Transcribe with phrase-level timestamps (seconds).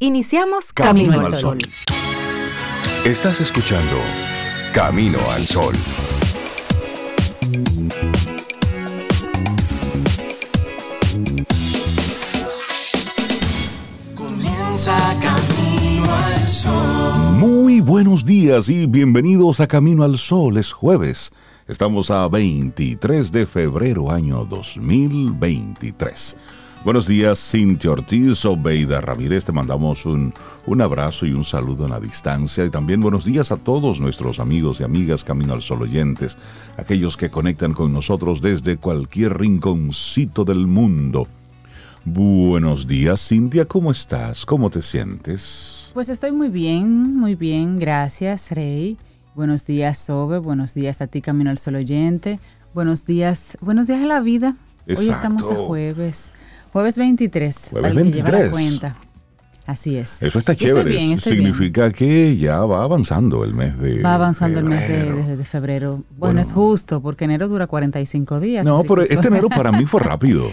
[0.00, 1.58] Iniciamos Camino, al Sol.
[3.04, 3.96] Estás escuchando
[4.72, 5.74] Camino al Sol.
[14.14, 17.36] Comienza Camino al Sol.
[17.38, 20.58] Muy buenos días y bienvenidos a Camino al Sol.
[20.58, 21.32] Es jueves.
[21.66, 26.36] Estamos a 23 de febrero año 2023.
[26.84, 29.44] Buenos días, Cintia Ortiz, Obeida Ramírez.
[29.44, 30.32] Te mandamos un,
[30.64, 32.64] un abrazo y un saludo en la distancia.
[32.64, 36.38] Y también buenos días a todos nuestros amigos y amigas Camino al Sol oyentes,
[36.76, 41.26] aquellos que conectan con nosotros desde cualquier rinconcito del mundo.
[42.04, 44.46] Buenos días, Cintia, ¿cómo estás?
[44.46, 45.90] ¿Cómo te sientes?
[45.94, 48.96] Pues estoy muy bien, muy bien, gracias, Rey.
[49.34, 50.38] Buenos días, Sobe.
[50.38, 52.38] Buenos días a ti, Camino al Sol oyente.
[52.72, 54.56] Buenos días, buenos días a la vida.
[54.86, 56.32] Hoy estamos a jueves.
[56.72, 57.68] Jueves 23.
[57.72, 58.50] Jueves para el que lleva la 23.
[58.50, 58.96] cuenta.
[59.66, 60.22] Así es.
[60.22, 60.88] Eso está chévere.
[60.90, 64.04] bien, estoy Significa que ya va avanzando el mes de bien.
[64.06, 65.36] Va avanzando el mes de, febrero.
[65.36, 65.90] de- febrero.
[65.90, 66.40] Bueno, Bueno.
[66.40, 68.66] es justo, porque enero dura 45 días.
[68.66, 70.46] No, pero este eso- enero para mí fue rápido.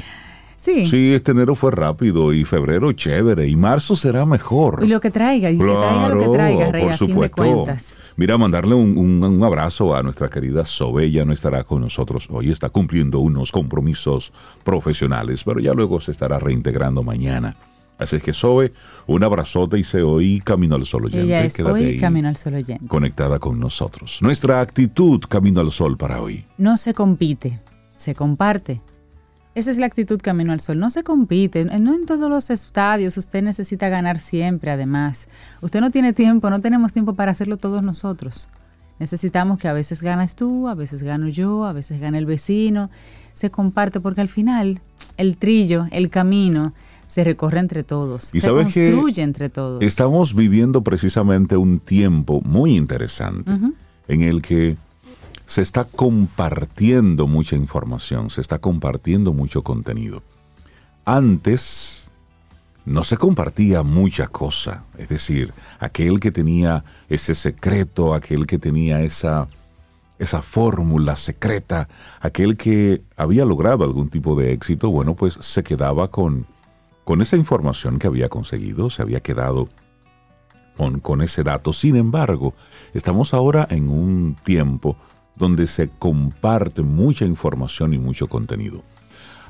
[0.57, 0.85] Sí.
[0.85, 4.81] Sí, este enero fue rápido y febrero chévere y marzo será mejor.
[4.83, 7.13] Y lo que traiga, y que traiga lo que traiga, Rey, por a fin de
[7.13, 7.35] supuesto.
[7.35, 7.95] cuentas.
[8.17, 12.27] Mira, mandarle un, un- un abrazo a nuestra querida Sobe, ya no estará con nosotros
[12.31, 14.31] hoy, está cumpliendo unos compromisos
[14.63, 17.55] profesionales, pero ya luego se estará reintegrando mañana.
[17.97, 18.73] Así es que Sobe,
[19.07, 21.25] un abrazote y se hoy Camino al Sol oyente.
[21.25, 22.85] Ella es Quédate hoy ahí Camino al Sol oyente.
[22.87, 24.19] conectada con nosotros.
[24.21, 26.43] Nuestra actitud Camino al Sol para hoy.
[26.57, 27.59] No se compite,
[27.95, 28.81] se comparte.
[29.55, 30.77] Esa es la actitud Camino al Sol.
[30.79, 31.63] No se compite.
[31.63, 35.29] No en todos los estadios usted necesita ganar siempre, además.
[35.61, 38.49] Usted no tiene tiempo, no tenemos tiempo para hacerlo todos nosotros.
[38.99, 42.89] Necesitamos que a veces ganas tú, a veces gano yo, a veces gana el vecino.
[43.31, 44.81] Se comparte porque al final
[45.15, 46.73] el trillo, el camino,
[47.07, 48.35] se recorre entre todos.
[48.35, 49.81] Y se sabes que construye entre todos.
[49.81, 53.51] Estamos viviendo precisamente un tiempo muy interesante
[54.07, 54.75] en el que
[55.45, 60.23] se está compartiendo mucha información, se está compartiendo mucho contenido.
[61.05, 62.09] Antes
[62.85, 69.01] no se compartía mucha cosa, es decir, aquel que tenía ese secreto, aquel que tenía
[69.01, 69.47] esa,
[70.19, 71.89] esa fórmula secreta,
[72.21, 76.45] aquel que había logrado algún tipo de éxito, bueno, pues se quedaba con,
[77.03, 79.69] con esa información que había conseguido, se había quedado
[80.77, 81.73] con, con ese dato.
[81.73, 82.53] Sin embargo,
[82.93, 84.95] estamos ahora en un tiempo
[85.35, 88.81] donde se comparte mucha información y mucho contenido.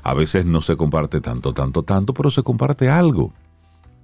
[0.02, 3.32] A veces no se comparte tanto, tanto, tanto, pero se comparte algo.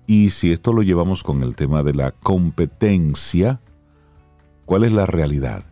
[0.06, 3.60] Y si esto lo llevamos con el tema de la competencia,
[4.64, 5.64] ¿cuál es la realidad?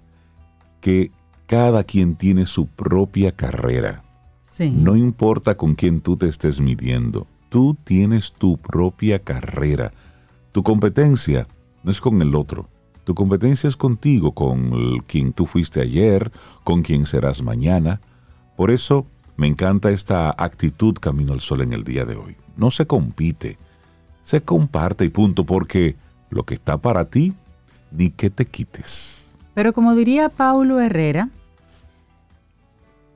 [0.80, 1.10] Que
[1.46, 4.04] cada quien tiene su propia carrera.
[4.46, 4.70] Sí.
[4.70, 9.92] No importa con quién tú te estés midiendo, tú tienes tu propia carrera.
[10.52, 11.48] Tu competencia
[11.82, 12.68] no es con el otro.
[13.04, 16.30] Tu competencia es contigo, con quien tú fuiste ayer,
[16.64, 18.00] con quien serás mañana.
[18.56, 19.06] Por eso
[19.36, 22.36] me encanta esta actitud Camino al Sol en el día de hoy.
[22.56, 23.56] No se compite,
[24.22, 25.96] se comparte y punto, porque
[26.28, 27.32] lo que está para ti,
[27.90, 29.32] ni que te quites.
[29.54, 31.30] Pero como diría Paulo Herrera,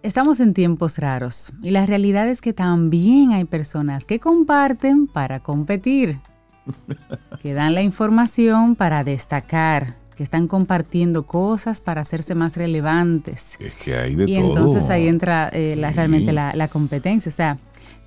[0.03, 5.41] estamos en tiempos raros y la realidad es que también hay personas que comparten para
[5.41, 6.19] competir,
[7.41, 13.57] que dan la información para destacar, que están compartiendo cosas para hacerse más relevantes.
[13.61, 14.49] Es que hay de Y todo.
[14.49, 15.97] entonces ahí entra eh, la- Sí.
[15.97, 17.29] realmente la, la competencia.
[17.29, 17.59] O sea,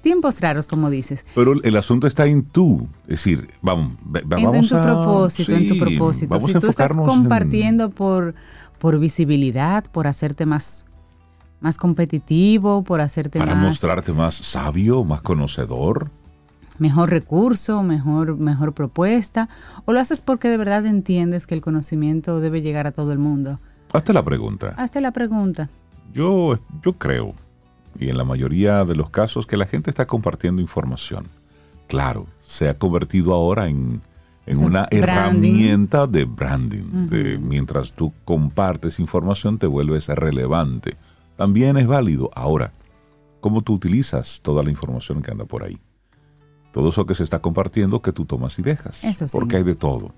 [0.01, 1.25] tiempos raros, como dices.
[1.35, 2.87] Pero el asunto está en tú.
[3.03, 6.29] Es decir, vamos, ve- En, en vamos tu a- propósito, en tu propósito.
[6.29, 8.35] Vamos si a tú estás en- compartiendo por,
[8.79, 10.85] por visibilidad, por hacerte más,
[11.59, 16.09] más competitivo, por hacerte para más mostrarte más sabio, más conocedor.
[16.79, 19.49] Mejor recurso, mejor, mejor propuesta,
[19.85, 23.19] o lo haces porque de verdad entiendes que el conocimiento debe llegar a todo el
[23.19, 23.59] mundo.
[23.93, 24.73] Hazte la pregunta.
[24.77, 25.69] Hazte la pregunta.
[26.13, 27.33] Yo, yo creo,
[27.99, 31.25] y en la mayoría de los casos, que la gente está compartiendo información.
[31.87, 34.01] Claro, se ha convertido ahora en,
[34.45, 34.97] en una branding.
[34.97, 37.07] herramienta de branding.
[37.09, 40.95] de mientras tú compartes información, te vuelves relevante.
[41.37, 42.29] También es válido.
[42.35, 42.71] Ahora,
[43.39, 45.77] ¿cómo tú utilizas toda la información que anda por ahí?
[46.71, 49.03] Todo eso que se está compartiendo que tú tomas y dejas.
[49.03, 49.35] Eso sí.
[49.37, 50.13] Porque hay de todo.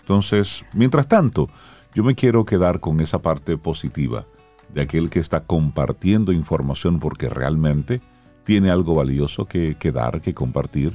[0.00, 1.48] Entonces, mientras tanto,
[1.94, 4.26] yo me quiero quedar con esa parte positiva
[4.74, 8.00] de aquel que está compartiendo información porque realmente
[8.44, 10.92] tiene algo valioso que, que dar, que compartir.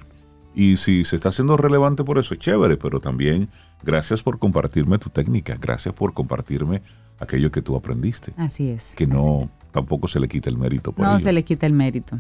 [0.54, 3.50] Y si se está haciendo relevante por eso, es chévere, pero también
[3.82, 6.82] gracias por compartirme tu técnica, gracias por compartirme
[7.20, 8.34] aquello que tú aprendiste.
[8.38, 8.94] Así es.
[8.96, 11.20] Que no, tampoco se le quita el mérito por No ello.
[11.20, 12.20] se le quita el mérito.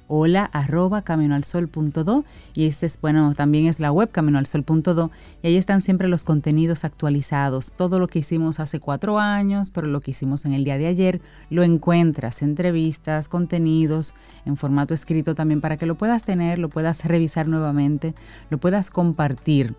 [0.08, 5.12] hola arroba caminoalsol.do y este es, bueno, también es la web caminoalsol.do
[5.42, 9.88] y ahí están siempre los contenidos actualizados, todo lo que hicimos hace cuatro años, pero
[9.88, 14.14] lo que hicimos en el día de ayer, lo encuentras, entrevistas, contenidos
[14.46, 18.14] en formato escrito también para que lo puedas tener, lo puedas revisar nuevamente,
[18.50, 19.76] lo puedas compartir,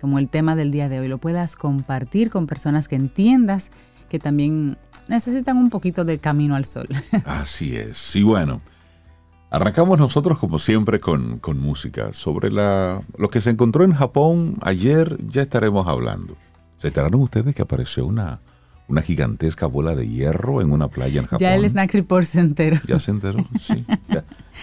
[0.00, 3.70] como el tema del día de hoy, lo puedas compartir con personas que entiendas
[4.08, 4.76] que también
[5.08, 6.88] necesitan un poquito de camino al sol.
[7.24, 8.16] Así es.
[8.16, 8.60] Y bueno,
[9.50, 12.12] Arrancamos nosotros como siempre con, con, música.
[12.12, 16.36] Sobre la, lo que se encontró en Japón ayer ya estaremos hablando.
[16.78, 18.40] ¿Se enteraron ustedes que apareció una,
[18.86, 21.40] una gigantesca bola de hierro en una playa en Japón?
[21.40, 22.76] Ya el Snack Report se enteró.
[22.86, 23.84] Ya se enteró, sí.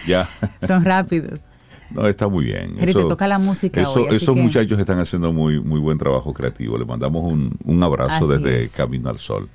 [0.06, 0.26] Ya.
[0.66, 1.42] Son rápidos.
[1.90, 2.76] No, está muy bien.
[2.80, 4.40] Pero te toca la música eso, hoy, Esos que...
[4.40, 6.78] muchachos están haciendo muy, muy buen trabajo creativo.
[6.78, 8.74] Le mandamos un, un abrazo Así desde es.
[8.74, 9.50] Camino al Sol.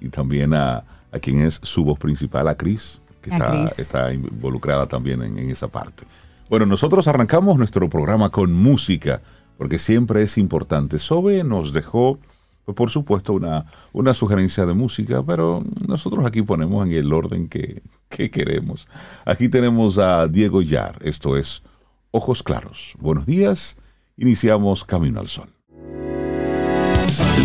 [0.00, 0.82] Y también a,
[1.12, 3.00] a quien es su voz principal, a Cris
[3.30, 6.04] que está, involucrada también en, en esa parte.
[6.48, 9.22] Bueno, nosotros arrancamos nuestro programa con música,
[9.56, 10.98] porque siempre es importante.
[10.98, 12.18] Sobe nos dejó,
[12.64, 17.48] pues, por supuesto, una, una sugerencia de música, pero nosotros aquí ponemos en el orden
[17.48, 18.86] que, que queremos.
[19.24, 21.62] Aquí tenemos a Diego Yar, esto es
[22.10, 22.94] Ojos Claros.
[22.98, 23.76] Buenos días,
[24.16, 25.48] iniciamos Camino al Sol.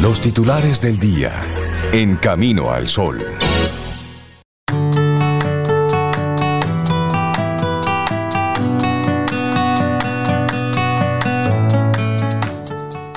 [0.01, 1.31] Los titulares del día
[1.91, 3.17] en Camino al Sol.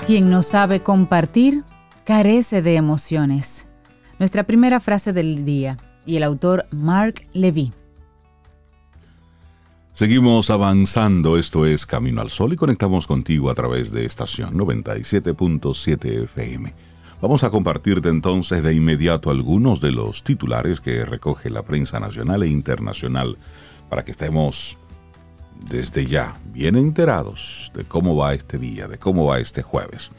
[0.06, 1.62] Quien no sabe compartir
[2.04, 3.68] carece de emociones.
[4.18, 7.72] Nuestra primera frase del día y el autor Mark Levy.
[9.94, 16.24] Seguimos avanzando, esto es Camino al Sol y conectamos contigo a través de estación 97.7
[16.24, 16.74] FM.
[17.20, 22.42] Vamos a compartirte entonces de inmediato algunos de los titulares que recoge la prensa nacional
[22.42, 23.38] e internacional
[23.88, 24.78] para que estemos
[25.70, 30.10] desde ya bien enterados de cómo va este día, de cómo va este jueves.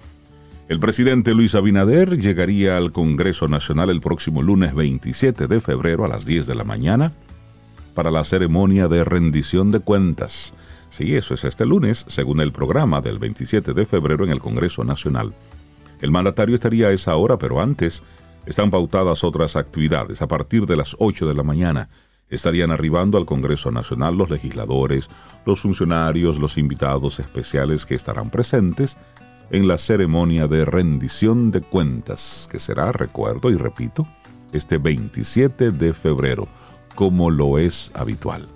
[0.70, 6.08] El presidente Luis Abinader llegaría al Congreso Nacional el próximo lunes 27 de febrero a
[6.08, 7.12] las 10 de la mañana
[7.94, 10.54] para la ceremonia de rendición de cuentas.
[10.90, 14.84] Sí, eso es este lunes, según el programa del 27 de febrero en el Congreso
[14.84, 15.34] Nacional.
[16.02, 18.04] El mandatario estaría a esa hora, pero antes
[18.46, 20.22] están pautadas otras actividades.
[20.22, 21.90] A partir de las 8 de la mañana
[22.34, 25.10] estarían arribando al Congreso Nacional los legisladores,
[25.46, 28.98] los funcionarios, los invitados especiales que estarán presentes
[29.52, 34.08] en la ceremonia de rendición de cuentas, que será, recuerdo y repito,
[34.52, 36.48] este 27 de febrero,
[36.96, 38.48] como lo es habitual.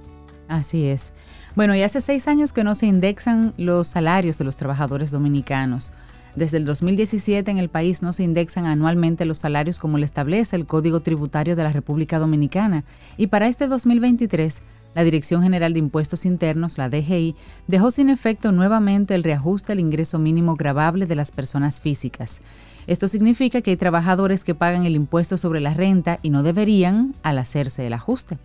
[0.47, 1.12] Así es.
[1.56, 5.94] Bueno, y hace seis años que no se indexan los salarios de los trabajadores dominicanos.
[6.37, 10.55] Desde el 2017 en el país no se indexan anualmente los salarios como lo establece
[10.55, 12.83] el Código Tributario de la República Dominicana.
[13.17, 14.61] Y para este 2023,
[14.93, 17.35] la Dirección General de Impuestos Internos, la DGI,
[17.65, 22.41] dejó sin efecto nuevamente el reajuste al ingreso mínimo gravable de las personas físicas.
[22.85, 27.15] Esto significa que hay trabajadores que pagan el impuesto sobre la renta y no deberían
[27.23, 28.37] al hacerse el ajuste.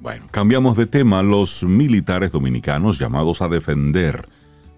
[0.00, 1.22] Bueno, cambiamos de tema.
[1.22, 4.28] Los militares dominicanos llamados a defender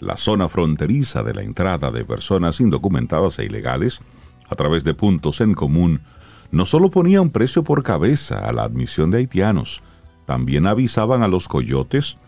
[0.00, 4.00] la zona fronteriza de la entrada de personas indocumentadas e ilegales
[4.48, 6.00] a través de puntos en común
[6.50, 9.82] no solo ponían precio por cabeza a la admisión de haitianos,
[10.26, 12.18] también avisaban a los coyotes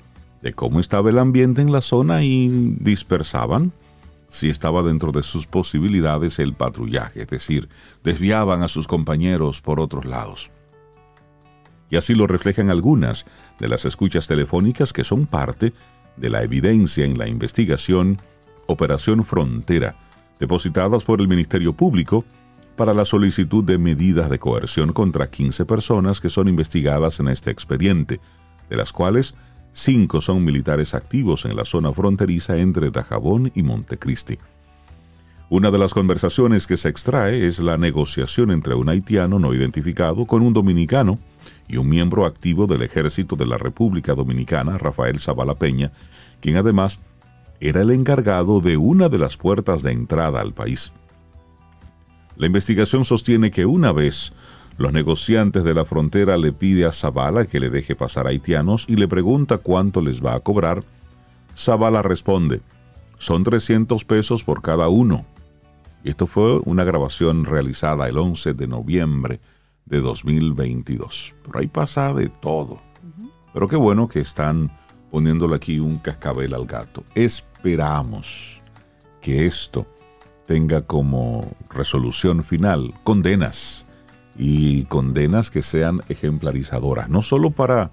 [0.43, 2.49] de cómo estaba el ambiente en la zona y
[2.81, 3.73] dispersaban,
[4.29, 7.69] si estaba dentro de sus posibilidades, el patrullaje, es decir,
[8.05, 10.51] desviaban a sus compañeros por otros lados.
[11.91, 13.25] Y así lo reflejan algunas
[13.59, 15.73] de las escuchas telefónicas que son parte
[16.17, 18.19] de la evidencia en la investigación
[18.67, 19.97] Operación Frontera,
[20.39, 22.25] depositadas por el Ministerio Público
[22.77, 27.51] para la solicitud de medidas de coerción contra 15 personas que son investigadas en este
[27.51, 28.21] expediente,
[28.71, 29.35] de las cuales
[29.73, 34.39] cinco son militares activos en la zona fronteriza entre Dajabón y Montecristi.
[35.51, 40.27] Una de las conversaciones que se extrae es la negociación entre un haitiano no identificado
[40.27, 41.19] con un dominicano
[41.67, 45.91] y un miembro activo del ejército de la República Dominicana, Rafael Zavala Peña,
[46.41, 47.01] quien además
[47.61, 50.93] era el encargado de una de las puertas de entrada al país.
[52.37, 54.33] La investigación sostiene que una vez
[54.77, 58.85] los negociantes de la frontera le pide a Zavala que le deje pasar a haitianos
[58.89, 60.85] y le pregunta cuánto les va a cobrar,
[61.57, 62.61] Zavala responde,
[63.19, 65.27] son 300 pesos por cada uno.
[66.05, 69.41] Esto fue una grabación realizada el 11 de noviembre
[69.85, 71.35] de 2022.
[71.43, 72.81] Por ahí pasa de todo.
[73.53, 74.71] Pero qué bueno que están
[75.11, 77.03] poniéndole aquí un cascabel al gato.
[77.59, 78.63] Esperamos
[79.21, 79.85] que esto
[80.47, 83.85] tenga como resolución final condenas
[84.37, 87.91] y condenas que sean ejemplarizadoras, no solo para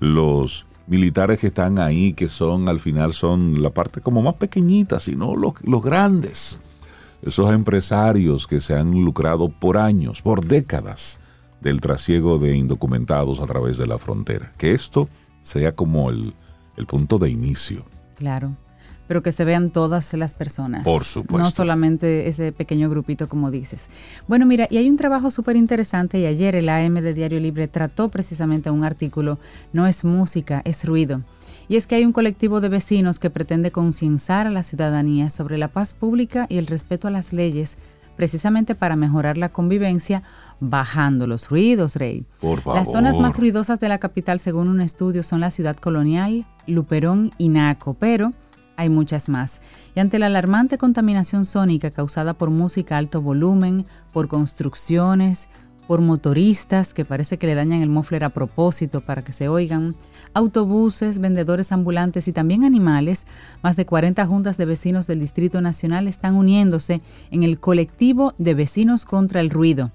[0.00, 5.00] los militares que están ahí, que son al final son la parte como más pequeñita,
[5.00, 6.60] sino los, los grandes,
[7.22, 11.18] esos empresarios que se han lucrado por años, por décadas
[11.62, 14.52] del trasiego de indocumentados a través de la frontera.
[14.58, 15.08] Que esto
[15.40, 16.34] sea como el,
[16.76, 17.86] el punto de inicio.
[18.16, 18.54] Claro.
[19.08, 20.84] Pero que se vean todas las personas.
[20.84, 21.38] Por supuesto.
[21.38, 23.88] No solamente ese pequeño grupito, como dices.
[24.26, 27.68] Bueno, mira, y hay un trabajo súper interesante, y ayer el AM de Diario Libre
[27.68, 29.38] trató precisamente un artículo,
[29.72, 31.22] no es música, es ruido.
[31.68, 35.58] Y es que hay un colectivo de vecinos que pretende concienciar a la ciudadanía sobre
[35.58, 37.76] la paz pública y el respeto a las leyes,
[38.16, 40.22] precisamente para mejorar la convivencia,
[40.60, 42.24] bajando los ruidos, Rey.
[42.40, 42.78] Por favor.
[42.78, 47.32] Las zonas más ruidosas de la capital, según un estudio, son la ciudad colonial, Luperón
[47.36, 48.32] y Naco, pero
[48.76, 49.60] hay muchas más.
[49.94, 55.48] Y ante la alarmante contaminación sónica causada por música a alto volumen, por construcciones,
[55.86, 59.94] por motoristas que parece que le dañan el muffler a propósito para que se oigan,
[60.34, 63.26] autobuses, vendedores ambulantes y también animales,
[63.62, 68.54] más de 40 juntas de vecinos del Distrito Nacional están uniéndose en el colectivo de
[68.54, 69.92] vecinos contra el ruido.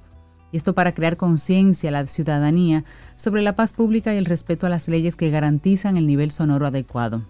[0.53, 2.83] Y esto para crear conciencia a la ciudadanía
[3.15, 6.67] sobre la paz pública y el respeto a las leyes que garantizan el nivel sonoro
[6.67, 7.21] adecuado.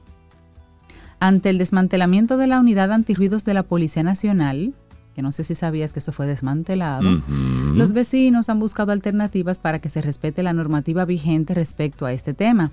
[1.22, 4.74] Ante el desmantelamiento de la unidad antirruidos de la Policía Nacional,
[5.14, 7.22] que no sé si sabías que eso fue desmantelado,
[7.76, 12.34] los vecinos han buscado alternativas para que se respete la normativa vigente respecto a este
[12.34, 12.72] tema.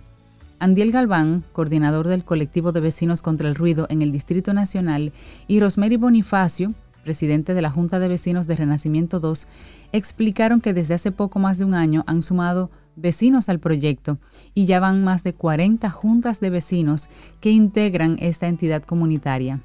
[0.61, 5.13] Andiel Galván, coordinador del colectivo de vecinos contra el ruido en el Distrito Nacional,
[5.47, 6.73] y Rosemary Bonifacio,
[7.05, 9.47] presidente de la Junta de Vecinos de Renacimiento 2,
[9.93, 14.19] explicaron que desde hace poco más de un año han sumado vecinos al proyecto
[14.55, 17.09] y ya van más de 40 juntas de vecinos
[17.41, 19.61] que integran esta entidad comunitaria.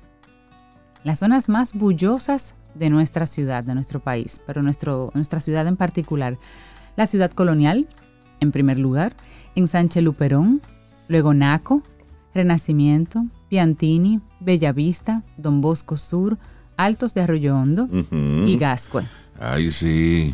[1.04, 5.76] Las zonas más bullosas de nuestra ciudad, de nuestro país, pero nuestro, nuestra ciudad en
[5.76, 6.38] particular,
[6.96, 7.88] la ciudad colonial,
[8.40, 9.14] en primer lugar,
[9.56, 10.62] Ensanche Luperón,
[11.08, 11.84] luego Naco,
[12.34, 16.38] Renacimiento, Piantini, Bellavista, Don Bosco Sur,
[16.78, 17.88] Altos de Arroyo Hondo
[18.48, 19.04] y Gascue.
[19.40, 20.34] Ay, sí.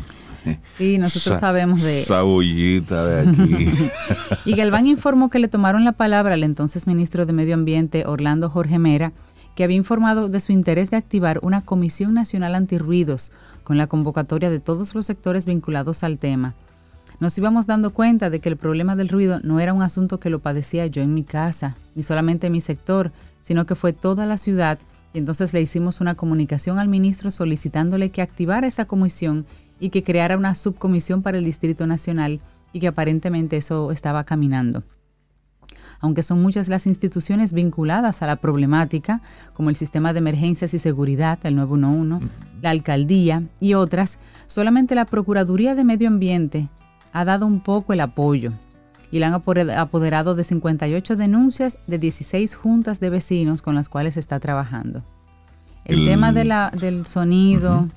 [0.78, 2.14] Sí, nosotros Sa- sabemos de eso.
[2.14, 3.66] Esa bullita de aquí.
[4.46, 8.48] Y Galván informó que le tomaron la palabra al entonces ministro de Medio Ambiente, Orlando
[8.48, 9.12] Jorge Mera,
[9.54, 13.32] que había informado de su interés de activar una Comisión Nacional Antirruidos
[13.64, 16.54] con la convocatoria de todos los sectores vinculados al tema.
[17.18, 20.30] Nos íbamos dando cuenta de que el problema del ruido no era un asunto que
[20.30, 24.24] lo padecía yo en mi casa, ni solamente en mi sector, sino que fue toda
[24.24, 24.78] la ciudad,
[25.12, 29.44] y entonces le hicimos una comunicación al ministro solicitándole que activara esa comisión
[29.80, 32.40] y que creara una subcomisión para el Distrito Nacional
[32.72, 34.84] y que aparentemente eso estaba caminando.
[36.02, 39.20] Aunque son muchas las instituciones vinculadas a la problemática,
[39.52, 42.26] como el Sistema de Emergencias y Seguridad, el 911,
[42.62, 46.68] la Alcaldía y otras, solamente la Procuraduría de Medio Ambiente
[47.12, 48.52] ha dado un poco el apoyo
[49.10, 54.16] y la han apoderado de 58 denuncias de 16 juntas de vecinos con las cuales
[54.16, 55.02] está trabajando.
[55.84, 57.88] El, El- tema de la, del sonido,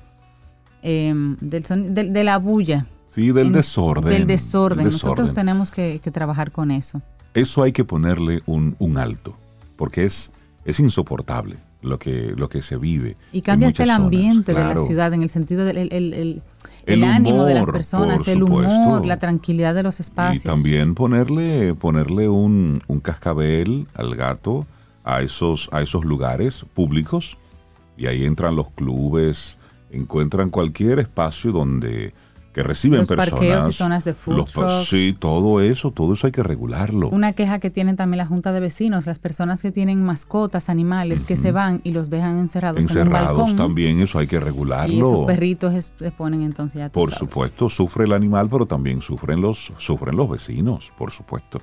[0.84, 2.86] soni- del- de la bulla.
[3.06, 4.10] Sí, del en- desorden.
[4.10, 4.84] Del desorden.
[4.86, 5.34] Nosotros desorden.
[5.34, 7.00] tenemos que, que trabajar con eso.
[7.34, 9.34] Eso hay que ponerle un, un alto,
[9.76, 10.30] porque es,
[10.64, 13.16] es insoportable lo que, lo que se vive.
[13.32, 14.04] Y cambia hasta el zonas.
[14.04, 14.80] ambiente de Claro.
[14.80, 16.42] la ciudad en el sentido del el, el- el-
[16.86, 19.04] El ánimo de las humor, personas, el humor, supuesto.
[19.06, 20.44] la tranquilidad de los Y espacios.
[20.44, 24.66] también ponerle, ponerle un, un cascabel al gato
[25.02, 27.36] a esos, a esos lugares públicos.
[27.96, 29.56] Y ahí entran los clubes,
[29.96, 32.12] encuentran cualquier espacio donde
[32.52, 33.30] que reciben Los personas.
[33.30, 34.86] parqueos y zonas de food los trucks.
[34.88, 37.08] Sí, todo eso, todo eso hay que regularlo.
[37.08, 41.24] Una queja que tienen también la Junta de Vecinos, las personas que tienen mascotas, animales,
[41.24, 43.56] que se van y los dejan encerrados, en un Encerrados balcón.
[43.56, 45.26] también, eso hay que Y esos regularlo.
[45.26, 47.18] perritos es- se ponen entonces ya Por sabes.
[47.18, 51.60] supuesto, sufre el animal, pero también sufren los, sufren los vecinos, por supuesto.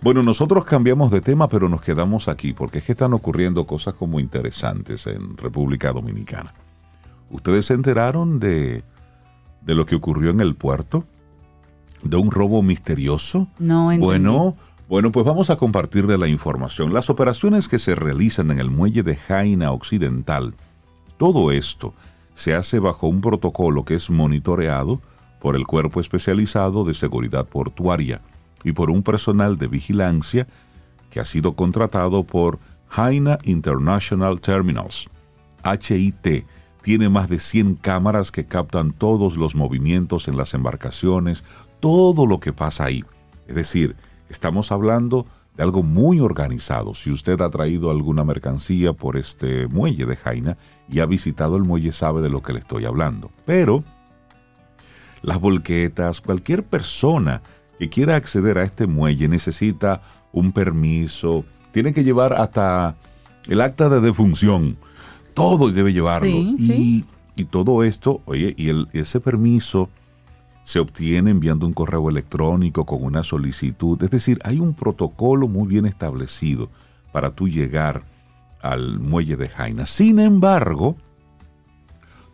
[0.00, 3.92] Bueno, nosotros cambiamos de tema, pero nos quedamos aquí, porque es que están ocurriendo cosas
[3.92, 6.54] como interesantes en República Dominicana.
[7.30, 8.84] ¿Ustedes se enteraron de,
[9.62, 11.04] de lo que ocurrió en el puerto?
[12.02, 13.48] ¿De un robo misterioso?
[13.58, 14.06] No entendí.
[14.06, 14.56] Bueno,
[14.88, 16.92] bueno, pues vamos a compartirle la información.
[16.92, 20.54] Las operaciones que se realizan en el muelle de Jaina Occidental,
[21.16, 21.94] todo esto
[22.34, 25.00] se hace bajo un protocolo que es monitoreado
[25.40, 28.20] por el Cuerpo Especializado de Seguridad Portuaria
[28.62, 30.46] y por un personal de vigilancia
[31.10, 35.08] que ha sido contratado por Jaina International Terminals.
[35.64, 36.44] HIT
[36.84, 41.42] tiene más de 100 cámaras que captan todos los movimientos en las embarcaciones,
[41.80, 43.02] todo lo que pasa ahí.
[43.48, 43.96] Es decir,
[44.28, 45.26] estamos hablando
[45.56, 46.92] de algo muy organizado.
[46.92, 51.62] Si usted ha traído alguna mercancía por este muelle de Jaina y ha visitado el
[51.62, 53.30] muelle, sabe de lo que le estoy hablando.
[53.46, 53.82] Pero
[55.22, 57.40] las volquetas, cualquier persona
[57.78, 62.96] que quiera acceder a este muelle necesita un permiso, tiene que llevar hasta
[63.48, 64.76] el acta de defunción,
[65.34, 66.26] todo debe llevarlo.
[66.28, 67.04] Sí, y, sí.
[67.36, 69.88] y todo esto, oye, y el- ese permiso
[70.64, 74.02] se obtiene enviando un correo electrónico con una solicitud.
[74.02, 76.70] Es decir, hay un protocolo muy bien establecido
[77.12, 78.02] para tú llegar
[78.62, 79.84] al muelle de Jaina.
[79.84, 80.96] Sin embargo,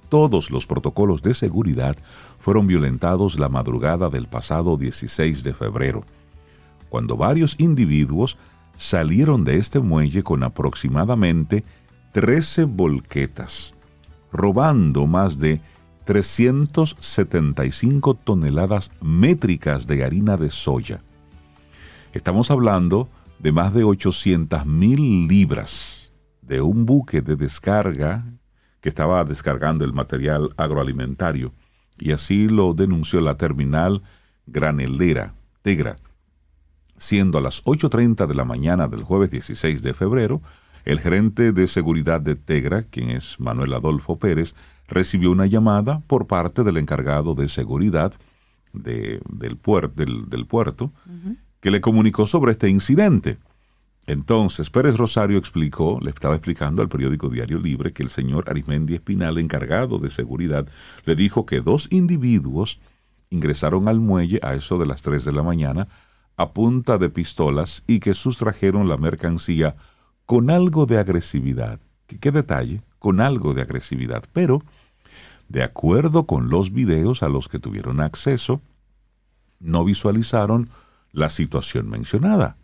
[0.09, 1.97] todos los protocolos de seguridad
[2.39, 6.05] fueron violentados la madrugada del pasado 16 de febrero,
[6.89, 8.37] cuando varios individuos
[8.77, 11.65] salieron de este muelle con aproximadamente
[12.13, 13.75] 13 volquetas,
[14.33, 15.61] robando más de
[16.07, 21.05] 375 toneladas métricas de harina de soya.
[22.13, 26.13] Estamos hablando de más de 800 mil libras
[26.43, 28.27] de un buque de descarga
[28.81, 31.53] que estaba descargando el material agroalimentario
[31.97, 34.03] y así lo denunció la terminal
[34.47, 35.95] granelera Tegra,
[36.97, 40.43] siendo a las 8.30 de la mañana del jueves 16 de febrero,
[40.85, 44.55] el gerente de seguridad de Tegra, quien es Manuel Adolfo Pérez,
[44.89, 48.13] recibió una llamada por parte del encargado de seguridad
[48.73, 50.93] de- del, puer- del- del puerto,
[51.61, 53.39] que le comunicó sobre este incidente.
[54.07, 58.95] Entonces, Pérez Rosario explicó, le estaba explicando al periódico Diario Libre que el señor Arismendi
[58.95, 60.67] Espinal, encargado de seguridad,
[61.05, 62.81] le dijo que dos individuos
[63.29, 65.87] ingresaron al muelle a eso de las 3 de la mañana
[66.37, 69.77] a punta de pistolas y que sustrajeron la mercancía
[70.31, 71.81] con algo de agresividad.
[72.07, 72.83] ¿Qué, detalle?
[73.01, 74.23] Con algo de agresividad.
[74.33, 74.63] Pero,
[75.49, 78.61] de acuerdo con los videos a los que tuvieron acceso,
[79.59, 80.71] no visualizaron
[81.11, 82.57] la situación mencionada.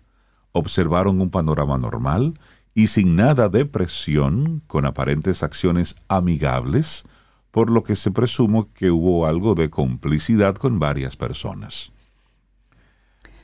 [0.53, 2.39] Observaron un panorama normal
[2.73, 7.03] y sin nada de presión, con aparentes acciones amigables,
[7.51, 11.91] por lo que se presumo que hubo algo de complicidad con varias personas.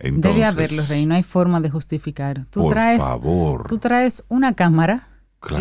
[0.02, 2.44] Debe Entonces, haberlo, Rey, no hay forma de justificar.
[2.50, 3.66] Tú por traes, favor.
[3.68, 5.08] tú traes una cámara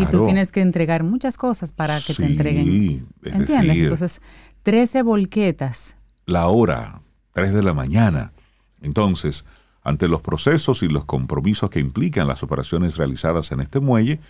[0.00, 3.06] y tú tienes que entregar muchas cosas para que te entreguen.
[3.22, 3.66] es ¿Entiendes?
[3.68, 4.20] decir- Entonces,
[4.64, 5.96] 13 volquetas.
[6.26, 7.00] la hora,
[7.34, 8.32] 3 de la mañana.
[8.80, 9.44] Entonces,
[9.84, 14.20] ante los procesos y los compromisos que implican las operaciones realizadas en este muelle,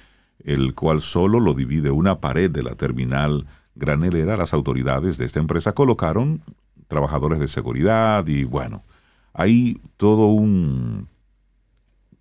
[0.44, 5.40] el cual solo lo divide una pared de la terminal granelera, las autoridades de esta
[5.40, 6.42] empresa colocaron
[6.88, 8.82] trabajadores de seguridad y bueno,
[9.32, 11.08] hay todo un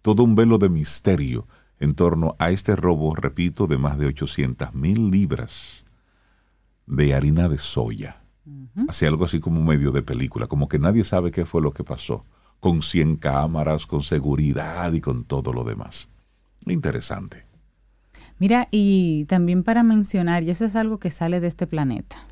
[0.01, 1.47] todo un velo de misterio
[1.79, 5.85] en torno a este robo, repito, de más de 800 mil libras
[6.87, 8.21] de harina de soya.
[8.87, 11.83] Así algo así como medio de película, como que nadie sabe qué fue lo que
[11.83, 12.25] pasó,
[12.59, 16.09] con 100 cámaras, con seguridad y con todo lo demás.
[16.65, 17.45] Interesante.
[18.39, 22.25] Mira, y también para mencionar, y eso es algo que sale de este planeta.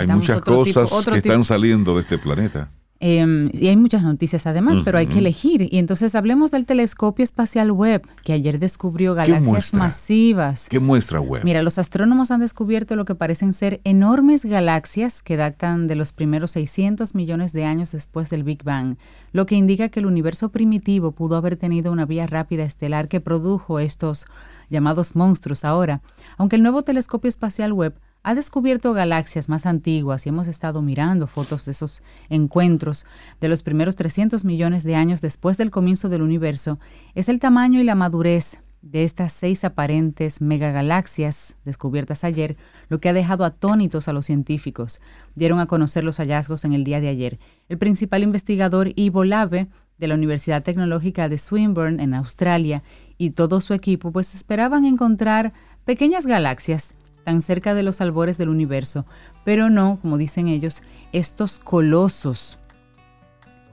[0.00, 2.70] Hay muchas otro tipo- cosas otro que tipo- están saliendo de este planeta.
[3.00, 5.68] Eh, y hay muchas noticias además, pero hay que elegir.
[5.70, 10.68] Y entonces hablemos del telescopio espacial Webb, que ayer descubrió galaxias masivas.
[10.68, 11.44] ¿Qué muestra web?
[11.44, 16.12] Mira, los astrónomos han descubierto lo que parecen ser enormes galaxias que datan de los
[16.12, 18.96] primeros 600 millones de años después del Big Bang,
[19.32, 23.20] lo que indica que el universo primitivo pudo haber tenido una vía rápida estelar que
[23.20, 24.26] produjo estos
[24.70, 26.00] llamados monstruos ahora.
[26.38, 27.94] Aunque el nuevo telescopio espacial Webb
[28.26, 33.06] ha descubierto galaxias más antiguas y hemos estado mirando fotos de esos encuentros
[33.40, 36.80] de los primeros 300 millones de años después del comienzo del universo,
[37.14, 42.56] es el tamaño y la madurez de estas seis aparentes megagalaxias descubiertas ayer,
[42.88, 45.00] lo que ha dejado atónitos a los científicos.
[45.36, 47.38] Dieron a conocer los hallazgos en el día de ayer.
[47.68, 52.82] El principal investigador Ivo Lave de la Universidad Tecnológica de Swinburne en Australia
[53.18, 55.52] y todo su equipo pues esperaban encontrar
[55.84, 56.92] pequeñas galaxias
[57.26, 59.04] tan cerca de los albores del universo,
[59.44, 62.58] pero no, como dicen ellos, estos colosos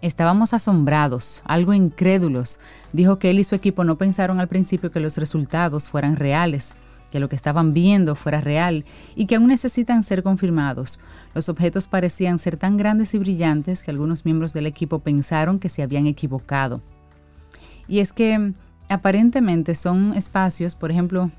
[0.02, 2.60] Estábamos asombrados, algo incrédulos.
[2.92, 6.76] Dijo que él y su equipo no pensaron al principio que los resultados fueran reales,
[7.10, 8.84] que lo que estaban viendo fuera real
[9.16, 11.00] y que aún necesitan ser confirmados.
[11.34, 15.70] Los objetos parecían ser tan grandes y brillantes que algunos miembros del equipo pensaron que
[15.70, 16.82] se habían equivocado.
[17.88, 18.52] Y es que
[18.90, 21.32] aparentemente son espacios, por ejemplo,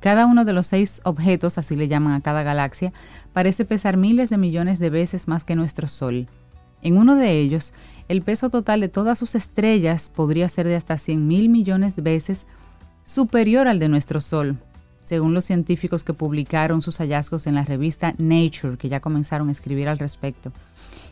[0.00, 2.92] cada uno de los seis objetos, así le llaman a cada galaxia,
[3.32, 6.28] parece pesar miles de millones de veces más que nuestro Sol.
[6.82, 7.72] En uno de ellos,
[8.08, 12.02] el peso total de todas sus estrellas podría ser de hasta 100 mil millones de
[12.02, 12.46] veces
[13.04, 14.58] superior al de nuestro Sol,
[15.02, 19.52] según los científicos que publicaron sus hallazgos en la revista Nature, que ya comenzaron a
[19.52, 20.52] escribir al respecto.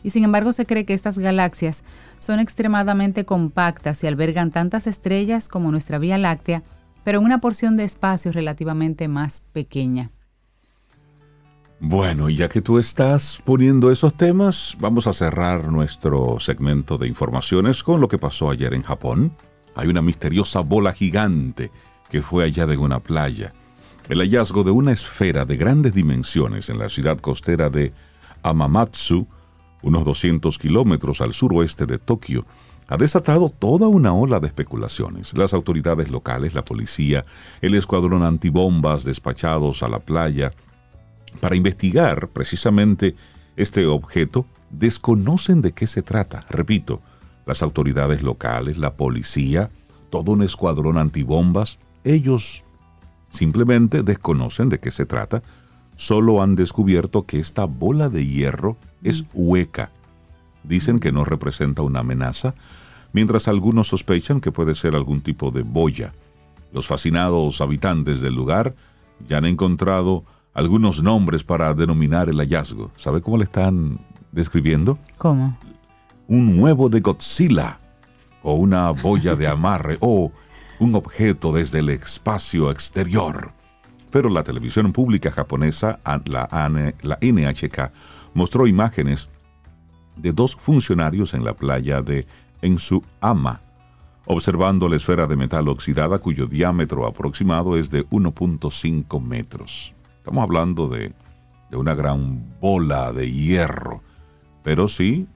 [0.03, 1.83] Y sin embargo se cree que estas galaxias
[2.19, 6.63] son extremadamente compactas y albergan tantas estrellas como nuestra Vía Láctea,
[7.07, 10.11] pero en una porción de espacio relativamente más pequeña.
[11.79, 17.81] Bueno, ya que tú estás poniendo esos temas, vamos a cerrar nuestro segmento de informaciones
[17.81, 19.31] con lo que pasó ayer en Japón.
[19.73, 21.71] Hay una misteriosa bola gigante
[22.09, 23.53] que fue hallada en una playa.
[24.09, 27.93] El hallazgo de una esfera de grandes dimensiones en la ciudad costera de
[28.43, 29.25] Amamatsu,
[29.81, 32.45] unos 200 kilómetros al suroeste de Tokio,
[32.87, 35.33] ha desatado toda una ola de especulaciones.
[35.37, 37.25] Las autoridades locales, la policía,
[37.61, 40.51] el escuadrón antibombas despachados a la playa,
[41.41, 43.15] para investigar precisamente
[43.57, 46.45] este objeto, desconocen de qué se trata.
[46.49, 47.01] Repito,
[47.45, 49.69] las autoridades locales, la policía,
[50.09, 52.63] todo un escuadrón antibombas, ellos
[53.29, 55.43] simplemente desconocen de qué se trata,
[55.95, 59.91] solo han descubierto que esta bola de hierro es hueca.
[60.63, 62.53] Dicen que no representa una amenaza,
[63.13, 66.13] mientras algunos sospechan que puede ser algún tipo de boya.
[66.73, 68.75] Los fascinados habitantes del lugar
[69.27, 72.91] ya han encontrado algunos nombres para denominar el hallazgo.
[72.97, 73.99] ¿Sabe cómo le están
[74.31, 74.97] describiendo?
[75.17, 75.57] ¿Cómo?
[76.27, 77.79] Un huevo de Godzilla,
[78.41, 80.31] o una boya de amarre, o
[80.79, 83.51] un objeto desde el espacio exterior.
[84.11, 86.49] Pero la televisión pública japonesa, la,
[87.01, 87.91] la NHK,
[88.33, 89.29] mostró imágenes
[90.15, 92.25] de dos funcionarios en la playa de
[92.61, 93.61] Ensuama,
[94.25, 99.95] observando la esfera de metal oxidada cuyo diámetro aproximado es de 1.5 metros.
[100.17, 101.13] Estamos hablando de,
[101.71, 104.01] una gran bola de hierro.
[104.63, 105.27] Pero sí,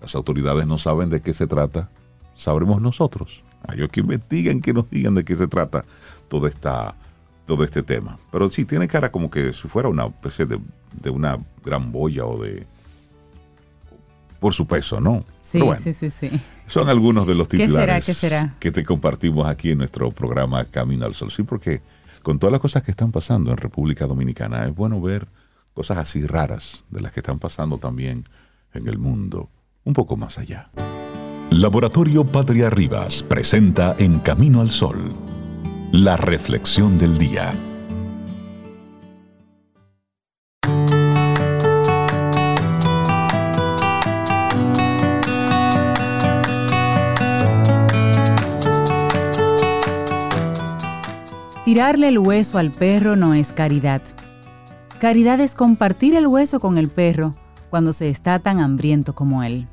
[0.00, 1.88] las autoridades no saben de qué se trata,
[2.34, 3.42] sabremos nosotros.
[3.66, 5.86] Hay que investiguen, que nos digan de qué se trata
[6.28, 6.94] todo, esta,
[7.46, 8.18] todo este tema.
[8.30, 10.60] Pero sí, tiene cara como que si fuera una especie de,
[11.02, 12.66] de una gran boya o de...
[14.38, 15.24] Por su peso, ¿no?
[15.40, 16.30] Sí, sí, sí, sí.
[16.66, 18.58] Son algunos de los titulares ¿Qué será, qué será?
[18.58, 21.30] que te compartimos aquí en nuestro programa Camino al Sol.
[21.30, 21.82] Sí, porque
[22.22, 25.28] con todas las cosas que están pasando en República Dominicana, es bueno ver
[25.74, 28.24] cosas así raras de las que están pasando también
[28.72, 29.50] en el mundo,
[29.84, 30.70] un poco más allá.
[31.50, 35.14] Laboratorio Patria Rivas presenta En Camino al Sol,
[35.92, 37.52] la reflexión del día.
[51.64, 54.02] Tirarle el hueso al perro no es caridad.
[55.00, 57.34] Caridad es compartir el hueso con el perro
[57.70, 59.66] cuando se está tan hambriento como él.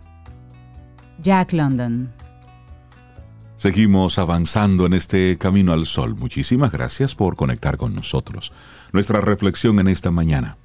[1.21, 2.09] Jack London.
[3.57, 6.15] Seguimos avanzando en este camino al sol.
[6.15, 8.53] Muchísimas gracias por conectar con nosotros.
[8.93, 10.57] Nuestra reflexión en esta mañana.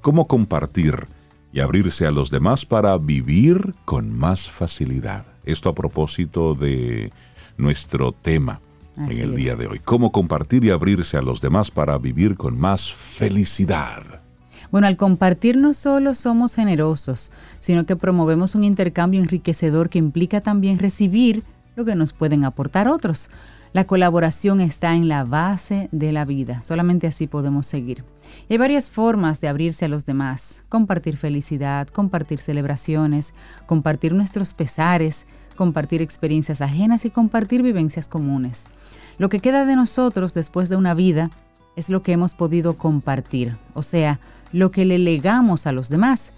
[0.00, 1.08] ¿Cómo compartir
[1.52, 5.26] y abrirse a los demás para vivir con más facilidad?
[5.44, 7.10] Esto a propósito de
[7.56, 8.60] nuestro tema
[8.96, 9.78] en el día de hoy.
[9.78, 14.22] Cómo compartir y abrirse a los demás para vivir con más felicidad.
[14.70, 20.40] Bueno, al compartir no solo somos generosos, sino que promovemos un intercambio enriquecedor que implica
[20.40, 21.42] también recibir
[21.76, 23.28] lo que nos pueden aportar otros.
[23.74, 28.04] La colaboración está en la base de la vida, solamente así podemos seguir.
[28.50, 33.32] hay varias formas de abrirse a los demás, compartir felicidad, compartir celebraciones,
[33.66, 35.26] compartir nuestros pesares,
[35.62, 38.66] compartir experiencias ajenas y compartir vivencias comunes.
[39.16, 41.30] Lo que queda de nosotros después de una vida
[41.76, 44.18] es lo que hemos podido compartir, o sea,
[44.50, 46.32] lo que le legamos a los demás.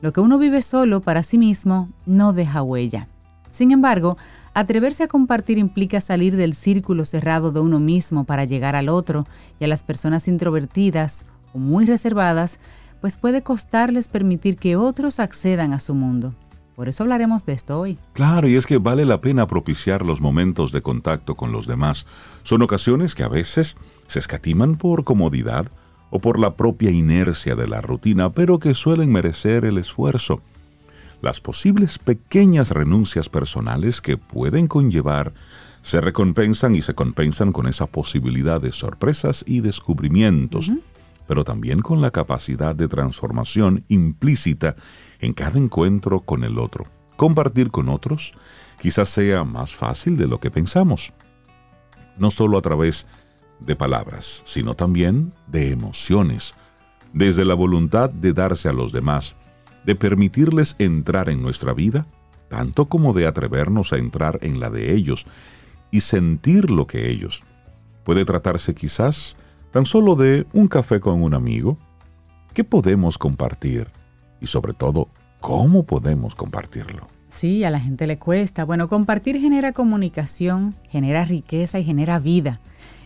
[0.00, 3.06] Lo que uno vive solo para sí mismo no deja huella.
[3.50, 4.16] Sin embargo,
[4.52, 9.26] Atreverse a compartir implica salir del círculo cerrado de uno mismo para llegar al otro
[9.60, 12.58] y a las personas introvertidas o muy reservadas,
[13.00, 16.34] pues puede costarles permitir que otros accedan a su mundo.
[16.80, 17.98] Por eso hablaremos de esto hoy.
[18.14, 22.06] Claro, y es que vale la pena propiciar los momentos de contacto con los demás.
[22.42, 25.66] Son ocasiones que a veces se escatiman por comodidad
[26.08, 30.40] o por la propia inercia de la rutina, pero que suelen merecer el esfuerzo
[31.20, 35.34] las posibles pequeñas renuncias personales que pueden conllevar
[35.82, 40.72] se recompensan y se compensan con esa posibilidad de sorpresas y descubrimientos,
[41.28, 44.76] pero también con la capacidad de transformación implícita
[45.20, 46.86] en cada encuentro con el otro.
[47.16, 48.32] Compartir con otros
[48.80, 51.12] quizás sea más fácil de lo que pensamos,
[52.16, 53.06] no solo a través
[53.60, 56.54] de palabras, sino también de emociones,
[57.12, 59.36] desde la voluntad de darse a los demás,
[59.84, 62.06] de permitirles entrar en nuestra vida,
[62.48, 65.26] tanto como de atrevernos a entrar en la de ellos
[65.90, 67.42] y sentir lo que ellos.
[68.04, 69.36] Puede tratarse quizás
[69.70, 71.78] tan solo de un café con un amigo.
[72.54, 73.88] ¿Qué podemos compartir?
[74.40, 75.08] Y sobre todo,
[75.40, 77.08] ¿cómo podemos compartirlo?
[77.28, 78.64] Sí, a la gente le cuesta.
[78.64, 82.60] Bueno, compartir genera comunicación, genera riqueza y genera vida.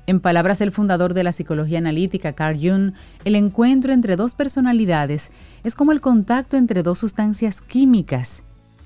[0.07, 2.93] En palabras del fundador de la psicología analítica, Carl Jung,
[3.25, 5.31] el encuentro entre dos personalidades
[5.63, 8.43] es como el contacto entre dos sustancias químicas.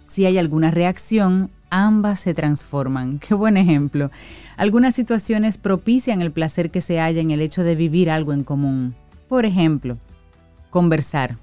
[0.06, 3.18] Si hay alguna reacción, ambas se transforman.
[3.26, 4.11] Qué buen ejemplo.
[4.56, 8.44] Algunas situaciones propician el placer que se halla en el hecho de vivir algo en
[8.44, 8.94] común.
[9.28, 9.98] Por ejemplo,
[10.70, 11.37] conversar,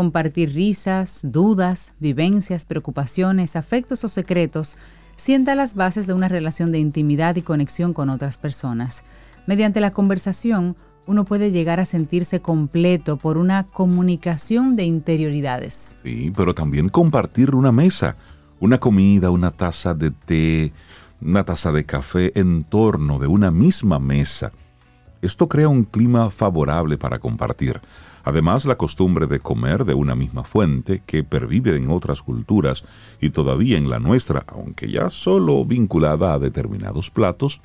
[0.00, 4.78] compartir risas, dudas, vivencias, preocupaciones, afectos o secretos
[5.16, 9.04] sienta las bases de una relación de intimidad y conexión con otras personas.
[9.46, 10.74] Mediante la conversación,
[11.06, 15.96] uno puede llegar a sentirse completo por una comunicación de interioridades.
[16.02, 18.16] Sí, pero también compartir una mesa,
[18.58, 20.72] una comida, una taza de té,
[21.20, 24.50] una taza de café en torno de una misma mesa.
[25.20, 27.82] Esto crea un clima favorable para compartir.
[28.24, 32.84] Además, la costumbre de comer de una misma fuente que pervive en otras culturas
[33.20, 37.60] y todavía en la nuestra, aunque ya solo vinculada a determinados platos,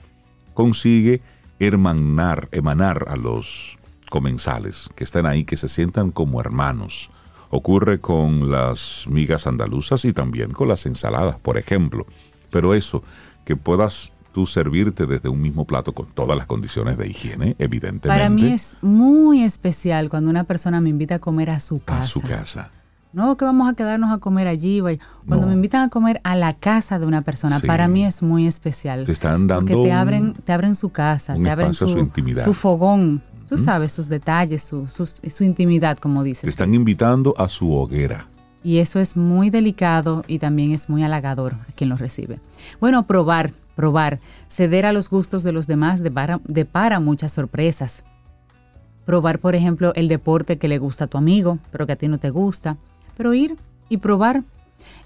[0.54, 1.22] consigue
[1.60, 3.78] hermanar, emanar a los
[4.10, 7.12] comensales que están ahí, que se sientan como hermanos.
[7.50, 12.06] Ocurre con las migas andaluzas y también con las ensaladas, por ejemplo.
[12.50, 13.04] Pero eso,
[13.46, 18.10] que puedas tú servirte desde un mismo plato con todas las condiciones de higiene, evidentemente.
[18.10, 22.02] Para mí es muy especial cuando una persona me invita a comer a su casa.
[22.02, 22.70] A su casa.
[23.14, 24.82] No que vamos a quedarnos a comer allí.
[25.26, 28.46] Cuando me invitan a comer a la casa de una persona, para mí es muy
[28.46, 29.06] especial.
[29.06, 29.72] Te están dando.
[29.72, 32.44] Porque te abren, te abren su casa, te abren su, intimidad.
[32.44, 33.24] su fogón.
[33.48, 36.42] Tú sabes, sus detalles, su, su, intimidad, como dices.
[36.42, 38.28] Te están invitando a su hoguera.
[38.66, 42.40] Y eso es muy delicado y también es muy halagador a quien lo recibe.
[42.82, 48.04] Bueno, probar Probar, ceder a los gustos de los demás depara, muchas sorpresas.
[49.06, 52.08] Probar, por ejemplo, el deporte que le gusta a tu amigo, pero que a ti
[52.08, 52.78] no te gusta.
[53.18, 53.58] Pero ir
[53.90, 54.44] y probar.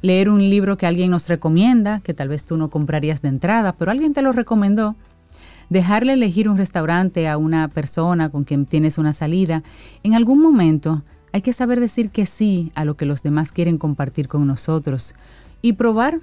[0.01, 3.73] Leer un libro que alguien nos recomienda, que tal vez tú no comprarías de entrada,
[3.73, 4.95] pero alguien te lo recomendó.
[5.69, 9.63] Dejarle elegir un restaurante a una persona con quien tienes una salida.
[10.03, 13.77] En algún momento hay que saber decir que sí a lo que los demás quieren
[13.77, 15.15] compartir con nosotros.
[15.61, 16.19] Y probar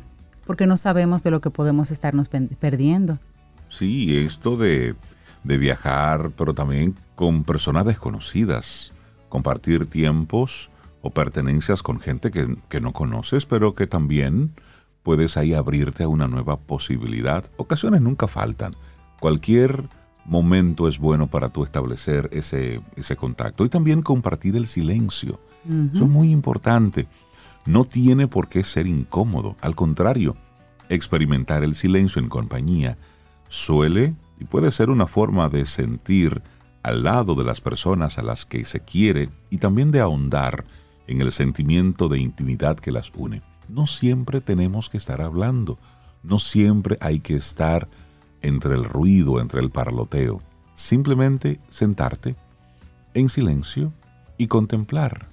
[0.46, 3.18] porque no sabemos de lo que podemos estarnos perdiendo.
[3.68, 4.94] Sí, esto de,
[5.42, 8.92] viajar, pero también con personas desconocidas,
[9.28, 10.70] compartir tiempos
[11.02, 14.54] o pertenencias con gente que, que no conoces, pero que también
[15.02, 17.44] puedes ahí abrirte a una nueva posibilidad.
[17.56, 18.72] Ocasiones nunca faltan.
[19.20, 19.88] Cualquier
[20.26, 23.64] momento es bueno para tú establecer ese, ese contacto.
[23.64, 25.40] Y también compartir el silencio.
[25.92, 27.08] Eso es muy importante
[27.66, 29.56] no tiene por qué ser incómodo.
[29.60, 30.36] Al contrario,
[30.88, 32.96] experimentar el silencio en compañía
[33.48, 36.42] suele y puede ser una forma de sentir
[36.82, 40.64] al lado de las personas a las que se quiere y también de ahondar
[41.08, 43.42] en el sentimiento de intimidad que las une.
[43.68, 45.78] No siempre tenemos que estar hablando,
[46.22, 47.88] no siempre hay que estar
[48.46, 50.40] entre el ruido, entre el parloteo.
[50.74, 52.36] Simplemente sentarte
[53.14, 53.92] en silencio
[54.38, 55.28] y contemplar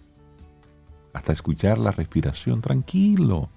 [1.13, 3.49] hasta escuchar la respiración tranquilo.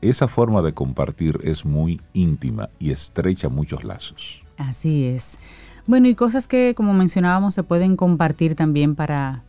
[0.00, 4.42] Esa forma de compartir es muy íntima y estrecha muchos lazos.
[4.58, 5.38] Así es.
[5.86, 9.42] Bueno, y cosas que, como mencionábamos, se pueden compartir también para,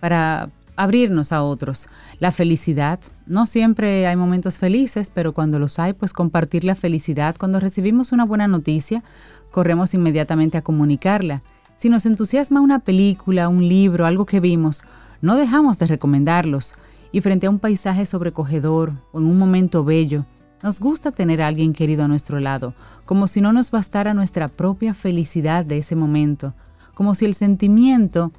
[0.00, 1.88] para abrirnos a otros.
[2.20, 2.98] La felicidad.
[3.26, 7.36] No siempre hay momentos felices, pero cuando los hay, pues compartir la felicidad.
[7.38, 9.04] Cuando recibimos una buena noticia,
[9.50, 11.42] corremos inmediatamente a comunicarla.
[11.76, 14.82] Si nos entusiasma una película, un libro, algo que vimos,
[15.20, 16.74] no dejamos de recomendarlos
[17.12, 20.24] y frente a un paisaje sobrecogedor o en un momento bello,
[20.62, 22.74] Nos gusta tener a alguien querido a nuestro lado,
[23.06, 26.52] como si no nos bastara nuestra propia felicidad de ese momento,
[26.92, 28.30] como si el sentimiento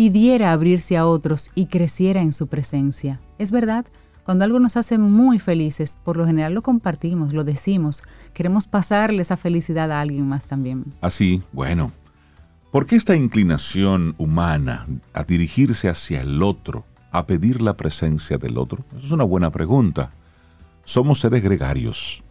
[0.00, 3.20] pidiera abrirse a otros y creciera en su presencia.
[3.36, 3.84] Es verdad,
[4.24, 9.20] cuando algo nos hace muy felices, por lo general lo compartimos, lo decimos, queremos pasarle
[9.20, 10.84] esa felicidad a alguien más también.
[11.02, 11.92] Así, bueno,
[12.72, 18.56] ¿por qué esta inclinación humana a dirigirse hacia el otro, a pedir la presencia del
[18.56, 18.82] otro?
[18.98, 20.12] Es una buena pregunta.
[20.82, 22.24] Somos seres gregarios,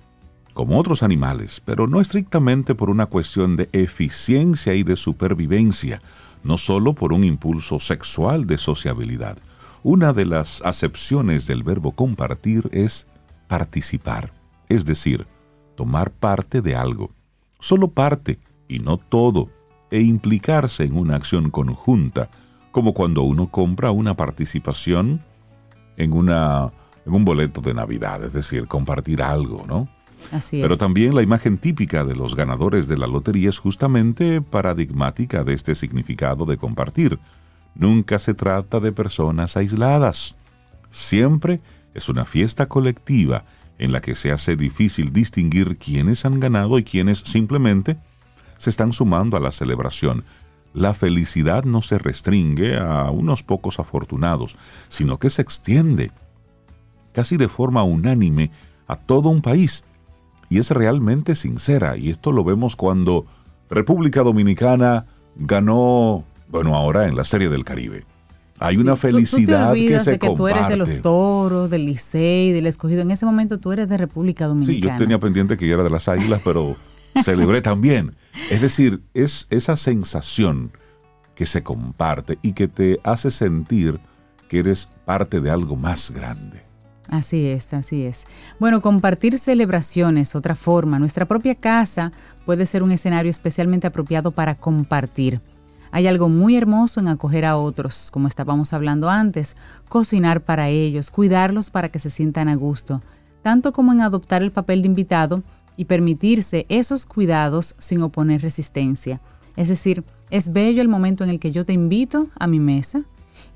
[0.55, 6.01] como otros animales, pero no estrictamente por una cuestión de eficiencia y de supervivencia,
[6.43, 9.37] no solo por un impulso sexual de sociabilidad.
[9.83, 13.07] Una de las acepciones del verbo compartir es
[13.47, 14.33] participar,
[14.67, 15.27] es decir,
[15.75, 17.11] tomar parte de algo,
[17.59, 19.49] solo parte y no todo,
[19.91, 22.29] e implicarse en una acción conjunta,
[22.71, 25.21] como cuando uno compra una participación
[25.97, 26.71] en una
[27.05, 29.87] en un boleto de Navidad, es decir, compartir algo, ¿no?
[30.31, 30.79] Así Pero es.
[30.79, 35.75] también la imagen típica de los ganadores de la lotería es justamente paradigmática de este
[35.75, 37.19] significado de compartir.
[37.75, 40.35] Nunca se trata de personas aisladas.
[40.91, 41.61] Siempre
[41.93, 43.45] es una fiesta colectiva
[43.77, 47.97] en la que se hace difícil distinguir quiénes han ganado y quiénes simplemente
[48.57, 50.25] se están sumando a la celebración.
[50.73, 54.57] La felicidad no se restringe a unos pocos afortunados,
[54.89, 56.11] sino que se extiende
[57.13, 58.51] casi de forma unánime
[58.87, 59.83] a todo un país
[60.49, 61.95] y es realmente sincera.
[61.97, 63.25] Y esto lo vemos cuando
[63.69, 68.05] República Dominicana ganó, bueno, ahora en la Serie del Caribe.
[68.61, 70.89] Hay Sí, una tú- tú te felicidad que se de que tú eres de los
[70.89, 71.01] comparte.
[71.01, 73.01] toros, del Licey, del escogido.
[73.03, 74.93] En ese momento tú eres de República Sí, Dominicana.
[74.95, 76.75] yo tenía pendiente que yo era de las águilas, pero
[77.23, 78.15] celebré también.
[78.51, 80.71] Es decir, es esa sensación
[81.35, 83.97] que se comparte y que te hace sentir
[84.49, 86.63] que eres parte de algo más grande.
[87.09, 88.27] Así es, así es.
[88.59, 90.99] Bueno, compartir celebraciones, otra forma.
[90.99, 92.11] Nuestra propia casa
[92.45, 95.41] puede ser un escenario especialmente apropiado para compartir.
[95.91, 101.09] Hay algo muy hermoso en acoger a otros, como estábamos hablando antes, cocinar para ellos,
[101.09, 103.01] cuidarlos para que se sientan a gusto,
[103.41, 105.41] tanto como en adoptar el papel de invitado
[105.77, 109.19] y permitirse esos cuidados sin oponer resistencia.
[109.55, 113.01] Es decir, es bello el momento en el que yo te invito a mi mesa,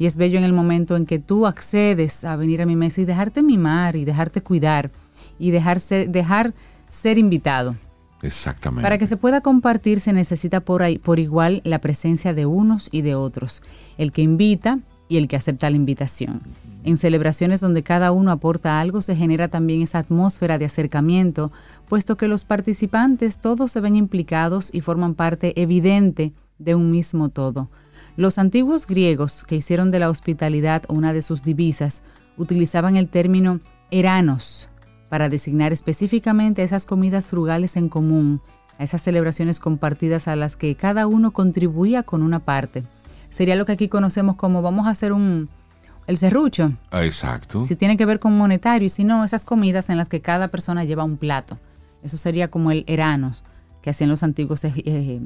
[0.03, 2.99] y es bello en el momento en que tú accedes a venir a mi mesa
[2.99, 4.91] y dejarte mimar y dejarte cuidar
[5.39, 6.53] y dejar ser, dejar
[6.89, 7.77] ser invitado.
[8.21, 8.83] Exactamente.
[8.83, 12.89] Para que se pueda compartir se necesita por, ahí, por igual la presencia de unos
[12.91, 13.63] y de otros,
[13.97, 16.41] el que invita y el que acepta la invitación.
[16.83, 21.53] En celebraciones donde cada uno aporta algo se genera también esa atmósfera de acercamiento,
[21.87, 27.29] puesto que los participantes todos se ven implicados y forman parte evidente de un mismo
[27.29, 27.69] todo.
[28.15, 32.03] Los antiguos griegos, que hicieron de la hospitalidad una de sus divisas,
[32.37, 34.69] utilizaban el término eranos
[35.09, 38.41] para designar específicamente a esas comidas frugales en común,
[38.77, 42.83] a esas celebraciones compartidas a las que cada uno contribuía con una parte.
[43.29, 45.49] Sería lo que aquí conocemos como vamos a hacer un
[46.05, 47.63] el serrucho, Exacto.
[47.63, 50.49] si tiene que ver con monetario y si no, esas comidas en las que cada
[50.49, 51.57] persona lleva un plato.
[52.03, 53.43] Eso sería como el eranos
[53.81, 55.21] que hacían los antiguos eh,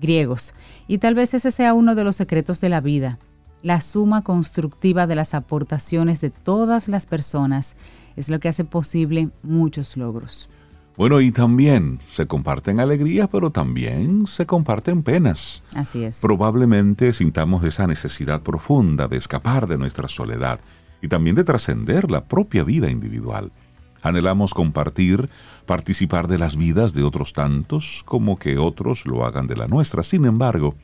[0.00, 0.54] griegos.
[0.86, 3.18] Y tal vez ese sea uno de los secretos de la vida.
[3.62, 7.76] La suma constructiva de las aportaciones de todas las personas
[8.16, 10.48] es lo que hace posible muchos logros.
[10.96, 15.62] Bueno, y también se comparten alegrías, pero también se comparten penas.
[15.76, 16.18] Así es.
[16.20, 20.58] Probablemente sintamos esa necesidad profunda de escapar de nuestra soledad
[21.00, 23.52] y también de trascender la propia vida individual.
[24.02, 25.28] Anhelamos compartir,
[25.66, 30.02] participar de las vidas de otros tantos como que otros lo hagan de la nuestra.
[30.02, 30.76] Sin embargo,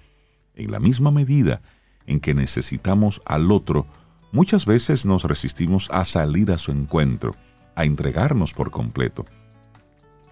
[0.55, 1.63] en la misma medida
[2.07, 3.87] en que necesitamos al otro,
[4.33, 7.35] muchas veces nos resistimos a salir a su encuentro,
[7.75, 9.25] a entregarnos por completo.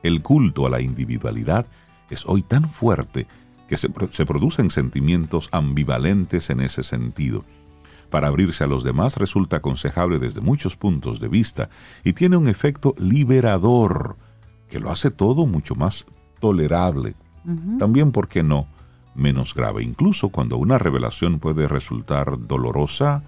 [0.03, 1.67] El culto a la individualidad
[2.11, 3.27] es hoy tan fuerte
[3.69, 7.45] que se, se producen sentimientos ambivalentes en ese sentido.
[8.13, 11.71] Para abrirse a los demás resulta aconsejable desde muchos puntos de vista
[12.05, 14.19] y tiene un efecto liberador
[14.69, 16.05] que lo hace todo mucho más
[16.39, 17.15] tolerable.
[17.79, 18.69] También, ¿por qué no?
[19.15, 23.23] Menos grave, incluso cuando una revelación puede resultar dolorosa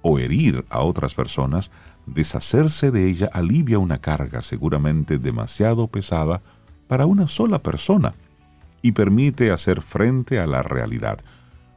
[0.00, 1.70] o herir a otras personas,
[2.06, 6.40] deshacerse de ella alivia una carga seguramente demasiado pesada
[6.88, 8.14] para una sola persona
[8.80, 11.20] y permite hacer frente a la realidad.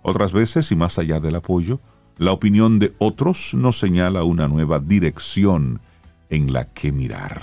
[0.02, 1.82] Otras veces, y más allá del apoyo,
[2.18, 5.82] la opinión de otros nos señala una nueva dirección
[6.30, 7.42] en la que mirar.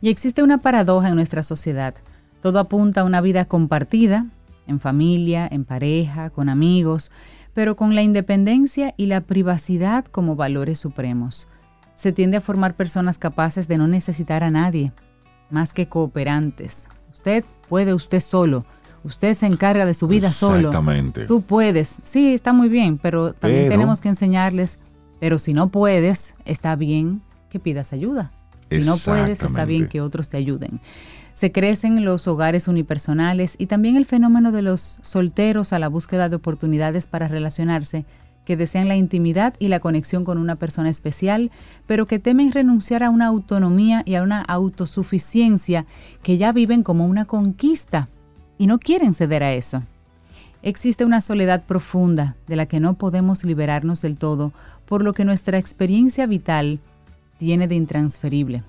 [0.00, 1.94] Y existe una paradoja en nuestra sociedad.
[2.42, 4.26] Todo apunta a una vida compartida,
[4.66, 7.10] en familia, en pareja, con amigos,
[7.52, 11.48] pero con la independencia y la privacidad como valores supremos.
[11.96, 14.90] se tiende a formar personas capaces de no necesitar a nadie,
[15.50, 16.88] más que cooperantes.
[17.12, 18.64] Usted puede usted solo.
[19.02, 20.68] Usted se encarga de su vida solo.
[20.68, 21.26] Exactamente.
[21.26, 21.96] Tú puedes.
[22.02, 24.78] Sí, está muy bien, pero también Pero- tenemos que enseñarles,
[25.20, 28.32] pero si no puedes, está bien que pidas ayuda.
[28.70, 30.80] Si no puedes, está bien que otros te ayuden.
[31.34, 36.28] Se crecen los hogares unipersonales y también el fenómeno de los solteros a la búsqueda
[36.28, 38.04] de oportunidades para relacionarse,
[38.44, 41.50] que desean la intimidad y la conexión con una persona especial,
[41.86, 45.86] pero que temen renunciar a una autonomía y a una autosuficiencia
[46.22, 48.08] que ya viven como una conquista
[48.60, 49.82] y no quieren ceder a eso.
[50.62, 54.52] Existe una soledad profunda de la que no podemos liberarnos del todo,
[54.84, 56.78] por lo que nuestra experiencia vital
[57.38, 58.62] tiene de intransferible.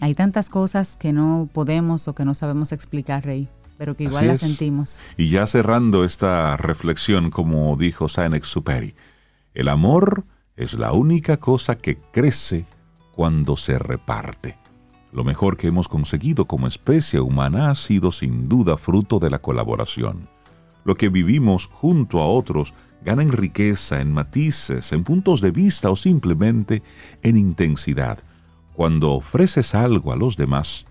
[0.00, 4.26] Hay tantas cosas que no podemos o que no sabemos explicar, Rey, pero que igual
[4.26, 5.00] las sentimos.
[5.18, 8.94] Y ya cerrando esta reflexión, como dijo Saint-Exupéry,
[9.52, 10.24] el amor
[10.56, 12.64] es la única cosa que crece
[13.14, 14.56] cuando se reparte.
[15.12, 19.38] Lo mejor que hemos conseguido como especie humana ha sido sin duda fruto de la
[19.38, 20.28] colaboración.
[20.84, 25.90] Lo que vivimos junto a otros gana en riqueza, en matices, en puntos de vista
[25.90, 26.82] o simplemente
[27.22, 28.18] en intensidad.
[28.74, 30.86] Cuando ofreces algo a los demás,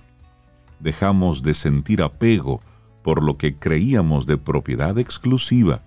[0.80, 2.61] dejamos de sentir apego
[3.03, 5.84] por lo que creíamos de propiedad exclusiva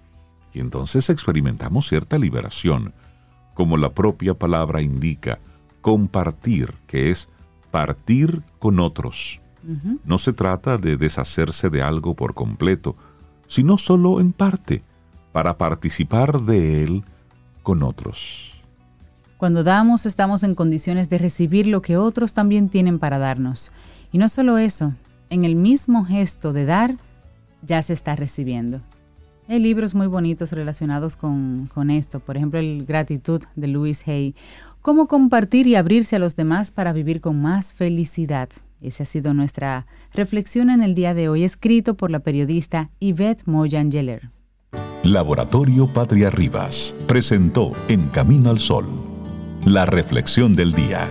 [0.52, 2.92] y entonces experimentamos cierta liberación,
[3.54, 5.38] como la propia palabra indica,
[5.80, 7.28] compartir, que es
[7.70, 9.40] partir con otros.
[10.04, 12.96] No se trata de deshacerse de algo por completo,
[13.46, 14.82] sino solo en parte,
[15.32, 17.04] para participar de él
[17.62, 18.62] con otros.
[19.36, 23.70] Cuando damos estamos en condiciones de recibir lo que otros también tienen para darnos.
[24.12, 24.94] Y no solo eso,
[25.30, 26.96] en el mismo gesto de dar,
[27.62, 28.80] ya se está recibiendo.
[29.50, 34.36] Hay libros muy bonitos relacionados con, con esto, por ejemplo el Gratitud de Louis Hay,
[34.80, 38.48] cómo compartir y abrirse a los demás para vivir con más felicidad.
[38.80, 43.42] Esa ha sido nuestra reflexión en el día de hoy, escrito por la periodista Yvette
[43.46, 44.30] Moyan Geller.
[45.02, 48.86] Laboratorio Patria Rivas presentó En Camino al Sol,
[49.64, 51.08] la reflexión del día.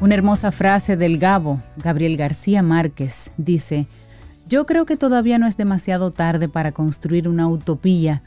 [0.00, 3.86] Una hermosa frase del Gabo, Gabriel García Márquez, dice,
[4.48, 8.22] yo creo que todavía no es demasiado tarde para construir una utopía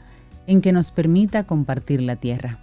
[0.46, 2.60] en que nos permita compartir la tierra.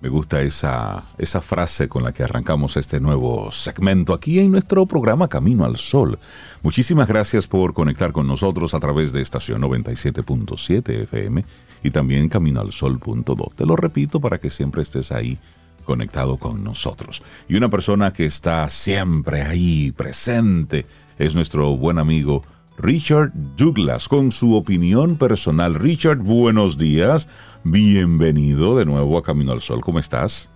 [0.00, 4.86] Me gusta esa, esa frase con la que arrancamos este nuevo segmento aquí en nuestro
[4.86, 6.18] programa Camino al Sol.
[6.62, 11.44] Muchísimas gracias por conectar con nosotros a través de estación 97.7 FM
[11.82, 13.52] y también caminoalsol.do.
[13.54, 15.38] Te lo repito para que siempre estés ahí
[15.82, 17.22] conectado con nosotros.
[17.48, 20.86] Y una persona que está siempre ahí presente
[21.18, 22.42] es nuestro buen amigo
[22.78, 25.74] Richard Douglas con su opinión personal.
[25.74, 27.28] Richard, buenos días.
[27.64, 29.80] Bienvenido de nuevo a Camino al Sol.
[29.82, 30.48] ¿Cómo estás?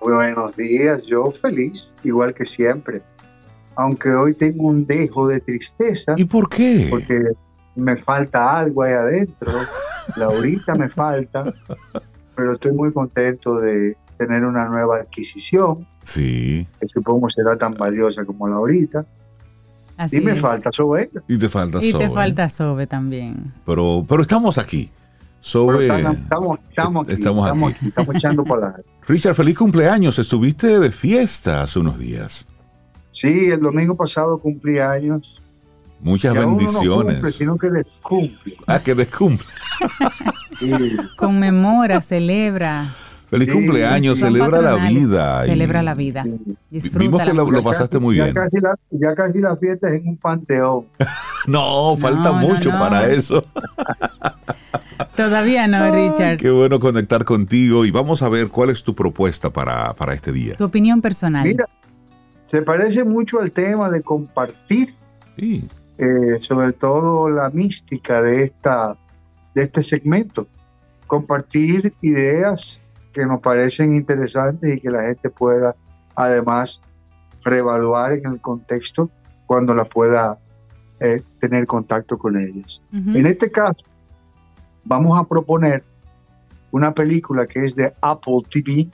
[0.00, 3.00] Buenos días, yo feliz, igual que siempre.
[3.76, 6.88] Aunque hoy tengo un dejo de tristeza ¿Y por qué?
[6.90, 7.32] porque
[7.74, 9.52] me falta algo ahí adentro.
[10.16, 11.44] Laurita me falta,
[12.36, 18.24] pero estoy muy contento de tener una nueva adquisición, Sí, que supongo será tan valiosa
[18.24, 19.04] como Laurita.
[19.96, 20.40] Así Y me es.
[20.40, 21.20] falta Sobeca.
[21.28, 23.52] y te falta Y te falta Sobe también.
[23.64, 24.90] Pero, pero estamos aquí.
[24.90, 27.76] Pero Zoe, estamos, estamos, estamos aquí, estamos estamos, aquí.
[27.78, 28.76] aquí, estamos echando para.
[29.06, 30.18] Richard, feliz cumpleaños.
[30.18, 32.46] Estuviste de fiesta hace unos días.
[33.10, 35.40] Sí, el domingo pasado cumplí años.
[36.00, 37.14] Muchas Ya uno no bendiciones.
[37.14, 38.56] cumple, sino que descumple.
[38.66, 39.46] ah, que descumple.
[40.60, 40.70] Sí.
[41.16, 42.94] Conmemora, celebra,
[43.34, 45.44] Feliz Sí, cumpleaños, celebra la vida.
[45.44, 46.30] celebra la vida, sí.
[46.30, 48.34] Vimos disfruta que lo, lo pasaste muy ya bien.
[48.36, 50.84] Casi la, ya casi la fiesta es en un panteón.
[51.46, 52.78] No, falta No, mucho no.
[52.78, 53.44] para eso.
[55.16, 56.38] Todavía no, Richard.
[56.38, 60.32] Qué bueno conectar contigo y vamos a ver cuál es tu propuesta para, para este
[60.32, 60.56] día.
[60.56, 61.44] Tu opinión personal.
[61.44, 61.68] Mira,
[62.44, 64.94] se parece mucho al tema de compartir,
[65.36, 65.64] Sí,
[65.98, 68.96] eh, sobre todo la mística de, esta,
[69.54, 70.46] de este segmento.
[71.06, 72.80] Compartir ideas
[73.14, 75.74] que nos parecen interesantes y que la gente pueda
[76.14, 76.82] además
[77.42, 79.08] reevaluar en el contexto
[79.46, 80.38] cuando la pueda
[81.00, 82.80] eh, tener contacto con ellas.
[82.92, 83.16] Ujú.
[83.16, 83.84] En este caso,
[84.84, 85.84] vamos a proponer
[86.70, 88.88] una película que es de Apple TV,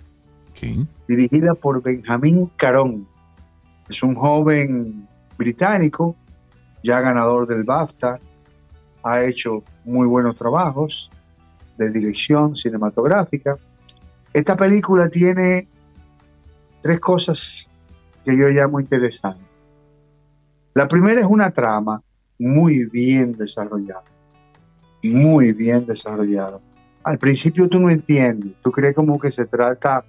[0.50, 0.86] ok.
[1.08, 3.08] dirigida por Benjamín Carón.
[3.88, 5.08] Es un joven
[5.38, 6.14] británico,
[6.82, 8.18] ya ganador del BAFTA,
[9.02, 11.10] ha hecho muy buenos trabajos
[11.78, 13.56] de dirección cinematográfica.
[14.32, 15.68] Esta película tiene
[16.82, 17.68] tres cosas
[18.24, 19.46] que yo llamo interesantes.
[20.74, 22.02] La primera es una trama
[22.38, 24.04] muy bien desarrollada,
[25.02, 26.60] muy bien desarrollada.
[27.02, 30.04] Al principio tú no entiendes, tú crees como que se trata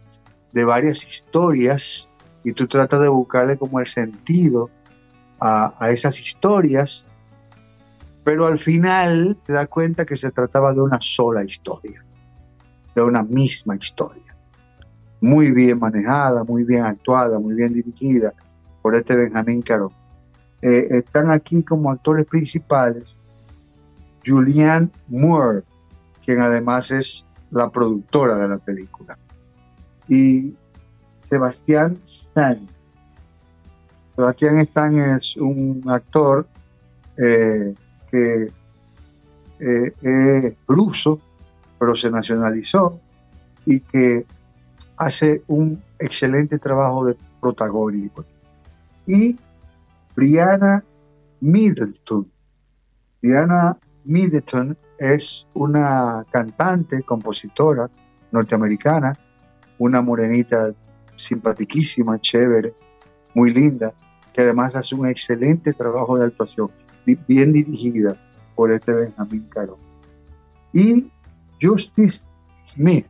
[0.51, 2.09] de varias historias
[2.43, 4.69] y tú tratas de buscarle como el sentido
[5.39, 7.07] a, esas historias,
[8.23, 12.03] pero al final te das cuenta que se trataba de una sola historia,
[12.95, 14.35] de una misma historia.
[15.21, 18.33] Muy bien manejada, muy bien actuada, muy bien dirigida
[18.81, 19.91] por este Benjamín Caro.
[20.61, 23.17] Eh, están aquí como actores principales
[24.25, 25.63] Julianne Moore,
[26.23, 29.17] quien además es la productora de la película,
[30.07, 30.55] y
[31.21, 32.59] Sebastián Stan.
[34.15, 36.47] Sebastián Stan es un actor
[37.17, 37.73] eh,
[38.09, 38.51] que
[39.59, 41.19] eh, es ruso,
[41.81, 42.99] pero se nacionalizó
[43.65, 44.23] y que
[44.97, 48.23] hace un excelente trabajo de protagónico.
[49.07, 49.35] Y
[50.15, 50.83] Brianna
[51.39, 52.31] Middleton.
[53.19, 57.89] Brianna Middleton es una cantante, compositora
[58.31, 59.17] norteamericana,
[59.79, 60.71] una morenita
[61.15, 62.75] simpatiquísima, chévere,
[63.33, 63.91] muy linda,
[64.31, 66.69] que además hace un excelente trabajo de actuación,
[67.27, 68.15] bien dirigida
[68.53, 69.79] por este Benjamín Caro.
[70.73, 71.09] Y
[71.61, 72.25] Justice
[72.65, 73.07] Smith.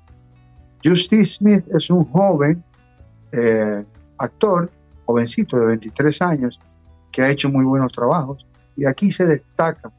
[0.83, 2.63] Justice Smith es un joven
[3.31, 3.83] eh,
[4.17, 4.69] actor,
[5.05, 6.59] jovencito de 23 años,
[7.11, 8.45] que ha hecho muy buenos trabajos
[8.75, 9.91] y aquí se destaca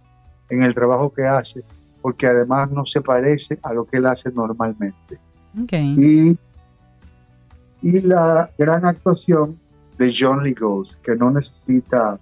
[0.48, 1.62] en el trabajo que hace
[2.00, 5.18] porque además no se parece a lo que él hace normalmente.
[5.70, 6.36] Y,
[7.82, 9.58] y la gran actuación
[9.98, 12.18] de John Lee Ghost, que no necesita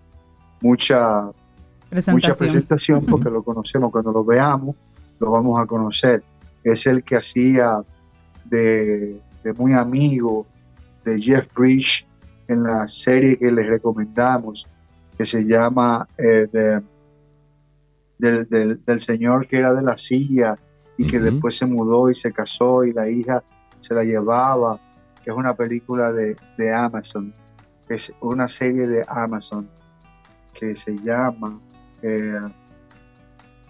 [0.61, 1.31] mucha
[1.89, 4.77] presentación, mucha presentación porque lo conocemos, cuando lo veamos
[5.21, 6.23] lo vamos a conocer.
[6.65, 7.83] Es el que hacía
[8.47, 10.47] de, de muy amigo
[11.05, 12.07] de Jeff Bridge
[12.49, 14.67] en la serie que les recomendamos,
[15.17, 16.49] que se llama eh,
[18.19, 20.57] del, señor que era de la silla
[20.97, 23.43] y que después se mudó y se casó y la hija
[23.79, 24.79] se la llevaba,
[25.23, 26.37] que es una película de,
[26.75, 27.33] Amazon,
[27.89, 29.69] es una serie de Amazon
[30.53, 31.59] que se llama...
[32.03, 32.41] Eh,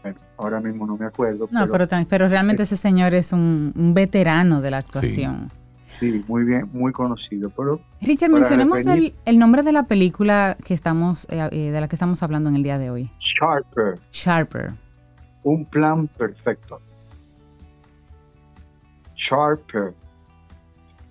[0.03, 1.49] bueno, ahora mismo no me acuerdo.
[1.51, 5.51] No, pero, pero, realmente ese señor es un, veterano de la actuación.
[5.91, 7.51] Sí, muy bien, muy conocido.
[7.51, 11.97] Pero Richard, mencionemos el, nombre de la película que estamos, eh, eh, de la que
[11.97, 13.11] estamos hablando en el día de hoy.
[13.19, 13.99] Sharper.
[14.13, 14.73] Sharper.
[15.43, 16.79] Un plan perfecto.
[19.17, 19.93] Sharper.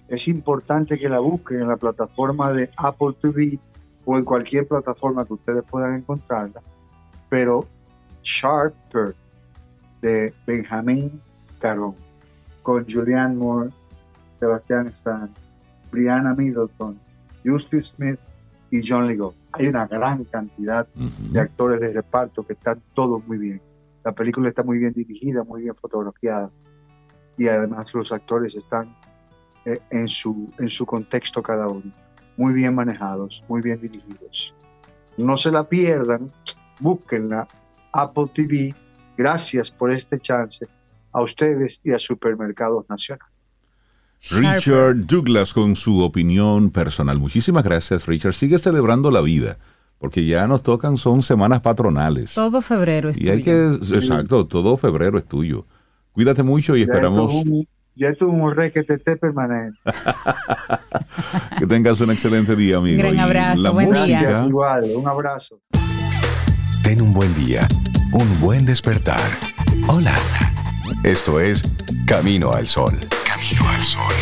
[0.07, 3.59] Es importante que la busquen en la plataforma de Apple TV
[4.05, 6.61] o en cualquier plataforma que ustedes puedan encontrarla.
[7.29, 7.67] Pero
[8.23, 9.15] Sharper
[10.01, 11.21] de Benjamin
[11.59, 11.95] Caron
[12.63, 13.71] con Julianne Moore
[14.39, 15.29] Sebastián Stan,
[15.91, 16.99] Brianna Middleton,
[17.43, 18.19] Justice Smith
[18.71, 19.33] y John Lego.
[19.51, 23.61] Hay una gran cantidad de actores de reparto que están todos muy bien.
[24.03, 26.49] La película está muy bien dirigida, muy bien fotografiada
[27.37, 28.95] y además los actores están
[29.65, 31.91] eh, en, su, en su contexto cada uno.
[32.37, 34.53] Muy bien manejados, muy bien dirigidos.
[35.17, 36.31] No se la pierdan,
[36.79, 37.47] búsquenla,
[37.93, 38.73] Apple TV.
[39.17, 40.67] Gracias por este chance
[41.11, 43.27] a ustedes y a Supermercados Nacional.
[44.31, 47.19] Richard Douglas con su opinión personal.
[47.19, 48.33] Muchísimas gracias, Richard.
[48.33, 49.57] Sigue celebrando la vida,
[49.97, 52.33] porque ya nos tocan, son semanas patronales.
[52.33, 55.65] Todo febrero es y Hay que, exacto, todo febrero es tuyo.
[56.11, 57.43] Cuídate mucho y esperamos...
[57.95, 59.79] ya es un requete permanente.
[61.59, 62.95] que tengas un excelente día, amigo.
[62.95, 64.43] Un gran abrazo, buen día.
[64.45, 65.61] Igual, un abrazo.
[66.83, 67.67] Ten un buen día,
[68.11, 69.21] un buen despertar.
[69.87, 70.15] Hola.
[71.03, 71.63] Esto es
[72.05, 72.97] Camino al Sol.
[73.25, 74.13] Camino al Sol.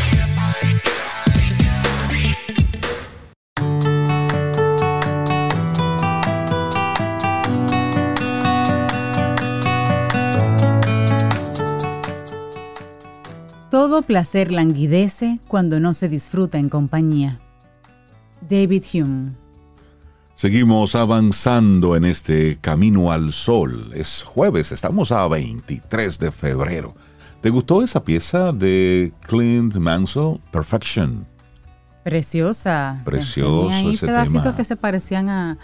[13.70, 17.39] Todo placer languidece cuando no se disfruta en compañía.
[18.41, 19.47] David Hume.
[20.38, 23.90] Seguimos avanzando en este camino al sol.
[23.96, 26.94] Es jueves, estamos a 23 de febrero.
[27.42, 31.26] ¿Te gustó esa pieza de Clint Mansell, Perfection?
[32.04, 33.02] Preciosa.
[33.04, 35.58] Precioso Tenía ahí pedacitos que se parecían a,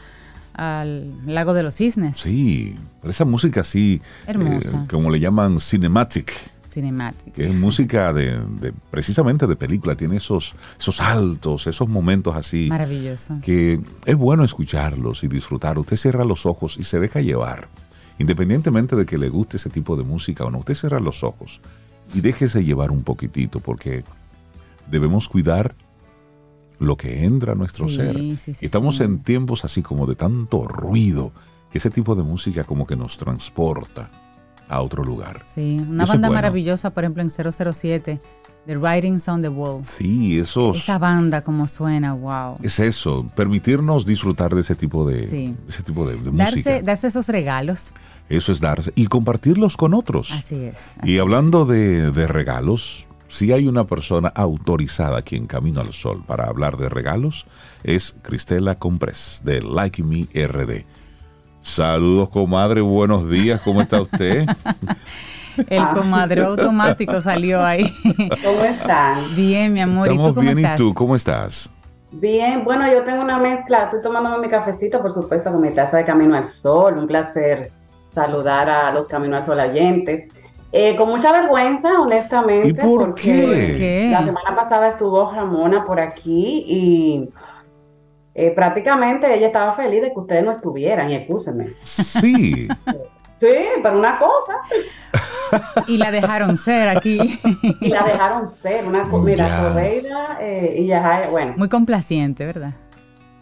[0.56, 2.18] al Lago de los Cisnes.
[2.18, 4.86] Sí, esa música así, Hermosa.
[4.86, 6.34] Eh, como le llaman cinematic.
[6.74, 7.34] Cinematic.
[7.34, 12.68] Que es música de, precisamente de película, tiene esos, esos altos, esos momentos así.
[12.70, 13.38] Maravilloso.
[13.42, 15.78] Que es bueno escucharlos y disfrutar.
[15.78, 17.68] Usted cierra los ojos y se deja llevar.
[18.20, 21.62] Independientemente de que le guste ese tipo de música o no, usted cierra los ojos
[22.14, 24.04] y déjese llevar un poquitito porque
[24.90, 25.74] debemos cuidar
[26.80, 28.16] lo que entra a nuestro Sí, ser.
[28.38, 31.32] sí, sí, y estamos en tiempos así como de tanto ruido,
[31.72, 34.12] que ese tipo de música como que nos transporta
[34.74, 35.42] a otro lugar.
[35.46, 36.38] Sí, una Eso es banda bueno.
[36.42, 38.20] maravillosa, por ejemplo, en 007,
[38.66, 39.86] The Writings on the Wall.
[39.86, 40.78] Sí, esos...
[40.78, 42.58] Esa banda como suena, wow.
[42.62, 45.56] Es eso, permitirnos disfrutar de ese tipo de, Sí.
[45.68, 46.44] ese tipo de, de música.
[46.46, 47.94] Darse, darse esos regalos.
[48.30, 50.32] Eso es darse y compartirlos con otros.
[50.32, 50.94] Así es.
[51.04, 56.24] Y hablando de, de regalos, si hay una persona autorizada aquí en Camino al Sol
[56.26, 57.46] para hablar de regalos,
[57.84, 60.86] es Cristela Comprés de Like Me RD.
[61.64, 64.46] Saludos, comadre, buenos días, ¿cómo está usted?
[65.70, 67.86] El comadreo automático salió ahí.
[68.44, 69.20] ¿Cómo están?
[69.34, 70.08] Bien, mi amor.
[70.08, 70.80] ¿Y Estamos tú cómo bien, estás?
[70.80, 71.70] ¿y tú cómo estás?
[72.12, 75.98] Bien, bueno, yo tengo una mezcla, estoy tomándome mi cafecito, por supuesto, con mi taza
[75.98, 77.72] de Camino al Sol, un placer
[78.08, 80.26] saludar a los Camino al Sol oyentes.
[80.74, 82.68] Eh, con mucha vergüenza, honestamente.
[82.68, 83.76] ¿Y por porque?
[83.78, 84.10] ¿Qué?
[84.12, 87.30] La semana pasada estuvo Ramona por aquí y
[88.36, 91.68] eh, prácticamente ella estaba feliz de que ustedes no estuvieran, y excúsenme.
[91.84, 92.68] Sí,
[93.44, 94.54] Sí, pero una cosa,
[95.88, 97.20] Y la dejaron ser aquí.
[97.82, 101.54] y la dejaron ser, una cosa, mira, eh, y ya, bueno.
[101.58, 102.72] Muy complaciente, ¿verdad?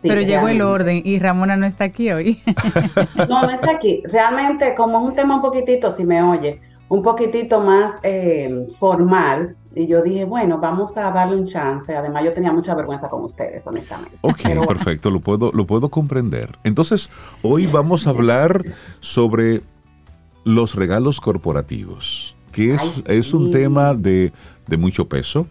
[0.01, 2.41] sí, Pero llegó el orden y Ramona no está aquí hoy.
[3.29, 4.01] No, no está aquí.
[4.05, 9.55] Realmente, como es un tema un poquitito, si me oye, un poquitito más eh, formal,
[9.73, 11.95] y yo dije, bueno, vamos a darle un chance.
[11.95, 14.17] Además, yo tenía mucha vergüenza con ustedes, honestamente.
[14.21, 16.57] ok, bueno, perfecto, lo puedo, lo puedo comprender.
[16.63, 17.09] Entonces,
[17.41, 18.63] hoy vamos a hablar
[18.99, 19.61] sobre
[20.43, 23.03] los regalos corporativos, que es, Ay, sí.
[23.07, 24.33] es un tema de,
[24.67, 25.47] de mucho peso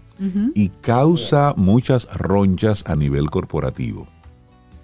[0.55, 4.07] y causa muchas ronchas a nivel corporativo.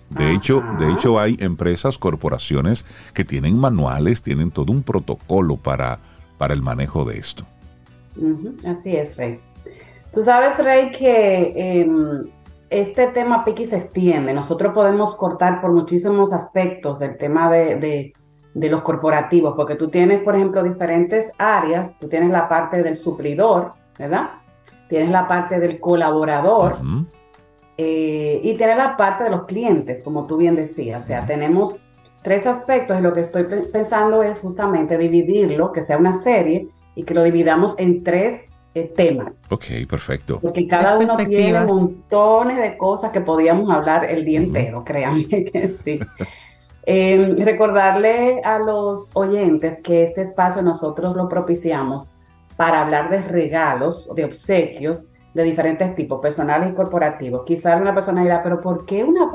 [0.08, 5.98] De hecho, de hecho, hay empresas, corporaciones que tienen manuales, tienen todo un protocolo para,
[6.38, 7.44] para el manejo de esto.
[8.18, 9.40] Ujú, así es, Rey.
[10.12, 12.24] Tú sabes, Rey, que em,
[12.70, 14.32] este tema Piqui se extiende.
[14.32, 18.12] Nosotros podemos cortar por muchísimos aspectos del tema de, de-
[18.54, 21.98] de los corporativos, porque tú tienes, por ejemplo, diferentes áreas.
[21.98, 24.30] Tú tienes la parte del suplidor, ¿verdad?
[24.88, 26.72] Tienes la parte del colaborador.
[26.80, 27.04] Ujú.
[27.76, 31.04] Eh, y tiene la parte de los clientes, como tú bien decías.
[31.04, 31.78] O sea, tenemos
[32.22, 36.68] tres aspectos y lo que estoy pe- pensando es justamente dividirlo, que sea una serie
[36.96, 39.42] y que lo dividamos en tres eh, temas.
[39.48, 40.40] Ok, perfecto.
[40.40, 45.68] Porque cada uno tiene montones de cosas que podíamos hablar el día entero, créanme que
[45.68, 46.00] sí.
[46.84, 52.12] Eh, recordarle a los oyentes que este espacio nosotros lo propiciamos
[52.56, 57.44] para hablar de regalos, de obsequios de diferentes tipos, personales y corporativos.
[57.44, 59.26] Quizá una persona dirá, pero ¿por qué una,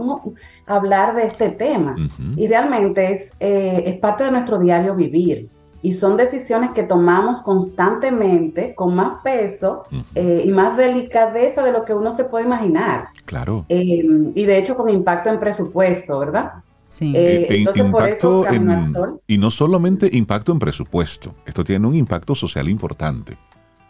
[0.66, 1.96] hablar de este tema?
[2.36, 5.50] Y realmente es, eh, es parte de nuestro diario vivir.
[5.84, 10.02] Y son decisiones que tomamos constantemente, con más peso Ujú.
[10.16, 13.08] eh, y más delicadeza de lo que uno se puede imaginar.
[13.26, 13.66] Claro.
[13.70, 14.04] Eh,
[14.36, 16.52] y de hecho con impacto en presupuesto, ¿verdad?
[16.88, 17.14] Sí.
[17.16, 19.22] Eh, E- e entonces, por eso, impacto Camino al en- Sol.
[19.28, 23.38] y no solamente impacto en presupuesto, esto tiene un impacto social importante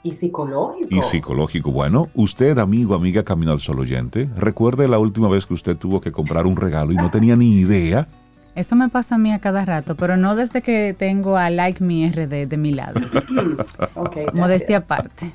[0.03, 0.87] Y psicológico.
[0.95, 1.71] y psicológico.
[1.71, 5.99] Bueno, usted, amigo, amiga Camino al Sol oyente, recuerde la última vez que usted tuvo
[5.99, 8.07] que comprar un regalo y no tenía ni idea.
[8.55, 11.83] Eso me pasa a mí a cada rato, pero no desde que tengo a Like
[11.83, 12.99] Me RD de mi lado.
[13.95, 14.33] Ok, gracias.
[14.33, 15.31] Modestia aparte.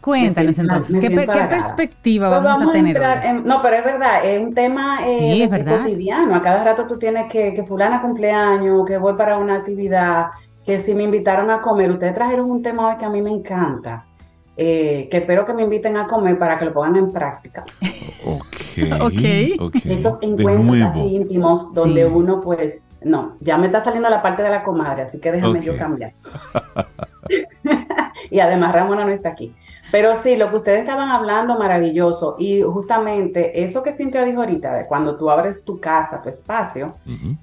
[0.00, 4.24] Cuéntanos siento- entonces, ¿qué, qué perspectiva Pues vamos, a tener en- no, pero es verdad,
[4.24, 5.78] es un tema eh, Sí, es de- verdad.
[5.84, 6.34] cotidiano.
[6.34, 10.26] A cada rato tú tienes que, que fulana cumpleaños, que voy para una actividad,
[10.66, 11.90] que si me invitaron a comer.
[11.92, 14.04] Ustedes trajeron un tema hoy que a mí me encanta,
[14.56, 17.64] eh, que espero que me inviten a comer para que lo pongan en práctica.
[18.26, 18.46] Ok.
[19.02, 19.60] Ok.
[19.60, 19.76] ok.
[19.84, 22.10] Esos encuentros así íntimos donde Sí.
[22.10, 25.60] uno pues, no, ya me está saliendo la parte de la comadre, así que déjame
[25.60, 26.12] yo cambiar.
[28.30, 29.54] y además Ramona no está aquí.
[29.90, 32.36] Pero sí, lo que ustedes estaban hablando, maravilloso.
[32.38, 36.94] Y justamente eso que Cintia dijo ahorita, de cuando tú abres tu casa, tu espacio,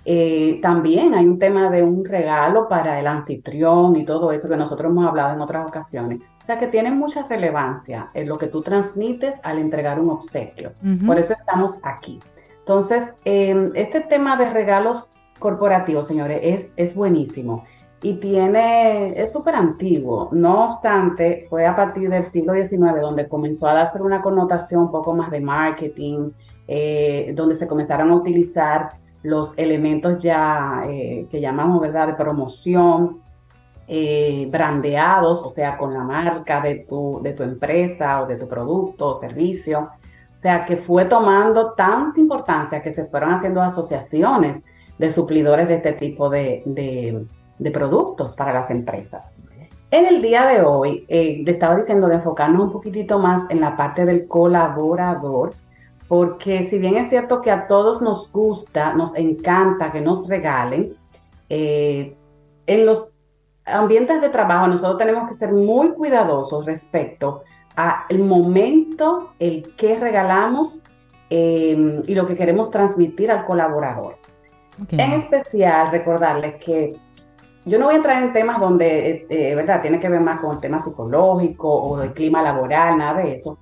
[0.04, 4.58] eh, también hay un tema de un regalo para el anfitrión y todo eso que
[4.58, 6.22] nosotros hemos hablado en otras ocasiones.
[6.50, 10.72] O sea que tiene mucha relevancia en lo que tú transmites al entregar un obsequio.
[11.06, 12.20] Por eso estamos aquí.
[12.58, 17.66] Entonces, eh, este tema de regalos corporativos, señores, es, es buenísimo
[18.02, 20.30] y tiene, es súper antiguo.
[20.32, 24.92] No obstante, fue a partir del siglo XIX donde comenzó a darse una connotación un
[24.92, 26.32] poco más de marketing,
[26.68, 33.22] eh, donde se comenzaron a utilizar los elementos ya eh, que llamamos, ¿verdad?, de promoción,
[33.90, 38.48] eh, brandeados, o sea, con la marca de tu, de tu empresa o de tu
[38.48, 39.90] producto o servicio.
[40.36, 44.64] O sea, que fue tomando tanta importancia que se fueron haciendo asociaciones
[44.98, 47.26] de suplidores de este tipo de, de-
[47.72, 49.28] productos para las empresas.
[49.92, 53.60] En el día de hoy, eh, le estaba diciendo de enfocarnos un poquitito más en
[53.60, 55.54] la parte del colaborador,
[56.08, 60.96] porque si bien es cierto que a todos nos gusta, nos encanta que nos regalen,
[61.50, 62.16] eh,
[62.66, 63.14] en los
[63.72, 67.44] ambientes de trabajo nosotros tenemos que ser muy cuidadosos respecto
[67.76, 70.84] al momento, el que regalamos
[71.30, 74.18] eh, y lo que queremos transmitir al colaborador.
[74.92, 76.96] En especial, recordarles que
[77.66, 79.82] yo no voy a entrar en temas donde, eh, eh, ¿verdad?
[79.82, 83.58] Tiene que ver más con el tema psicológico o del clima laboral, nada de eso.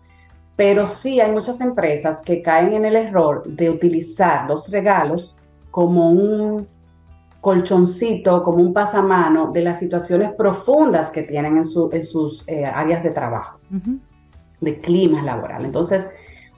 [0.55, 5.35] Pero sí hay muchas empresas que caen en el error de utilizar los regalos
[5.71, 6.67] como un
[7.51, 12.65] colchoncito, como un pasamano de las situaciones profundas que tienen en, su- en sus eh,
[12.65, 13.57] áreas de trabajo
[14.59, 15.63] de clima laboral.
[15.63, 16.09] Entonces,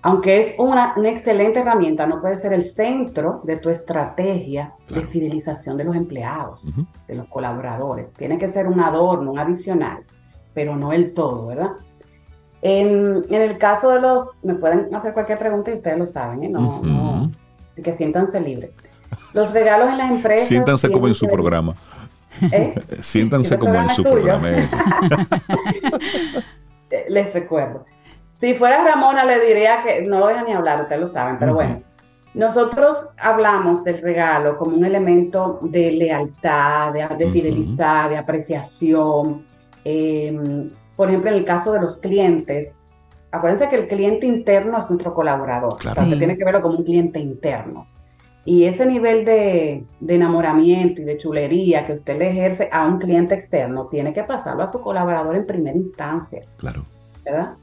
[0.02, 5.02] aunque es una, una excelente herramienta, no puede ser el centro de tu estrategia de
[5.02, 6.68] fidelización de los empleados,
[7.08, 8.12] de los colaboradores.
[8.14, 10.00] Tiene que ser un adorno, un adicional,
[10.56, 11.72] pero no el todo, ¿verdad?
[12.64, 16.44] En, en el caso de los, me pueden hacer cualquier pregunta y ustedes lo saben,
[16.46, 16.50] ¿eh?
[16.50, 16.82] No,
[17.84, 18.72] que siéntanse libres.
[19.34, 20.48] Los regalos en las empresas.
[20.48, 21.74] Siéntanse como en su programa.
[22.52, 22.74] ¿Eh?
[23.00, 24.50] Siéntanse Este como en su programa.
[24.50, 24.78] eso.
[26.92, 27.86] Eh, les recuerdo.
[28.32, 31.54] Si fuera Ramona, le diría que no lo dejan ni hablar, ustedes lo saben, pero
[31.54, 31.84] bueno.
[32.34, 39.46] Nosotros hablamos del regalo como un elemento de lealtad, de, de fidelizar, de apreciación.
[39.86, 40.36] Eh,
[40.96, 42.76] por ejemplo, en el caso de los clientes,
[43.32, 45.78] acuérdense que el cliente interno es nuestro colaborador.
[45.78, 45.92] Claro.
[45.92, 47.88] O sea, usted tiene que verlo como un cliente interno.
[48.50, 52.98] Y ese nivel de, de enamoramiento y de chulería que usted le ejerce a un
[52.98, 56.42] cliente externo, tiene que pasarlo a su colaborador en primera instancia.
[56.58, 56.84] Claro.
[57.24, 57.54] ¿verdad?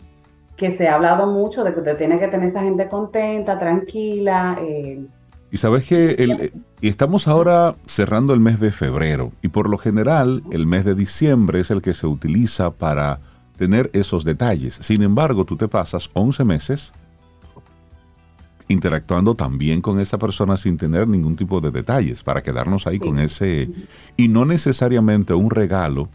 [0.56, 4.56] Que se ha hablado mucho de que usted tiene que tener esa gente contenta, tranquila.
[4.60, 5.04] eh,
[5.50, 9.78] Y sabes que el- y estamos ahora cerrando el mes de febrero y por lo
[9.78, 13.18] general el mes de diciembre es el que se utiliza para
[13.58, 14.74] tener esos detalles.
[14.82, 16.92] Sin embargo, tú te pasas 11 meses
[18.68, 23.18] interactuando también con esa persona sin tener ningún tipo de detalles para quedarnos ahí con
[23.18, 23.68] ese
[24.16, 26.08] y no necesariamente un regalo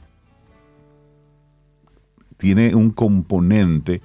[2.37, 4.01] tiene un componente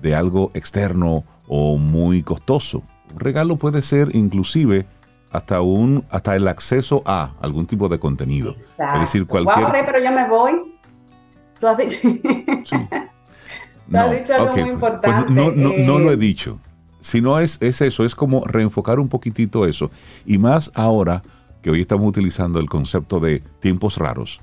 [0.00, 2.82] de algo externo o muy costoso.
[3.12, 4.86] Un regalo puede ser inclusive
[5.32, 8.52] hasta un hasta el acceso a algún tipo de contenido.
[8.52, 8.94] exacto.
[8.94, 10.72] Es decir, cualquier pero yo me voy.
[11.58, 11.98] Tú has dicho.
[13.90, 15.32] Tú has dicho algo muy pues importante.
[15.32, 16.60] no, no, no eh, lo he dicho.
[17.00, 19.90] Sino es, es eso, es como reenfocar un poquitito eso.
[20.26, 21.22] Y más ahora
[21.62, 24.40] que hoy estamos utilizando el concepto de tiempos raros.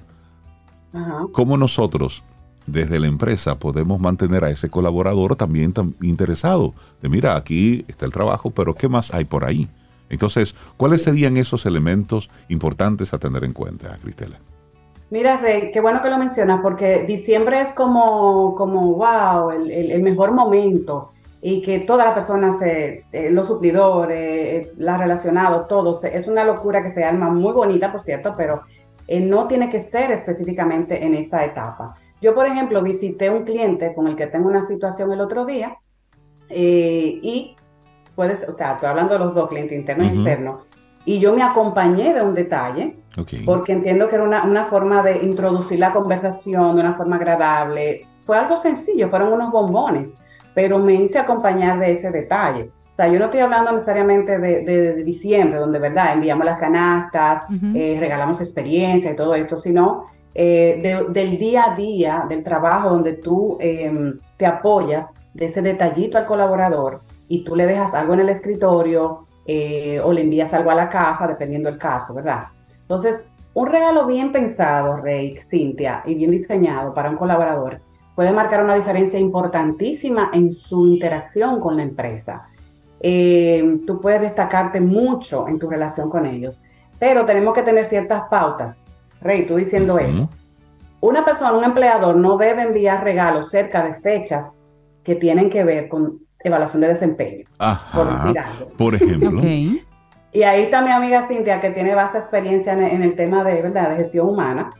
[0.94, 1.26] ajá.
[1.32, 2.24] cómo nosotros
[2.66, 6.74] desde la empresa podemos mantener a ese colaborador también tan interesado.
[7.02, 9.70] De mira, aquí está el trabajo, pero ¿qué más hay por ahí?
[10.10, 14.38] Entonces, ¿cuáles serían esos elementos importantes a tener en cuenta, Cristela?
[15.10, 19.92] Mira, Rey, qué bueno que lo mencionas, porque diciembre es como, como wow, el, el-
[19.92, 21.12] el mejor momento.
[21.50, 26.44] Y que todas las personas, se, eh, los suplidores, eh, las relacionados, todos, es una
[26.44, 28.64] locura que se arma muy bonita, por cierto, pero
[29.08, 31.96] eh, no tiene que ser específicamente en esa etapa.
[32.20, 35.78] Yo, por ejemplo, visité un cliente con el que tengo una situación el otro día
[36.50, 37.56] eh, y
[38.14, 40.16] puedes, o sea, estoy hablando de los dos, cliente interno y Ujú.
[40.18, 40.62] externo,
[41.06, 43.36] y yo me acompañé de un detalle Ok.
[43.46, 48.06] porque entiendo que era una, una forma de introducir la conversación de una forma agradable.
[48.26, 50.12] Fue algo sencillo, fueron unos bombones,
[50.58, 52.72] pero me hice acompañar de ese detalle.
[52.90, 56.14] O sea, yo no estoy hablando necesariamente de, de- de diciembre, donde, ¿verdad?
[56.14, 57.44] Enviamos las canastas,
[57.76, 62.90] eh, regalamos experiencia y todo esto, sino eh, de- del día a día, del trabajo,
[62.90, 65.06] donde tú eh, te apoyas
[65.36, 70.12] de ese detallito al colaborador y tú le dejas algo en el escritorio eh, o
[70.12, 72.46] le envías algo a la casa, dependiendo del caso, ¿verdad?
[72.82, 77.78] Entonces, un regalo bien pensado, Rey, Cintia, y bien diseñado para un colaborador
[78.18, 82.50] puede marcar una diferencia importantísima en su interacción con la empresa.
[83.00, 86.64] Eh, tú puedes destacarte mucho en tu relación con ellos,
[86.98, 88.76] pero tenemos que tener ciertas pautas.
[89.22, 90.28] Rey, tú diciendo eso.
[91.00, 94.58] Una persona, un empleador, no debe enviar regalos cerca de fechas
[95.04, 98.24] que tienen que ver con evaluación de desempeño, por Ajá.
[98.24, 98.70] decir algo.
[98.78, 99.30] Por ejemplo.
[99.30, 99.44] Ok.
[100.32, 103.92] Y ahí está mi amiga Cintia, que tiene vasta experiencia en, el tema de, ¿verdad?
[103.92, 104.72] de gestión humana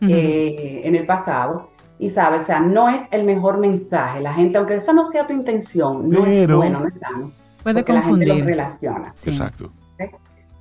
[0.00, 1.70] eh, en el pasado.
[1.98, 4.20] Y sabe, o sea, no es el mejor mensaje.
[4.20, 7.30] La gente, aunque esa no sea tu intención, no Pero- es bueno, no es sano.
[7.62, 8.42] Puede porque la gente confundir.
[8.44, 9.14] lo relaciona.
[9.14, 9.30] Sí.
[9.30, 9.70] Exacto.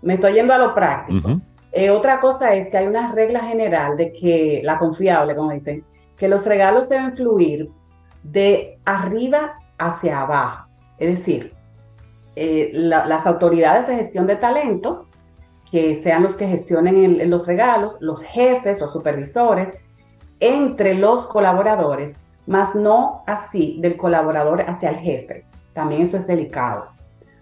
[0.03, 1.39] Me estoy yendo a lo práctico.
[1.71, 5.83] Eh, otra cosa es que hay una regla general de que, la confiable, como dicen,
[6.17, 7.69] que los regalos deben fluir
[8.23, 10.67] de arriba hacia abajo.
[10.99, 11.53] Es decir,
[12.35, 15.07] eh, la- las autoridades de gestión de talento,
[15.71, 19.69] que sean los que gestionen el- los regalos, los jefes, los supervisores,
[20.41, 22.17] entre los colaboradores,
[22.47, 25.45] más no así del colaborador hacia el jefe.
[25.73, 26.87] También eso es delicado.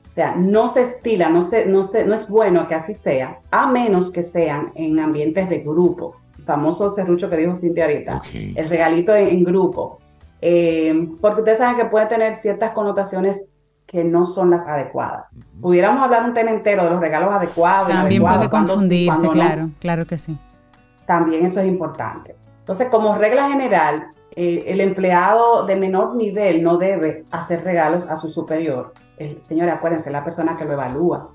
[0.07, 3.39] O sea, no se estila, no, se, no, se, no es bueno que así sea,
[3.51, 6.15] a menos que sean en ambientes de grupo.
[6.37, 9.99] El famoso serrucho que dijo Cintia ahorita, el regalito en, en grupo.
[10.41, 13.43] Eh, porque ustedes saben que puede tener ciertas connotaciones
[13.85, 15.31] que no son las adecuadas.
[15.61, 17.89] Pudiéramos hablar un tema entero de los regalos adecuados.
[17.89, 19.31] También puede confundirse, no.
[19.31, 20.37] claro, claro que sí.
[21.05, 22.35] También eso es importante.
[22.69, 28.15] Entonces, como regla general, eh, el empleado de menor nivel no debe hacer regalos a
[28.15, 28.93] su superior.
[29.17, 31.31] El señor, acuérdense, es la persona que lo evalúa,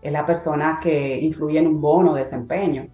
[0.00, 2.86] es la persona que influye en un bono de desempeño.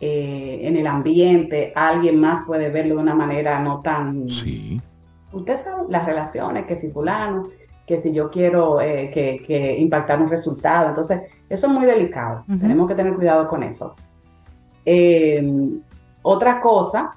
[0.00, 4.28] Eh, en el ambiente, alguien más puede verlo de una manera no tan...
[4.28, 4.80] Sí.
[5.32, 7.44] Usted sabe las relaciones, que si fulano,
[7.86, 10.88] que si yo quiero eh, que, que impactar un resultado.
[10.88, 12.44] Entonces, eso es muy delicado.
[12.48, 13.94] Tenemos que tener cuidado con eso.
[14.84, 15.40] Eh,
[16.22, 17.12] otra cosa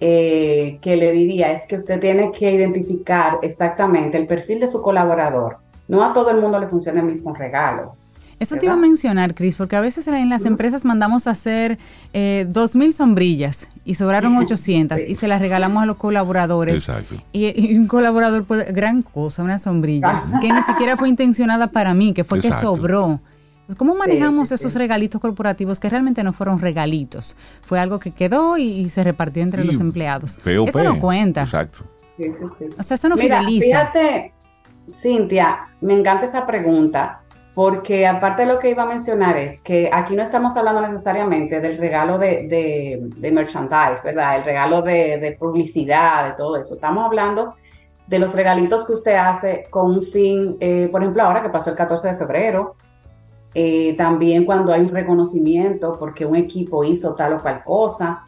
[0.00, 4.80] eh, que le diría es que usted tiene que identificar exactamente el perfil de su
[4.80, 5.58] colaborador.
[5.88, 7.92] No a todo el mundo le funciona el mismo regalo.
[8.40, 11.78] Eso te iba a mencionar, Cris, porque a veces en las empresas mandamos a hacer
[12.12, 16.76] eh, 2.000 sombrillas y sobraron 800 y se las regalamos a los colaboradores.
[16.76, 17.16] Exacto.
[17.32, 21.94] Y, y un colaborador puede, gran cosa, una sombrilla, que ni siquiera fue intencionada para
[21.94, 23.20] mí, que fue que sobró.
[23.76, 24.78] ¿Cómo Sí, manejamos sí, esos sí.
[24.78, 27.36] regalitos corporativos que realmente no fueron regalitos?
[27.62, 30.36] Fue algo que quedó y, y se repartió entre Sí, los empleados.
[30.38, 30.68] POP.
[30.68, 31.42] Eso no cuenta.
[31.42, 31.80] Exacto.
[32.16, 32.64] Sí, sí, sí.
[32.78, 33.64] O sea, eso no Mira, fideliza.
[33.66, 34.32] fíjate,
[35.00, 37.20] Cintia, me encanta esa pregunta,
[37.54, 41.60] porque aparte de lo que iba a mencionar es que aquí no estamos hablando necesariamente
[41.60, 44.36] del regalo de, de, de merchandise, ¿verdad?
[44.38, 46.74] El regalo de, de publicidad, de todo eso.
[46.74, 47.54] Estamos hablando
[48.06, 51.68] de los regalitos que usted hace con un fin, eh, por ejemplo, ahora que pasó
[51.70, 52.76] el 14 de febrero,
[53.54, 58.24] eh, también cuando hay un reconocimiento porque un equipo hizo tal o cual cosa,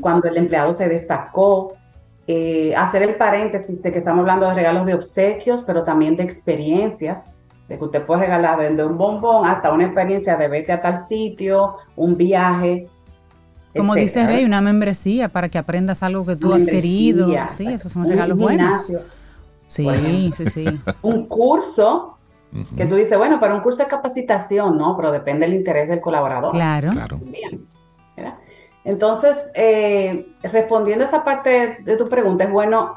[0.00, 1.74] cuando el empleado se destacó,
[2.26, 6.22] eh, hacer el paréntesis de que estamos hablando de regalos de obsequios, pero también de
[6.22, 7.34] experiencias,
[7.68, 11.06] de que usted puede regalar desde un bombón hasta una experiencia de vete a tal
[11.06, 12.88] sitio, un viaje.
[13.76, 14.26] Como dice.
[14.26, 17.30] Rey, una membresía para que aprendas algo que tú has querido.
[17.48, 18.90] Sí, esos son regalos buenos.
[19.66, 20.64] Sí, sí, sí.
[21.02, 22.16] Un curso
[22.76, 24.96] Que tú dices, bueno, pero un curso de capacitación, ¿no?
[24.96, 26.52] Pero depende del interés del colaborador.
[26.52, 26.90] Claro.
[26.92, 27.18] Claro.
[27.20, 27.66] Bien,
[28.16, 28.34] ¿verdad?
[28.84, 32.96] Entonces, eh, respondiendo a esa parte de tu pregunta, es bueno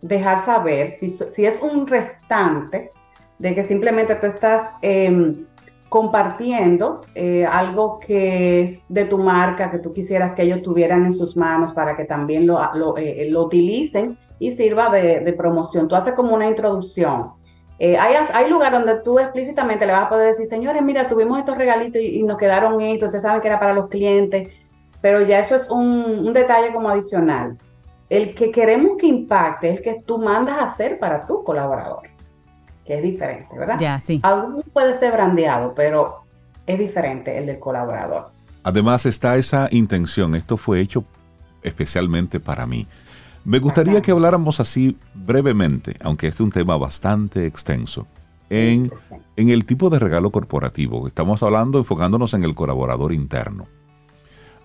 [0.00, 2.90] dejar saber si, si es un restante
[3.38, 5.44] de que simplemente tú estás eh,
[5.88, 11.12] compartiendo eh, algo que es de tu marca, que tú quisieras que ellos tuvieran en
[11.12, 15.88] sus manos para que también lo, lo, eh, lo utilicen y sirva de, de promoción.
[15.88, 17.32] Tú haces como una introducción.
[17.84, 21.38] Eh, hay, hay lugares donde tú explícitamente le vas a poder decir, señores, mira, tuvimos
[21.38, 24.48] estos regalitos y, y nos quedaron estos, ustedes saben que era para los clientes,
[25.02, 27.58] pero ya eso es un, un detalle como adicional.
[28.08, 32.08] El que queremos que impacte es el que tú mandas a hacer para tu colaborador,
[32.86, 33.76] que es diferente, ¿verdad?
[33.78, 34.18] Ya, sí.
[34.22, 36.22] Algo puede ser brandeado, pero
[36.66, 38.28] es diferente el del colaborador.
[38.62, 40.34] Además está esa intención.
[40.34, 41.04] Esto fue hecho
[41.62, 42.86] especialmente para mí.
[43.44, 48.06] Me gustaría que habláramos así brevemente, aunque este es un tema bastante extenso,
[48.50, 48.90] en,
[49.36, 51.06] en el tipo de regalo corporativo.
[51.06, 53.66] Estamos hablando, enfocándonos en el colaborador interno.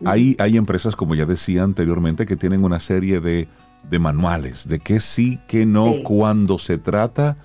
[0.05, 3.49] Hay, hay empresas, como ya decía anteriormente, que tienen una serie de,
[3.89, 6.03] de manuales de qué sí, qué no, Sí.
[6.03, 7.35] cuando se trata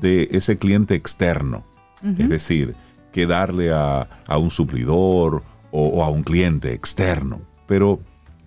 [0.00, 1.64] de ese cliente externo.
[2.18, 2.74] Es decir,
[3.12, 7.40] que darle a, a un suplidor o, o a un cliente externo.
[7.68, 8.00] Pero,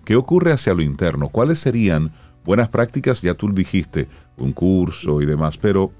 [0.03, 1.29] ¿qué ocurre hacia lo interno?
[1.29, 2.11] ¿Cuáles serían
[2.45, 3.21] buenas prácticas?
[3.21, 5.91] Ya tú dijiste, un curso y demás, pero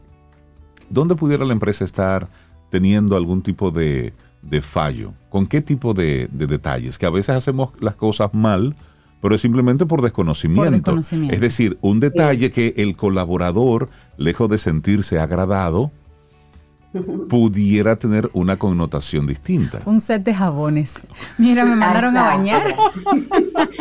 [0.90, 2.28] ¿dónde pudiera la empresa estar
[2.70, 5.14] teniendo algún tipo de, de fallo?
[5.30, 6.98] ¿Con qué tipo de, de detalles?
[6.98, 8.76] Que a veces hacemos las cosas mal,
[9.22, 10.64] pero es simplemente por desconocimiento.
[10.64, 11.34] Por desconocimiento.
[11.34, 15.92] Es decir, un detalle que el colaborador, lejos de sentirse agradado,
[17.30, 19.80] pudiera tener una connotación distinta.
[19.86, 21.02] Un set de jabones.
[21.38, 22.64] Mira, me mandaron a bañar.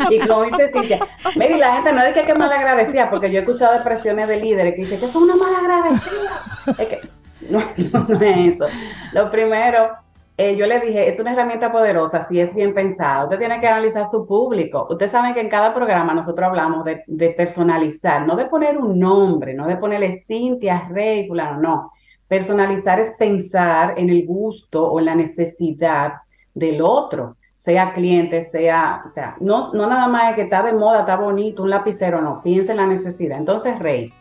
[0.09, 0.99] y como dice Cintia,
[1.35, 4.27] mire, la gente no es que es que mal agradecida, porque yo he escuchado expresiones
[4.27, 6.75] de líderes que dicen que son una mala agradecida.
[6.77, 7.01] Es que
[7.49, 8.65] no, no es eso.
[9.13, 9.89] Lo primero,
[10.37, 13.23] eh, yo le dije, es una herramienta poderosa si es bien pensada.
[13.23, 14.87] Usted tiene que analizar su público.
[14.89, 18.99] Usted sabe que en cada programa nosotros hablamos de, de personalizar, no de poner un
[18.99, 21.91] nombre, no de ponerle Cintia, Rey, fulano, no.
[22.27, 26.13] Personalizar es pensar en el gusto o en la necesidad
[26.53, 30.73] del otro, sea cliente, sea, o sea, no, no nada más es que está de
[30.73, 33.37] moda, está bonito, un lapicero, no, piensa en la necesidad.
[33.37, 34.11] Entonces, Rey,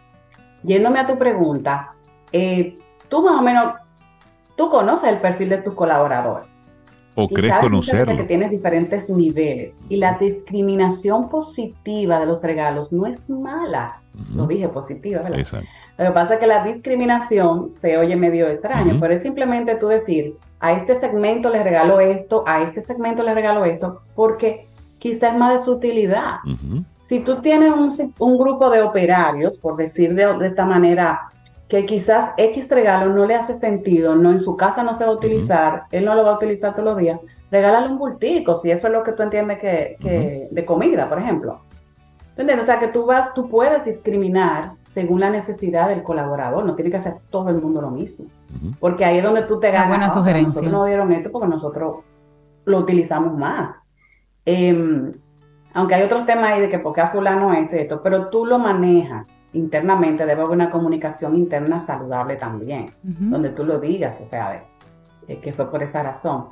[0.63, 1.95] yéndome a tu pregunta,
[2.33, 2.77] eh,
[3.09, 3.75] tú más o menos,
[4.57, 6.63] tú conoces el perfil de tus colaboradores.
[7.17, 8.17] O Y crees sabes conocerlo.
[8.17, 14.01] que tienes diferentes niveles y la discriminación positiva de los regalos no es mala.
[14.35, 15.39] Lo dije positiva, ¿verdad?
[15.39, 15.69] Exacto.
[15.97, 19.87] Lo que pasa es que la discriminación se oye medio extraño, pero es simplemente tú
[19.89, 24.67] decir, a este segmento le regalo esto, a este segmento le regalo esto, porque
[24.99, 26.37] quizás es más de su utilidad.
[27.01, 27.71] Si tú tienes
[28.19, 31.29] un, grupo de operarios, por decir de, de esta manera,
[31.69, 35.11] que quizás X regalo no le hace sentido, no en su casa no se va
[35.11, 37.21] a utilizar, él no lo va a utilizar todos los días,
[37.51, 41.19] regálale un bultico, si eso es lo que tú entiendes que, que- de comida, por
[41.19, 41.61] ejemplo.
[42.35, 42.63] ¿Tú entiendes?
[42.69, 46.91] O sea, que tú vas, tú puedes discriminar según la necesidad del colaborador, no tiene
[46.91, 48.27] que hacer todo el mundo lo mismo.
[48.81, 49.89] Porque ahí es donde tú te Una ganas.
[49.89, 50.47] buena "Ah, sugerencia.
[50.63, 51.97] Nosotros nos dieron esto porque nosotros
[52.65, 53.81] lo utilizamos más.
[54.45, 55.13] Em,
[55.75, 58.47] aunque hay otros temas ahí de que por qué a fulano este, esto, pero tú
[58.47, 64.27] lo manejas internamente, debe haber una comunicación interna saludable también, donde tú lo digas, o
[64.27, 64.63] sea, de-
[65.35, 66.47] de que fue por esa razón.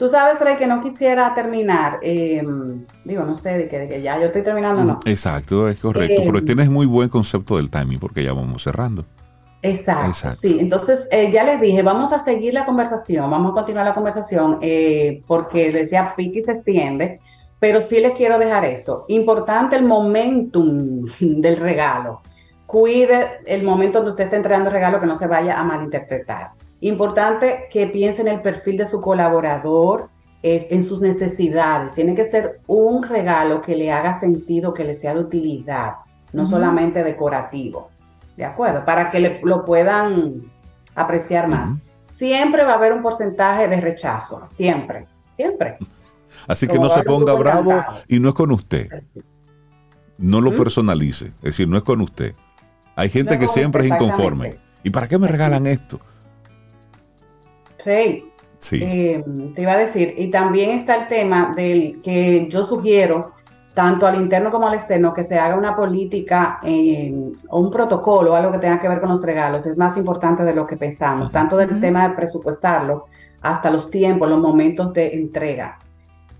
[0.00, 4.00] Tú sabes, Rey, que no quisiera terminar, em, digo, no sé, de que, de que
[4.00, 4.98] ya yo estoy terminando, no.
[5.04, 6.22] Exacto, es correcto.
[6.22, 9.04] Eh, pero tienes muy buen concepto del timing porque ya vamos cerrando.
[9.60, 10.38] Exacto, Exacto.
[10.40, 10.56] sí.
[10.58, 14.56] Entonces, eh, ya les dije, vamos a seguir la conversación, vamos a continuar la conversación,
[14.62, 17.20] eh, porque decía, Piki se extiende,
[17.58, 19.04] pero sí les quiero dejar esto.
[19.08, 22.22] Importante el momentum del regalo.
[22.64, 26.52] Cuide el momento donde usted esté entregando el regalo, que no se vaya a malinterpretar.
[26.80, 30.08] Importante que piense en el perfil de su colaborador,
[30.42, 31.92] es, en sus necesidades.
[31.94, 35.96] Tiene que ser un regalo que le haga sentido, que le sea de utilidad,
[36.32, 37.90] no solamente decorativo.
[38.36, 38.84] ¿De acuerdo?
[38.86, 40.50] Para que le- lo puedan
[40.94, 41.70] apreciar más.
[42.04, 45.76] Siempre va a haber un porcentaje de rechazo, siempre, siempre.
[46.48, 47.98] Así que Como no se ponga bravo cantado.
[48.08, 48.88] y no es con usted.
[50.16, 51.26] No lo personalice.
[51.38, 52.34] Es decir, no es con usted.
[52.96, 54.56] Hay gente No que siempre es inconforme.
[54.82, 56.00] ¿Y para qué me regalan esto?
[57.84, 58.24] Rey,
[58.58, 58.78] Sí.
[58.82, 59.24] eh,
[59.54, 63.32] te iba a decir, y también está el tema del que yo sugiero,
[63.72, 67.14] tanto al interno como al externo, que se haga una política eh,
[67.48, 69.64] o un protocolo, algo que tenga que ver con los regalos.
[69.64, 73.06] Es más importante de lo que pensamos, tanto del tema de presupuestarlo
[73.40, 75.78] hasta los tiempos, los momentos de entrega.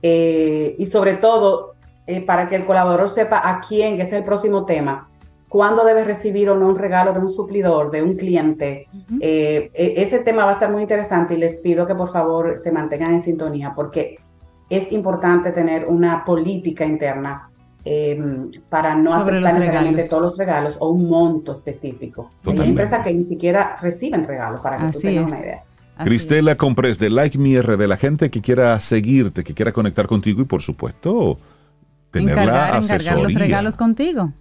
[0.03, 1.74] Eh, y sobre todo,
[2.07, 5.09] eh, para que el colaborador sepa a quién, que es el próximo tema,
[5.51, 9.18] cuándo debe recibir o no un regalo de un suplidor, de un cliente, Ujú.
[9.20, 12.57] eh, e- ese tema va a estar muy interesante y les pido que por favor
[12.57, 14.18] se mantengan en sintonía porque
[14.70, 17.51] es importante tener una política interna
[17.84, 18.16] eh,
[18.68, 22.26] para no Sobre aceptar necesariamente todos los regalos o un monto específico.
[22.30, 22.68] Hay Totalmente.
[22.82, 25.38] empresas que ni siquiera reciben regalos para que tú Así tengas es.
[25.38, 25.62] una idea.
[25.96, 26.59] Así Cristela es.
[26.59, 30.44] Comprés de Like Me RD, la gente que quiera seguirte, que quiera conectar contigo y
[30.44, 31.38] por supuesto
[32.12, 33.22] tener la encargar, encargar asesoría.
[33.24, 34.32] los regalos contigo.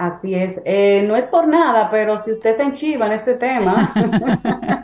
[0.00, 0.58] Así es.
[0.64, 3.92] Eh, no es por nada, pero si usted se enchiva en este tema,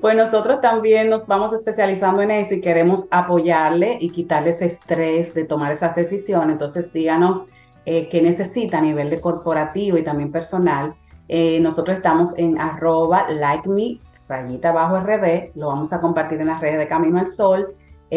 [0.00, 5.34] pues nosotros también nos vamos especializando en esto y queremos apoyarle y quitarle ese estrés
[5.34, 6.54] de tomar esas decisiones.
[6.54, 7.44] Entonces, díganos
[7.84, 10.96] eh, qué necesita a nivel de corporativo y también personal.
[11.28, 16.48] Eh, nosotros estamos en arroba like me, rayita abajo RD, lo vamos a compartir en
[16.48, 17.76] las redes de Camino al Sol.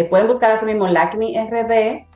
[0.10, 2.09] Pueden buscar así mismo like me RD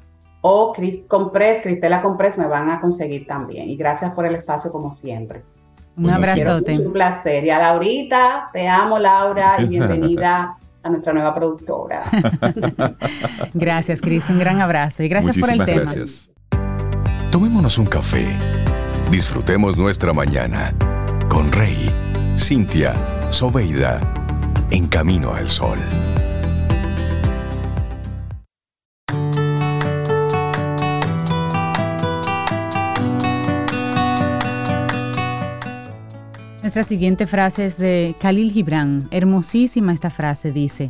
[0.45, 3.69] o Cris Compress, Cristela Compress me van a conseguir también.
[3.69, 5.41] Y gracias por el espacio como siempre.
[5.95, 6.31] Un Buenísimo.
[6.31, 6.79] abrazote.
[6.79, 7.45] Un placer.
[7.45, 12.01] Y a Laurita, te amo Laura y bienvenida a nuestra nueva productora.
[13.53, 14.29] Gracias, Cris.
[14.29, 15.01] Un gran abrazo.
[15.01, 16.03] Y gracias por el Muchísimas tema.
[16.03, 16.29] gracias.
[17.31, 18.27] Tomémonos un café.
[19.09, 20.73] Disfrutemos nuestra mañana
[21.29, 21.89] con Rey,
[22.37, 22.93] Cintia,
[23.29, 24.01] Soveida,
[24.71, 25.79] en camino al sol.
[36.73, 39.07] Nuestra siguiente frase es de Khalil Gibran.
[39.11, 40.51] Hermosísima esta frase.
[40.51, 40.89] Dice,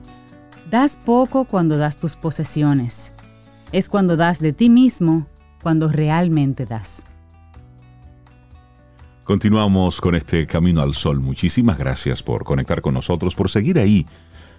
[0.71, 3.11] das poco cuando das tus posesiones.
[3.73, 5.27] Es cuando das de ti mismo,
[5.61, 7.05] cuando realmente das.
[9.25, 11.19] Continuamos con este Camino al Sol.
[11.19, 14.07] Muchísimas gracias por conectar con nosotros, por seguir ahí,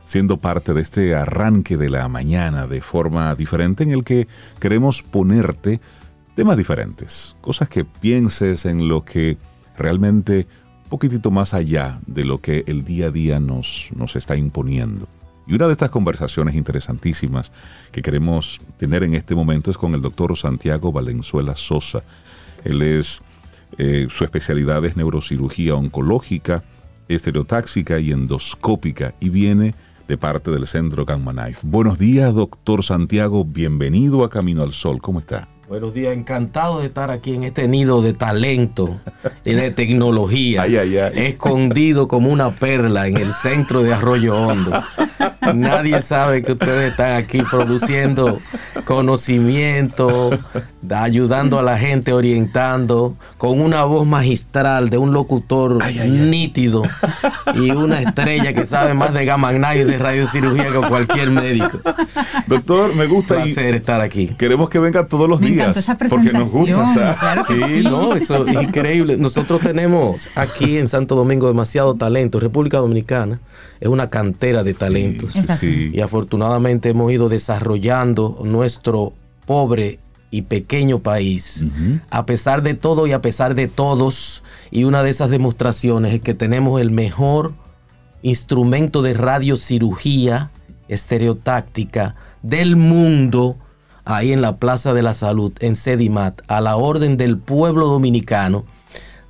[0.05, 4.29] siendo parte de este arranque de la mañana de forma diferente en el que
[4.61, 5.81] queremos ponerte
[6.37, 9.39] temas diferentes, cosas que pienses en lo que
[9.75, 10.47] realmente
[10.95, 15.09] poquitito más allá de lo que el día a día nos, nos está imponiendo.
[15.45, 17.51] Y una de estas conversaciones interesantísimas
[17.90, 22.05] que queremos tener en este momento es con el doctor Santiago Valenzuela Sosa.
[22.62, 23.22] Él es,
[23.76, 26.62] eh, su especialidad es neurocirugía oncológica,
[27.09, 29.74] estereotáxica y endoscópica y viene
[30.07, 31.34] de parte del centro Gamma.
[31.62, 33.45] Buenos días, doctor Santiago.
[33.45, 35.03] Bienvenido a Camino al Sol.
[35.03, 35.49] ¿Cómo está?
[35.69, 39.01] Buenos días, encantado de estar aquí en este nido de talento
[39.47, 41.12] y de tecnología, Ay, ay, ay.
[41.27, 44.71] escondido como una perla en el centro de Arroyo Hondo.
[45.55, 48.41] Nadie sabe que ustedes están aquí produciendo
[48.85, 50.31] conocimiento,
[50.95, 56.83] ayudando a la gente, orientando, con una voz magistral de un locutor nítido
[57.55, 61.79] y una estrella que sabe más de gamma y de radiocirugía que cualquier médico.
[62.47, 64.29] Doctor, me gusta Un y placer estar aquí.
[64.39, 65.55] queremos que venga todos los días.
[65.71, 66.91] Encantó esa porque nos gusta.
[66.91, 67.85] o sea, presentación, claro que Sí, sí.
[67.85, 69.17] no, eso es increíble.
[69.17, 72.41] Nosotros tenemos aquí en Santo Domingo demasiado talento.
[72.41, 73.41] República Dominicana
[73.81, 75.35] es una cantera de talentos.
[75.93, 79.12] Y afortunadamente hemos ido desarrollando nuestro
[79.47, 79.99] pobre
[80.31, 81.65] y pequeño país.
[82.11, 84.43] A pesar de todo y a pesar de todos.
[84.71, 87.55] Y una de esas demostraciones es que tenemos el mejor
[88.23, 90.51] instrumento de radiocirugía
[90.89, 93.57] estereotáctica del mundo
[94.05, 98.65] ahí en la Plaza de la Salud, en Sedimat, a la orden del pueblo dominicano,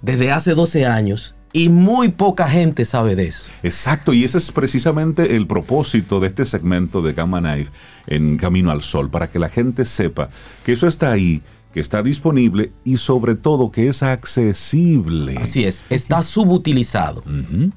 [0.03, 1.35] desde hace 12 años.
[1.53, 3.53] Y muy poca gente sabe de eso.
[3.63, 7.71] Exacto, y ese es precisamente el propósito de este segmento de Gamma Knife
[8.09, 10.31] en Camino al Sol, para que la gente sepa
[10.65, 15.37] que eso está ahí, que está disponible y sobre todo que es accesible.
[15.37, 17.23] Así es, está subutilizado.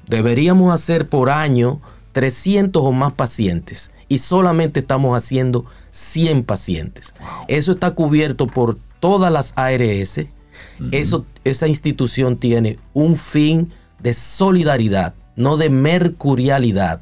[0.08, 1.80] Deberíamos hacer por año
[2.12, 7.12] 300 o más pacientes y solamente estamos haciendo 100 pacientes.
[7.48, 10.20] Eso está cubierto por todas las ARS.
[10.92, 13.70] Eso, esa institución tiene un fin
[14.00, 17.00] de solidaridad, no de mercurialidad.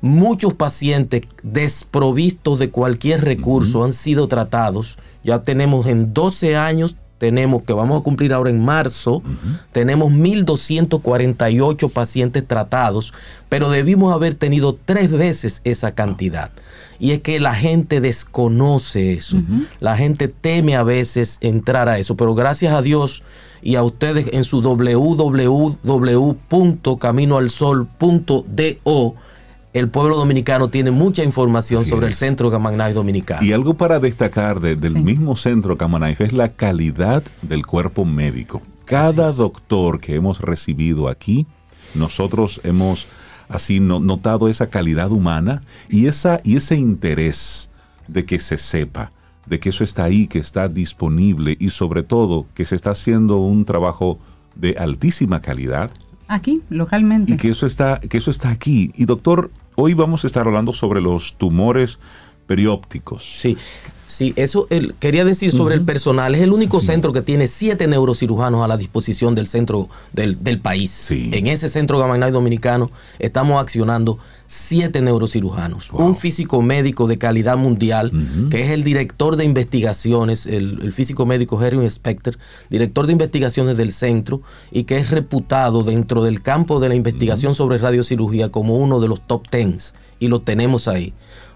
[0.00, 4.98] Muchos pacientes desprovistos de cualquier recurso han sido tratados.
[5.22, 9.22] Ya tenemos en 12 años, tenemos que vamos a cumplir ahora en marzo,
[9.70, 13.14] tenemos 1.248 pacientes tratados,
[13.48, 16.50] pero debimos haber tenido tres veces esa cantidad.
[16.98, 19.38] Y es que la gente desconoce eso.
[19.80, 23.22] La gente teme a veces entrar a eso, pero gracias a Dios
[23.62, 24.60] y a ustedes en su
[27.82, 29.14] www.caminoalsol.do
[29.72, 32.14] el pueblo dominicano tiene mucha información Así sobre el.
[32.14, 33.42] Centro Knife Dominicano.
[33.42, 38.60] Y algo para destacar de- del mismo centro Knife es la calidad del cuerpo médico.
[38.84, 41.46] Cada doctor que hemos recibido aquí,
[41.94, 43.06] nosotros hemos
[43.48, 47.68] así no- notado esa calidad humana y, esa, y ese interés
[48.08, 49.12] de que se sepa,
[49.46, 53.38] de que eso está ahí, que está disponible y sobre todo que se está haciendo
[53.38, 54.18] un trabajo
[54.54, 55.90] de altísima calidad
[56.28, 57.32] Aquí, localmente.
[57.32, 58.90] y que eso está, que eso está aquí.
[58.96, 61.98] Y doctor, hoy vamos a estar hablando sobre los tumores
[62.46, 63.22] periópticos.
[63.24, 63.56] Sí,
[64.12, 66.34] sí, eso el- quería decir sobre el personal.
[66.34, 66.92] Es el único Sí, sí.
[66.92, 70.90] centro que tiene siete neurocirujanos a la disposición del centro del, del país.
[70.90, 71.30] Sí.
[71.32, 75.90] En ese centro Gamma Knife dominicano estamos accionando siete neurocirujanos.
[75.90, 76.06] Wow.
[76.08, 78.12] Un físico médico de calidad mundial,
[78.50, 82.38] que es el director de investigaciones, el, el físico médico Herring Specter,
[82.68, 87.54] director de investigaciones del centro y que es reputado dentro del campo de la investigación
[87.54, 89.94] sobre radiocirugía como uno de los top tens.
[90.20, 91.12] Y lo tenemos ahí.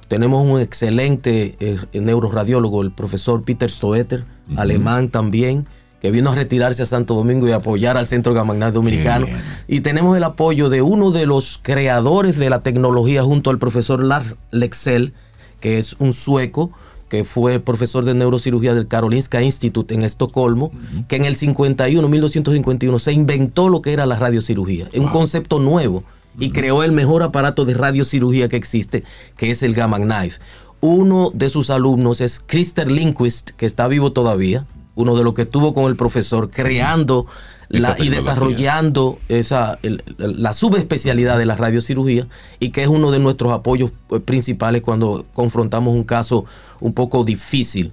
[0.09, 4.25] Tenemos un excelente eh, neuroradiólogo, el profesor Peter Stoeter,
[4.57, 5.67] alemán también,
[6.01, 9.27] que vino a retirarse a Santo Domingo y apoyar al Centro Gamma Knife Dominicano.
[9.27, 9.41] bien.
[9.67, 14.03] Y tenemos el apoyo de uno de los creadores de la tecnología junto al profesor
[14.03, 15.15] Lars Lexell,
[15.61, 16.71] que es un sueco
[17.09, 20.73] que fue profesor de neurocirugía del Karolinska Institute en Estocolmo,
[21.09, 26.05] que en el 51, 1951, se inventó lo que era la radiocirugía, un concepto nuevo,
[26.39, 29.05] y creó el mejor aparato de radiocirugía que existe,
[29.37, 30.39] que es el Gamma Knife.
[30.81, 35.43] Uno de sus alumnos es Christer Lindquist, que está vivo todavía, uno de los que
[35.43, 37.27] estuvo con el profesor creando
[37.69, 42.29] la, y desarrollando esa, el- la subespecialidad de la radiocirugía
[42.61, 46.45] y que es uno de nuestros apoyos eh, principales cuando confrontamos un caso
[46.81, 47.93] un poco difícil.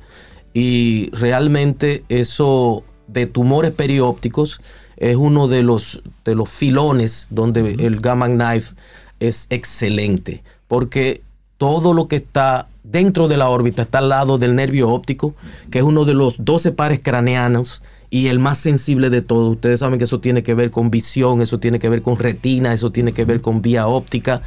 [0.54, 4.62] Y realmente eso de tumores periópticos
[4.98, 8.76] es uno de los, de los filones donde el Gamma Knife
[9.20, 11.22] es excelente, porque
[11.58, 15.36] todo lo que está dentro de la órbita está al lado del nervio óptico,
[15.72, 19.54] que es uno de los 12 pares craneanos y el más sensible de todos.
[19.54, 22.74] Ustedes saben que eso tiene que ver con visión, eso tiene que ver con retina,
[22.74, 24.42] eso tiene que ver con vía óptica.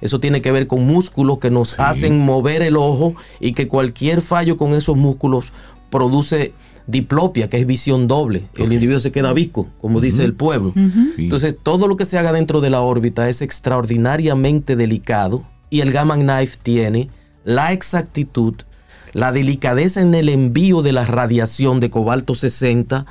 [0.00, 4.22] Eso tiene que ver con músculos que nos hacen mover el ojo y que cualquier
[4.22, 5.52] fallo con esos músculos
[5.90, 6.54] produce
[6.90, 8.42] diplopia, que es visión doble.
[8.56, 10.72] El individuo se queda visco, como dice el pueblo.
[10.74, 11.24] Sí.
[11.24, 15.92] Entonces, todo lo que se haga dentro de la órbita es extraordinariamente delicado y el
[15.92, 17.10] Gamma Knife tiene
[17.44, 18.54] la exactitud,
[19.12, 23.06] la delicadeza en el envío de la radiación de cobalto 60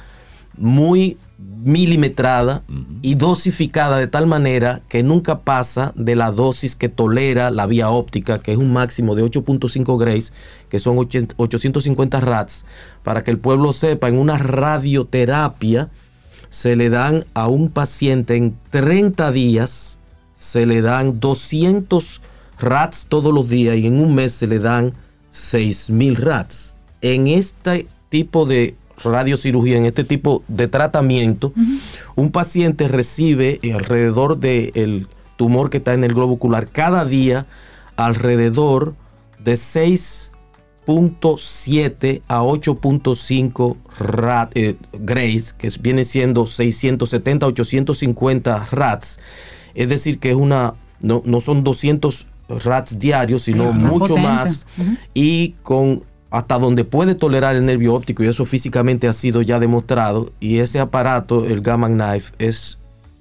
[0.58, 2.64] muy milimetrada
[3.02, 7.90] y dosificada de tal manera que nunca pasa de la dosis que tolera la vía
[7.90, 10.34] óptica, que es un máximo de 8.5 grays,
[10.70, 12.66] que son 80 850 rats,
[13.04, 15.90] para que el pueblo sepa, en una radioterapia
[16.50, 20.00] se le dan a un paciente en 30 días,
[20.36, 22.22] se le dan 200
[22.60, 24.94] rats todos los días y en un mes se le dan
[25.34, 26.76] 6.000 rats.
[27.02, 31.54] En este tipo de radiocirugía, en este tipo de tratamiento,
[32.16, 35.08] un paciente recibe alrededor del
[35.38, 37.46] tumor que está en el globo ocular cada día
[37.96, 38.96] alrededor
[39.44, 49.20] de 6.7 a 8.5 rat, eh, grays, que viene siendo 670 a 850 rats.
[49.76, 54.30] Es decir, que es una, no, no son 200 rats diarios, sino mucho potente.
[54.30, 54.68] más.
[55.14, 59.60] Y con hasta donde puede tolerar el nervio óptico, y eso físicamente ha sido ya
[59.60, 60.32] demostrado.
[60.40, 62.78] Y ese aparato, el Gamma Knife, es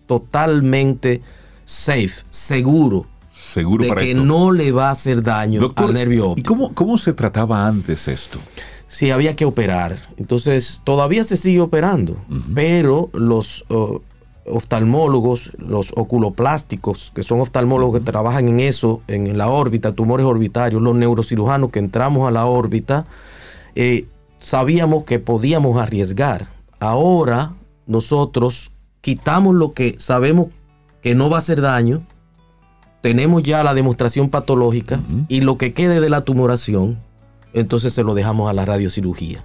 [0.06, 1.22] totalmente
[1.64, 4.24] safe, seguro, Seguro de para que esto.
[4.24, 6.48] no le va a hacer daño Doctor, al nervio ¿Y óptico.
[6.54, 8.40] cómo, cómo se trataba antes esto?
[8.88, 9.96] Sí, había que operar.
[10.16, 12.16] Entonces, todavía se sigue operando,
[12.54, 14.00] pero los uh,
[14.50, 20.82] oftalmólogos, los oculoplásticos, que son oftalmólogos que trabajan en eso, en la órbita, tumores orbitarios,
[20.82, 23.06] los neurocirujanos que entramos a la órbita,
[23.74, 24.06] eh,
[24.40, 26.48] sabíamos que podíamos arriesgar.
[26.80, 27.54] Ahora
[27.86, 28.70] nosotros
[29.00, 30.48] quitamos lo que sabemos
[31.02, 32.02] que no va a hacer daño,
[33.00, 36.98] tenemos ya la demostración patológica y lo que quede de la tumoración,
[37.54, 39.44] entonces se lo dejamos a la radiocirugía.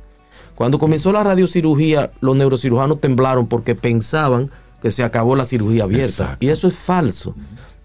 [0.55, 4.51] Cuando comenzó la radiocirugía, los neurocirujanos temblaron porque pensaban
[4.83, 6.23] que se acabó la cirugía abierta.
[6.23, 6.45] Exacto.
[6.45, 7.33] Y eso es falso.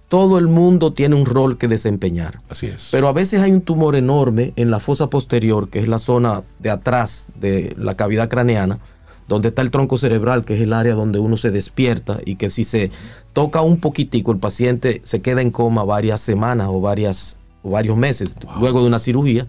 [0.09, 2.41] Todo el mundo tiene un rol que desempeñar.
[2.49, 2.89] Así es.
[2.91, 6.43] Pero a veces hay un tumor enorme en la fosa posterior, que es la zona
[6.59, 8.81] de atrás de la cavidad craneana,
[9.29, 12.51] donde está el tronco cerebral, que es el área donde uno se despierta y que
[12.51, 12.91] si se
[13.33, 17.97] toca un poquitico, el paciente se queda en coma varias semanas o, varias, o varios
[17.97, 19.47] meses luego de una cirugía.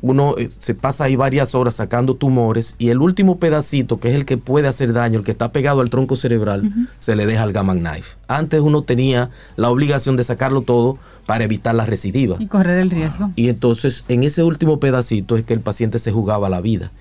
[0.00, 4.14] Uno eh, se pasa ahí varias horas sacando tumores y el último pedacito, que es
[4.14, 7.42] el que puede hacer daño, el que está pegado al tronco cerebral, se le deja
[7.42, 8.16] al gamma knife.
[8.28, 12.36] Antes uno tenía la obligación de sacarlo todo para evitar la recidiva.
[12.38, 13.32] Y correr el riesgo.
[13.36, 16.92] Y entonces en ese último pedacito es que el paciente se jugaba la vida.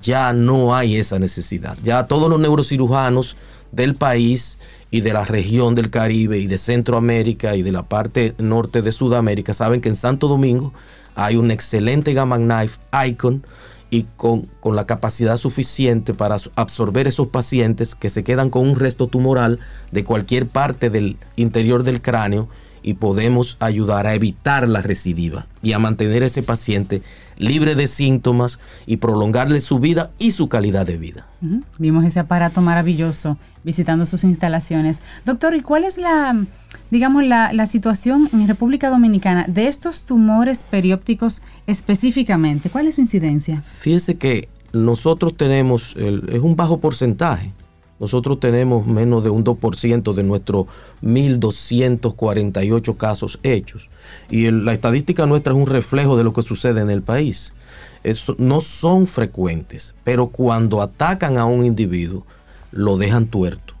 [0.00, 1.76] Ya no hay esa necesidad.
[1.82, 3.36] Ya todos los neurocirujanos
[3.72, 4.58] del país
[4.90, 8.92] y de la región del Caribe y de Centroamérica y de la parte norte de
[8.92, 10.72] Sudamérica saben que en Santo Domingo
[11.14, 13.44] hay un excelente Gamma Knife Icon
[13.90, 18.76] y con, con la capacidad suficiente para absorber esos pacientes que se quedan con un
[18.76, 19.60] resto tumoral
[19.92, 22.48] de cualquier parte del interior del cráneo
[22.86, 27.02] y podemos ayudar a evitar la recidiva y a mantener a ese paciente
[27.38, 31.26] libre de síntomas y prolongarle su vida y su calidad de vida.
[31.78, 35.00] Vimos ese aparato maravilloso visitando sus instalaciones.
[35.24, 36.44] Doctor, ¿y cuál es la,
[36.90, 42.70] digamos, la, la situación en República Dominicana de estos tumores periópticos específicamente?
[42.70, 43.62] ¿Cuál es su incidencia?
[43.78, 47.52] Fíjese que nosotros tenemos, el- es un bajo porcentaje.
[48.00, 50.66] Nosotros tenemos menos de un 2% de nuestros
[51.00, 53.88] 1.248 casos hechos.
[54.30, 57.54] Y el- la estadística nuestra es un reflejo de lo que sucede en el país.
[58.02, 62.26] Eso, no son frecuentes, pero cuando atacan a un individuo,
[62.72, 63.74] lo dejan tuerto.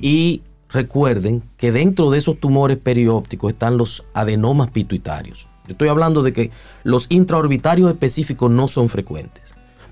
[0.00, 5.46] Y recuerden que dentro de esos tumores periópticos están los adenomas pituitarios.
[5.66, 6.50] Yo estoy hablando de que
[6.82, 9.43] los intraorbitarios específicos no son frecuentes.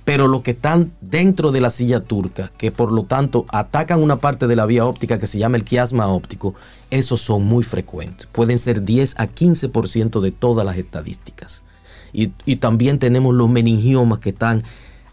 [0.05, 4.17] Pero los que están dentro de la silla turca, que por lo tanto atacan una
[4.17, 6.55] parte de la vía óptica que se llama el quiasma óptico,
[6.91, 8.27] esos son muy frecuentes.
[8.27, 11.63] Pueden ser 10 a 15% de todas las estadísticas.
[12.13, 14.63] Y, también tenemos los meningiomas que están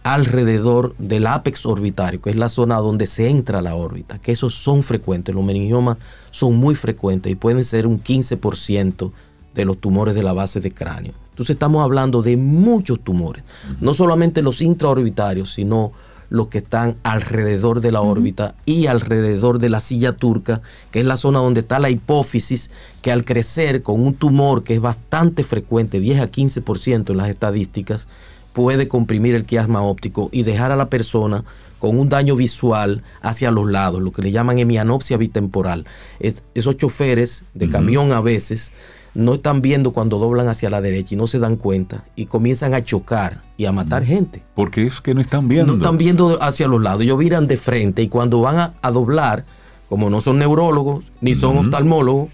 [0.03, 4.53] alrededor del ápex orbitario, que es la zona donde se entra la órbita, que esos
[4.53, 5.33] son frecuentes.
[5.33, 5.97] Los meningiomas
[6.31, 9.11] son muy frecuentes y pueden ser un 15%
[9.55, 11.13] de los tumores de la base de cráneo.
[11.39, 13.45] Entonces estamos hablando de muchos tumores,
[13.79, 15.93] no solamente los intraorbitarios, sino
[16.29, 20.61] los que están alrededor de la órbita y alrededor de la silla turca,
[20.91, 22.71] que es la zona donde está la hipófisis,
[23.01, 27.29] que al crecer con un tumor que es bastante frecuente, 10 a 15% en las
[27.29, 28.09] estadísticas,
[28.51, 31.45] puede comprimir el quiasma óptico y dejar a la persona
[31.79, 35.85] con un daño visual hacia los lados, lo que le llaman hemianopsia bitemporal.
[36.19, 38.73] Es- esos choferes de camión a veces
[39.13, 42.73] no están viendo cuando doblan hacia la derecha y no se dan cuenta y comienzan
[42.73, 44.43] a chocar y a matar gente.
[44.55, 45.73] Porque es que no están viendo.
[45.73, 48.91] No están viendo hacia los lados, ellos miran de frente y cuando van a, a
[48.91, 49.45] doblar,
[49.87, 52.29] como no son neurólogos ni son oftalmólogos,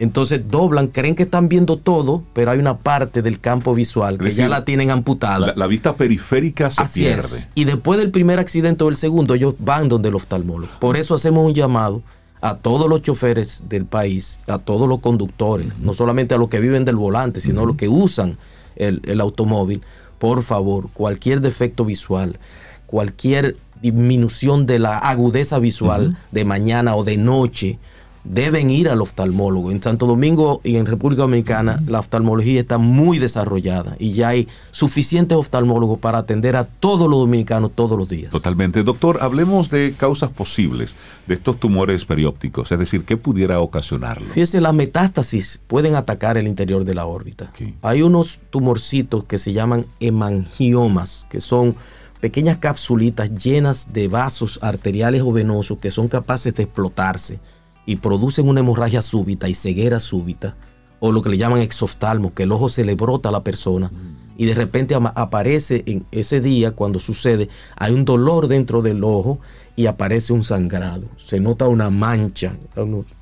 [0.00, 4.32] entonces doblan, creen que están viendo todo, pero hay una parte del campo visual que
[4.32, 5.46] ya la tienen amputada.
[5.48, 7.22] La, la vista periférica se Así pierde.
[7.22, 7.48] es.
[7.54, 10.72] Y después del primer accidente o el segundo, ellos van donde el oftalmólogo.
[10.80, 12.02] Por eso hacemos un llamado
[12.44, 16.60] a todos los choferes del país, a todos los conductores, no solamente a los que
[16.60, 18.36] viven del volante, sino a los que usan
[18.76, 19.80] el, el automóvil.
[20.18, 22.38] Por favor, cualquier defecto visual,
[22.84, 27.78] cualquier disminución de la agudeza visual de mañana o de noche,
[28.24, 29.70] deben ir al oftalmólogo.
[29.70, 34.48] En Santo Domingo y en República Dominicana la oftalmología está muy desarrollada y ya hay
[34.70, 38.30] suficientes oftalmólogos para atender a todos los dominicanos todos los días.
[38.30, 38.82] Totalmente.
[38.82, 40.96] Doctor, hablemos de causas posibles
[41.26, 44.26] de estos tumores periópticos, es decir, ¿qué pudiera ocasionarlo?
[44.28, 47.52] Fíjese, las metástasis pueden atacar el interior de la órbita.
[47.82, 51.76] Hay unos tumorcitos que se llaman hemangiomas, que son
[52.20, 57.38] pequeñas capsulitas llenas de vasos arteriales o venosos que son capaces de explotarse
[57.86, 60.56] y producen una hemorragia súbita y ceguera súbita,
[61.00, 63.90] o lo que le llaman exoftalmo, que el ojo se le brota a la persona
[64.36, 69.38] y de repente aparece en ese día cuando sucede, hay un dolor dentro del ojo
[69.76, 72.56] y aparece un sangrado, se nota una mancha.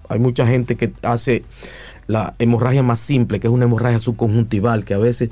[0.09, 1.45] Hay mucha gente que hace
[2.07, 5.31] la hemorragia más simple, que es una hemorragia subconjuntival, que a veces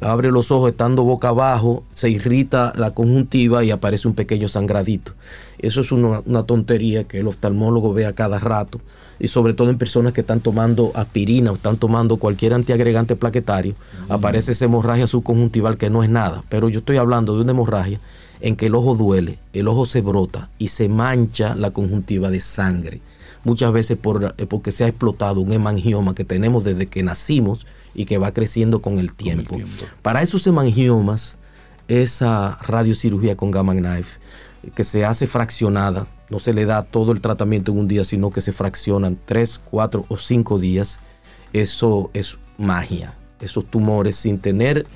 [0.00, 5.12] abre los ojos estando boca abajo, se irrita la conjuntiva y aparece un pequeño sangradito.
[5.58, 8.80] Eso es una, tontería que el oftalmólogo ve a cada rato
[9.18, 13.74] y sobre todo en personas que están tomando aspirina o están tomando cualquier antiagregante plaquetario,
[14.08, 18.00] aparece esa hemorragia subconjuntival que no es nada, pero yo estoy hablando de una hemorragia
[18.40, 22.40] en que el ojo duele, el ojo se brota y se mancha la conjuntiva de
[22.40, 23.00] sangre.
[23.44, 27.66] Muchas veces por, eh, porque se ha explotado un hemangioma que tenemos desde que nacimos
[27.94, 29.58] y que va creciendo con el tiempo.
[30.02, 31.38] Para esos hemangiomas,
[31.88, 34.20] esa radiocirugía con gamma knife,
[34.74, 38.30] que se hace fraccionada, no se le da todo el tratamiento en un día, sino
[38.30, 41.00] que se fraccionan tres, cuatro o cinco días,
[41.52, 43.16] eso es magia.
[43.40, 44.86] Esos tumores, sin tener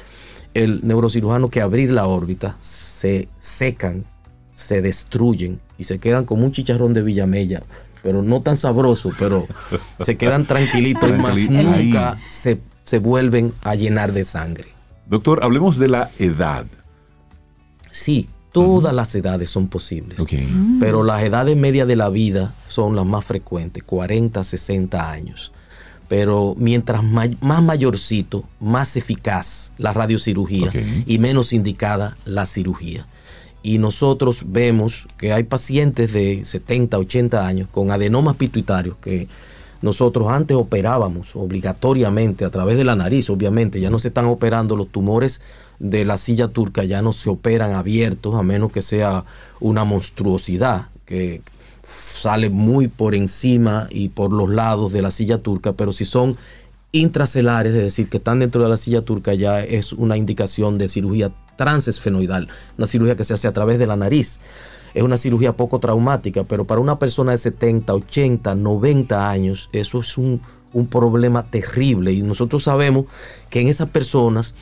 [0.52, 4.04] el neurocirujano que abrir la órbita, se secan,
[4.52, 7.62] se destruyen y se quedan como un chicharrón de Villamella,
[8.04, 9.48] pero no tan sabroso, pero
[10.00, 14.68] se quedan tranquilitos y más nunca se se vuelven a llenar de sangre.
[15.06, 16.66] Doctor, hablemos de la edad.
[17.90, 20.18] Sí, todas las edades son posibles.
[20.78, 25.52] Pero las edades medias de la vida son las más frecuentes, 40, 60 años.
[26.08, 30.70] Pero mientras más mayorcito, más eficaz la radiocirugía
[31.06, 33.08] y menos indicada la cirugía.
[33.64, 39.26] Y nosotros vemos que hay pacientes de 70, 80 años con adenomas pituitarios que
[39.80, 44.76] nosotros antes operábamos obligatoriamente a través de la nariz, obviamente, ya no se están operando
[44.76, 45.40] los tumores
[45.78, 49.24] de la silla turca, ya no se operan abiertos a menos que sea
[49.60, 51.40] una monstruosidad que
[51.82, 56.36] sale muy por encima y por los lados de la silla turca, pero si son
[56.92, 60.90] intracelares, es decir, que están dentro de la silla turca, ya es una indicación de
[60.90, 64.40] cirugía transesfenoidal, una cirugía que se hace a través de la nariz
[64.94, 70.00] es una cirugía poco traumática, pero para una persona de 70, 80, 90 años, eso
[70.00, 70.40] es un,
[70.90, 72.12] problema terrible.
[72.12, 73.06] Y nosotros sabemos
[73.48, 74.54] que en esas personas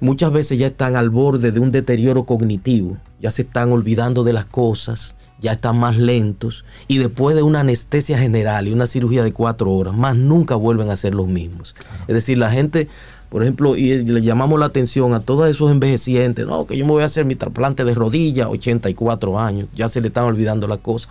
[0.00, 4.32] muchas veces ya están al borde de un deterioro cognitivo, ya se están olvidando de
[4.32, 9.22] las cosas, ya están más lentos y después de una anestesia general y una cirugía
[9.22, 11.76] de cuatro horas, más nunca vuelven a ser los mismos.
[12.08, 12.88] Es decir, la gente
[13.32, 16.92] por ejemplo, y le llamamos la atención a todos esos envejecientes, no, que yo me
[16.92, 20.80] voy a hacer mi trasplante de rodilla, 84 años, ya se le están olvidando las
[20.80, 21.10] cosas.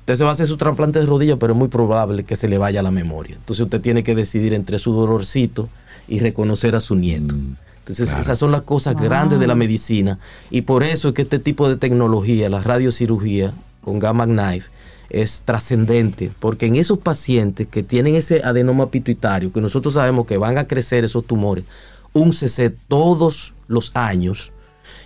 [0.00, 2.46] Usted se va a hacer su trasplante de rodilla, pero es muy probable que se
[2.46, 3.36] le vaya la memoria.
[3.36, 5.70] Entonces usted tiene que decidir entre su dolorcito
[6.08, 7.36] y reconocer a su nieto.
[7.36, 10.18] Mm, Entonces esas son las cosas grandes de la medicina
[10.50, 14.68] y por eso es que este tipo de tecnología, la radiocirugía con gamma knife,
[15.12, 20.38] es trascendente, porque en esos pacientes que tienen ese adenoma pituitario, que nosotros sabemos que
[20.38, 21.64] van a crecer esos tumores,
[22.12, 24.52] un CC todos los años,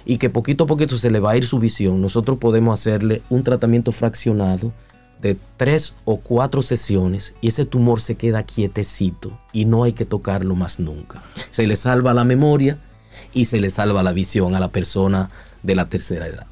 [0.05, 3.23] y que poquito a poquito se le va a ir su visión, nosotros podemos hacerle
[3.29, 4.73] un tratamiento fraccionado
[5.21, 10.05] de tres o cuatro sesiones y ese tumor se queda quietecito y no hay que
[10.05, 11.23] tocarlo más nunca.
[11.51, 12.79] Se le salva la memoria
[13.33, 15.31] y se le salva la visión a la persona
[15.63, 16.47] de la tercera edad.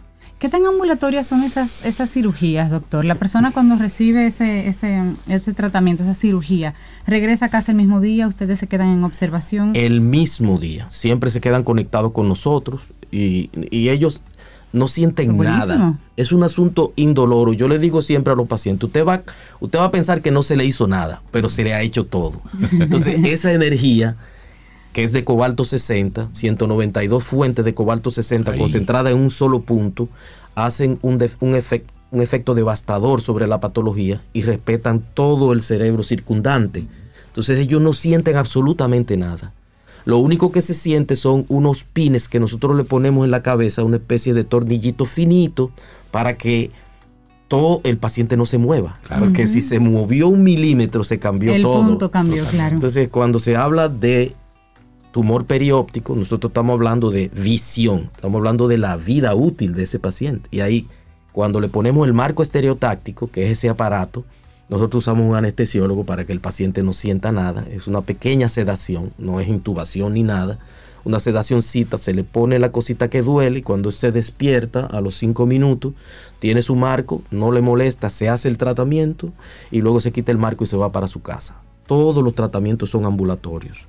[0.45, 3.07] ¿Qué tan ambulatorias son esas, esas cirugías, doctor?
[3.07, 6.75] La persona cuando recibe ese, ese, ese tratamiento, esa cirugía,
[7.07, 8.29] ¿regresa a casa el mismo día?
[8.29, 9.73] ¿Ustedes se quedan en observación?
[9.75, 10.87] El mismo día.
[10.91, 14.21] Siempre se quedan conectados con nosotros y, ellos
[14.75, 15.99] no sienten nada.
[16.19, 17.55] Es un asunto indoloro.
[17.55, 19.23] Yo le digo siempre a los pacientes, usted va,
[19.61, 22.05] usted va a pensar que no se le hizo nada, pero se le ha hecho
[22.05, 22.43] todo.
[22.71, 24.19] Entonces, esa energía
[24.95, 30.09] que es de cobalto 60, 192 fuentes de cobalto 60 concentradas en un solo punto,
[30.55, 31.63] hacen un, un,
[32.13, 36.87] un efecto devastador sobre la patología y respetan todo el cerebro circundante.
[37.27, 39.53] Entonces ellos no sienten absolutamente nada.
[40.05, 43.83] Lo único que se siente son unos pines que nosotros le ponemos en la cabeza,
[43.83, 45.73] una especie de tornillito finito,
[46.13, 46.71] para que
[47.49, 49.01] todo el paciente no se mueva.
[49.19, 51.81] Porque si se movió un milímetro, se cambió todo.
[51.81, 52.77] El punto cambió, claro.
[52.77, 54.37] Entonces, cuando se habla de
[55.15, 60.01] tumor perióptico, nosotros estamos hablando de visión, estamos hablando de la vida útil de ese
[60.01, 60.49] paciente.
[60.51, 60.89] Y ahí,
[61.31, 64.25] cuando le ponemos el marco estereotáctico, que es ese aparato,
[64.69, 67.65] Nosotros usamos un anestesiólogo para que el paciente no sienta nada.
[67.71, 70.59] Es una pequeña sedación, no es intubación ni nada.
[71.05, 75.17] Una sedacióncita, se le pone la cosita que duele y cuando se despierta a los
[75.17, 75.93] cinco minutos,
[76.39, 79.31] tiene su marco, no le molesta, se hace el tratamiento
[79.71, 81.63] y luego se quita el marco y se va para su casa.
[81.87, 83.87] Todos los tratamientos son ambulatorios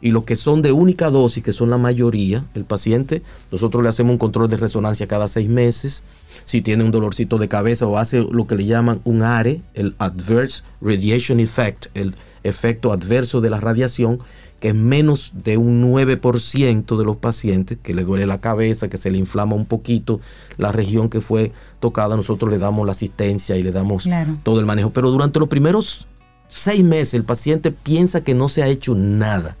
[0.00, 3.88] y los que son de única dosis, que son la mayoría, el paciente, nosotros le
[3.88, 6.04] hacemos un control de resonancia cada seis meses.
[6.44, 9.94] Si tiene un dolorcito de cabeza o hace lo que le llaman un ARE, el
[9.98, 12.14] Adverse Radiation Effect, el
[12.44, 14.20] efecto adverso de la radiación,
[14.60, 18.96] que es menos de un 9% de los pacientes que le duele la cabeza, que
[18.98, 20.20] se le inflama un poquito
[20.56, 24.38] la región que fue tocada, nosotros le damos la asistencia y le damos Claro.
[24.42, 24.90] todo el manejo.
[24.90, 26.06] Pero durante los primeros
[26.48, 29.56] seis meses el paciente piensa que no se ha hecho nada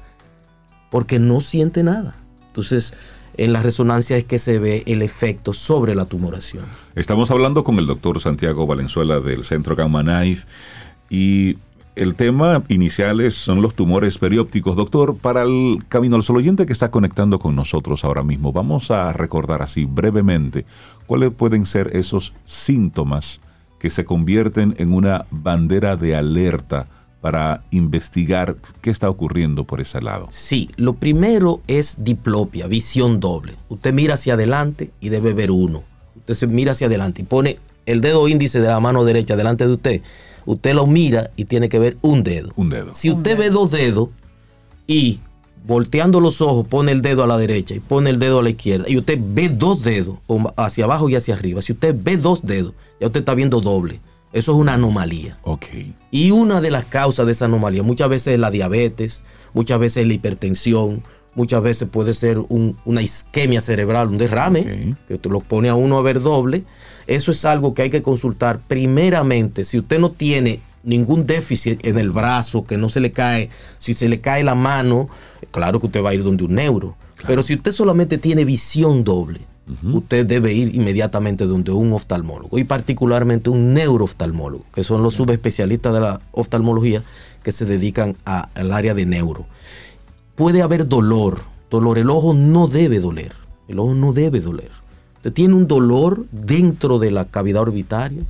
[0.90, 2.16] porque no siente nada.
[2.48, 2.94] Entonces,
[3.36, 6.64] en la resonancia es que se ve el efecto sobre la tumoración.
[6.94, 10.46] Estamos hablando con el doctor Santiago Valenzuela del Centro Gamma Knife
[11.08, 11.56] y
[11.94, 14.76] el tema inicial son los tumores periópticos.
[14.76, 18.90] Doctor, para el Camino al Sol oyente que está conectando con nosotros ahora mismo, vamos
[18.90, 20.64] a recordar así brevemente
[21.06, 23.40] cuáles pueden ser esos síntomas
[23.78, 26.88] que se convierten en una bandera de alerta
[27.20, 30.28] para investigar qué está ocurriendo por ese lado.
[30.30, 33.56] Sí, lo primero es diplopia, visión doble.
[33.68, 35.82] Usted mira hacia adelante y debe ver uno.
[36.16, 39.66] Usted se mira hacia adelante y pone el dedo índice de la mano derecha delante
[39.66, 40.02] de usted.
[40.46, 42.52] Usted lo mira y tiene que ver un dedo.
[42.56, 42.94] Un dedo.
[42.94, 44.10] Si usted ve dos dedos
[44.86, 45.20] y
[45.66, 48.50] volteando los ojos pone el dedo a la derecha y pone el dedo a la
[48.50, 50.18] izquierda y usted ve dos dedos
[50.56, 54.00] hacia abajo y hacia arriba, si usted ve dos dedos, ya usted está viendo doble.
[54.32, 55.38] Eso es una anomalía.
[56.10, 59.24] Y una de las causas de esa anomalía muchas veces es la diabetes,
[59.54, 61.02] muchas veces es la hipertensión,
[61.34, 65.74] muchas veces puede ser un- una isquemia cerebral, un derrame, que te lo pone a
[65.74, 66.64] uno a ver doble.
[67.06, 69.64] Eso es algo que hay que consultar primeramente.
[69.64, 73.94] Si usted no tiene ningún déficit en el brazo, que no se le cae, si
[73.94, 75.08] se le cae la mano,
[75.50, 76.96] claro que usted va a ir donde un neuro.
[77.26, 79.40] Pero si usted solamente tiene visión doble,
[79.92, 85.92] usted debe ir inmediatamente donde un oftalmólogo y particularmente un neurooftalmólogo, que son los subespecialistas
[85.92, 87.02] de la oftalmología
[87.42, 89.46] que se dedican a- al área de neuro.
[90.34, 91.40] Puede haber dolor,
[91.70, 93.32] dolor, el ojo no debe doler,
[93.68, 94.70] el ojo no debe doler.
[95.16, 98.22] Usted tiene un dolor dentro de la cavidad orbitaria,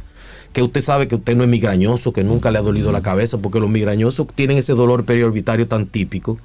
[0.52, 3.36] que usted sabe que usted no es migrañoso, que nunca le ha dolido la cabeza,
[3.38, 6.38] porque los migrañosos tienen ese dolor periorbitario tan típico,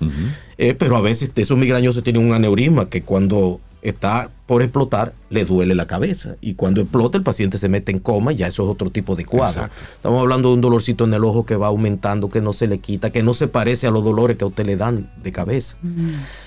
[0.58, 5.44] eh, pero a veces esos migrañosos tienen un aneurisma que cuando está por explotar le
[5.46, 8.64] duele la cabeza y cuando explota el paciente se mete en coma y ya eso
[8.64, 9.64] es otro tipo de cuadro.
[9.66, 9.84] Exacto.
[9.96, 12.80] Estamos hablando de un dolorcito en el ojo que va aumentando, que no se le
[12.80, 15.78] quita, que no se parece a los dolores que a usted le dan de cabeza.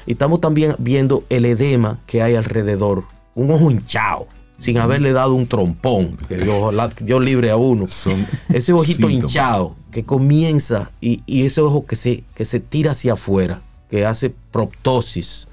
[0.06, 3.04] Y estamos también viendo el edema que hay alrededor,
[3.34, 4.26] un ojo hinchado,
[4.58, 7.86] sin haberle dado un trompón, que Dios, que Dios libre a uno.
[7.88, 9.30] Son Ese ojito síntomas.
[9.30, 13.60] hinchado que comienza y, y ese ojo que se, que se tira hacia afuera,
[13.90, 15.48] que hace proptosis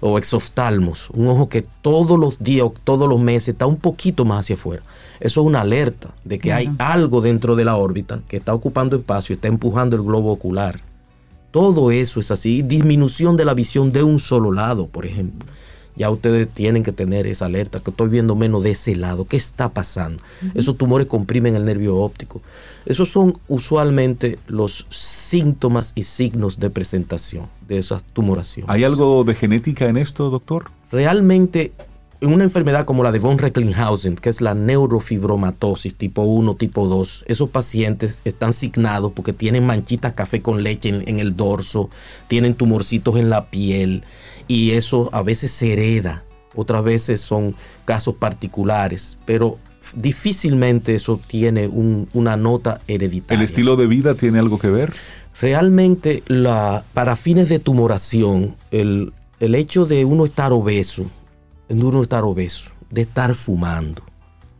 [0.00, 4.24] o exoftalmos, un ojo que todos los días o todos los meses está un poquito
[4.24, 4.82] más hacia afuera.
[5.20, 8.96] Eso es una alerta de que hay algo dentro de la órbita que está ocupando
[8.96, 10.80] espacio, está empujando el globo ocular.
[11.50, 12.62] Todo eso es así.
[12.62, 15.48] Disminución de la visión de un solo lado, por ejemplo.
[15.96, 19.24] Ya ustedes tienen que tener esa alerta, que estoy viendo menos de ese lado.
[19.24, 20.22] ¿Qué está pasando?
[20.54, 22.40] Esos tumores comprimen el nervio óptico.
[22.86, 28.70] Esos son usualmente los síntomas y signos de presentación de esas tumoraciones.
[28.70, 30.70] ¿Hay algo de genética en esto, doctor?
[30.90, 31.72] Realmente,
[32.20, 36.88] en una enfermedad como la de von Recklinghausen, que es la neurofibromatosis tipo 1, tipo
[36.88, 41.90] 2, esos pacientes están signados porque tienen manchitas café con leche en, en el dorso,
[42.26, 44.02] tienen tumorcitos en la piel
[44.48, 46.24] y eso a veces se hereda,
[46.56, 47.54] otras veces son
[47.84, 49.58] casos particulares, pero
[49.94, 53.38] difícilmente eso tiene un- una nota hereditaria.
[53.40, 54.92] ¿El estilo de vida tiene algo que ver?
[55.40, 61.06] Realmente, la, para fines de tumoración, el, el hecho de uno estar obeso,
[61.68, 64.02] de uno estar obeso, de estar fumando,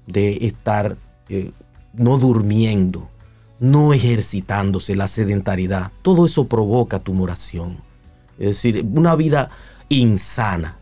[0.07, 0.97] de estar
[1.29, 1.51] eh,
[1.95, 3.09] no durmiendo,
[3.59, 7.79] no ejercitándose, la sedentariedad, todo eso provoca tumoración.
[8.39, 9.51] Es decir, una vida
[9.89, 10.79] insana,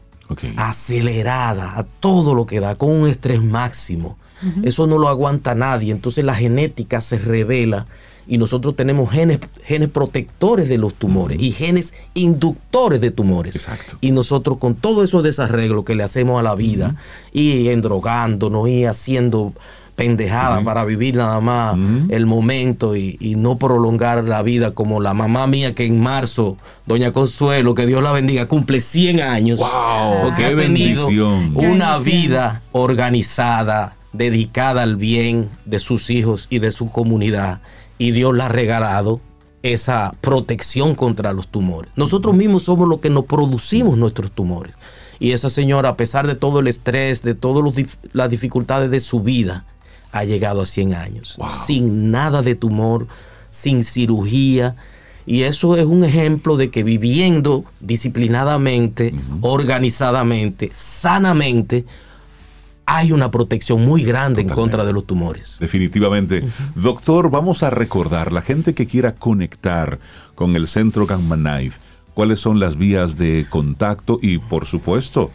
[0.56, 4.18] acelerada, a todo lo que da, con un estrés máximo.
[4.62, 5.90] Eso no lo aguanta nadie.
[5.90, 7.86] Entonces la genética se revela
[8.26, 13.56] y nosotros tenemos genes, genes protectores de los tumores y genes inductores de tumores.
[13.56, 13.98] Exacto.
[14.00, 16.96] Y nosotros con todo esos desarreglos que le hacemos a la vida
[17.32, 19.52] y endrogándonos y haciendo
[19.96, 21.76] pendejadas para vivir nada más
[22.10, 26.58] el momento y, y no prolongar la vida como la mamá mía que en marzo,
[26.84, 29.58] doña Consuelo, que Dios la bendiga, cumple 100 años.
[29.58, 30.22] ¡Wow!
[30.22, 31.52] Porque ¡Qué ha tenido bendición!
[31.56, 37.62] una vida organizada, dedicada al bien de sus hijos y de su comunidad,
[37.98, 39.20] y Dios le ha regalado
[39.62, 41.90] esa protección contra los tumores.
[41.96, 44.74] Nosotros mismos somos los que nos producimos nuestros tumores.
[45.18, 47.64] Y esa señora, a pesar de todo el estrés, de todas
[48.12, 49.64] las dificultades de su vida,
[50.12, 53.06] ha llegado a 100 años, sin nada de tumor,
[53.50, 54.76] sin cirugía.
[55.24, 61.84] Y eso es un ejemplo de que viviendo disciplinadamente, organizadamente, sanamente,
[62.86, 65.58] hay una protección muy grande en contra de los tumores.
[65.58, 66.44] Definitivamente.
[66.76, 69.98] Doctor, vamos a recordar, la gente que quiera conectar
[70.34, 71.78] con el centro Gamma Knife,
[72.14, 75.30] cuáles son las vías de contacto y, por supuesto,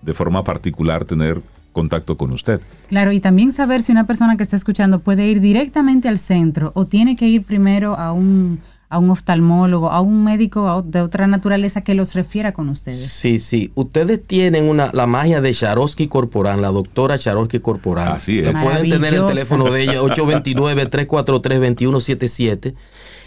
[0.00, 1.42] de forma particular, tener
[1.72, 2.60] contacto con usted.
[2.88, 6.70] Claro, y también saber si una persona que está escuchando puede ir directamente al centro
[6.74, 8.60] o tiene que ir primero a un
[8.92, 13.00] a un oftalmólogo, a un médico de otra naturaleza que los refiera con ustedes.
[13.00, 13.72] Sí, sí.
[13.74, 18.12] Ustedes tienen una la magia de Charosky Corporal, la doctora Charosky Corporal.
[18.12, 18.52] Así es.
[18.52, 22.74] pueden tener el teléfono de ella, 829-343-2177.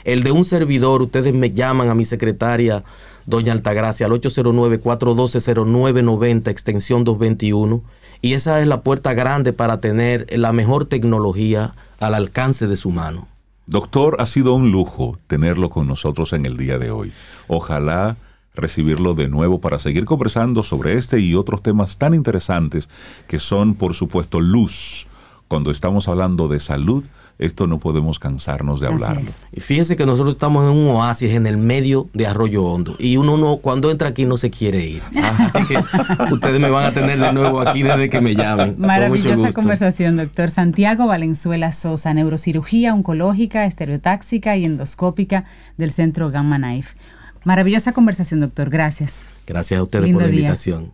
[0.03, 2.83] El de un servidor, ustedes me llaman a mi secretaria,
[3.25, 7.81] doña Altagracia, al 809-412-0990, extensión 221.
[8.21, 12.91] Y esa es la puerta grande para tener la mejor tecnología al alcance de su
[12.91, 13.27] mano.
[13.67, 17.11] Doctor, ha sido un lujo tenerlo con nosotros en el día de hoy.
[17.47, 18.15] Ojalá
[18.53, 22.89] recibirlo de nuevo para seguir conversando sobre este y otros temas tan interesantes
[23.27, 25.07] que son, por supuesto, luz.
[25.47, 27.05] Cuando estamos hablando de salud,
[27.37, 29.29] esto no podemos cansarnos de hablarlo.
[29.51, 33.17] Y fíjense que nosotros estamos en un oasis en el medio de Arroyo Hondo y
[33.17, 35.03] uno no, cuando entra aquí no se quiere ir.
[35.39, 35.77] Así que
[36.33, 38.75] ustedes me van a tener de nuevo aquí desde que me llamen.
[38.77, 40.49] Maravillosa conversación, doctor.
[40.49, 45.45] Santiago Valenzuela Sosa, neurocirugía oncológica, estereotáxica y endoscópica
[45.77, 46.95] del Centro Gamma Knife.
[47.43, 48.69] Maravillosa conversación, doctor.
[48.69, 49.21] Gracias.
[49.45, 50.93] Gracias a ustedes por la invitación.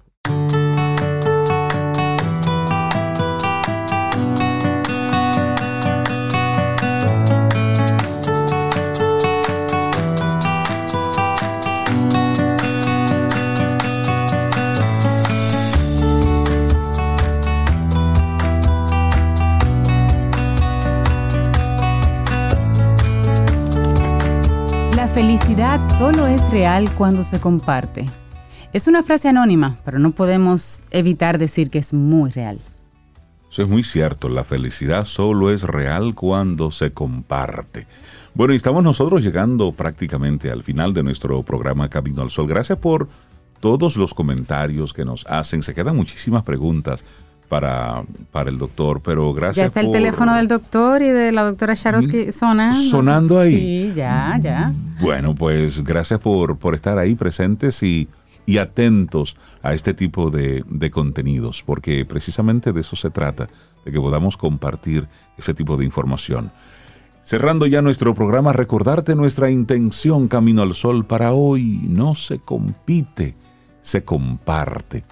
[25.83, 28.09] Solo es real cuando se comparte.
[28.73, 32.59] Es una frase anónima, pero no podemos evitar decir que es muy real.
[33.51, 37.85] Eso es muy cierto, la felicidad solo es real cuando se comparte.
[38.33, 42.47] Bueno, y estamos nosotros llegando prácticamente al final de nuestro programa Camino al Sol.
[42.47, 43.09] Gracias por
[43.59, 45.63] todos los comentarios que nos hacen.
[45.63, 47.03] Se quedan muchísimas preguntas
[47.51, 49.57] para, para el doctor, pero gracias.
[49.57, 52.77] Ya está el teléfono del doctor y de la doctora Sharosky mm, sonando.
[52.77, 53.57] Sonando ahí.
[53.57, 54.71] Sí, ya, ya.
[55.01, 58.07] Bueno, pues gracias por, por estar ahí presentes y,
[58.45, 63.49] y atentos a este tipo de, de contenidos, porque precisamente de eso se trata,
[63.83, 66.53] de que podamos compartir ese tipo de información.
[67.25, 71.81] Cerrando ya nuestro programa, recordarte nuestra intención Camino al Sol para hoy.
[71.83, 73.35] No se compite,
[73.81, 75.03] se comparte.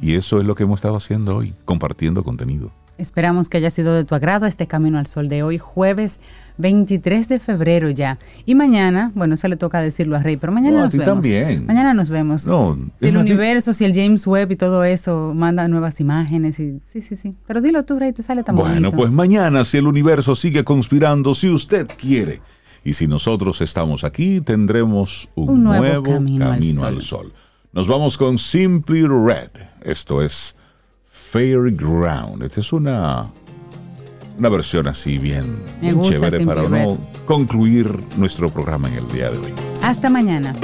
[0.00, 2.72] Y eso es lo que hemos estado haciendo hoy, compartiendo contenido.
[3.00, 6.20] Esperamos que haya sido de tu agrado este Camino al Sol de hoy, jueves
[6.58, 8.18] 23 de febrero ya.
[8.44, 11.06] Y mañana, bueno, se le toca decirlo a Rey, pero mañana nos vemos.
[11.06, 11.64] también.
[11.64, 12.46] Mañana nos vemos.
[12.46, 16.60] No, si el universo, si el James Webb y todo eso manda nuevas imágenes.
[16.60, 17.34] Y, sí, sí, sí.
[17.46, 21.32] Pero dilo tú, Rey, te sale tan Bueno, pues mañana, si el universo sigue conspirando,
[21.32, 22.42] si usted quiere.
[22.84, 26.50] Y si nosotros estamos aquí, tendremos un, nuevo, camino,
[26.84, 27.32] al sol.
[27.72, 29.69] Nos vamos con Simply Red.
[29.82, 30.56] Esto es
[31.04, 32.42] Fairground.
[32.42, 33.30] Esta es una,
[34.38, 35.62] una versión así bien,
[36.02, 39.52] chévere para no concluir nuestro programa en el día de hoy.
[39.82, 40.54] Hasta mañana.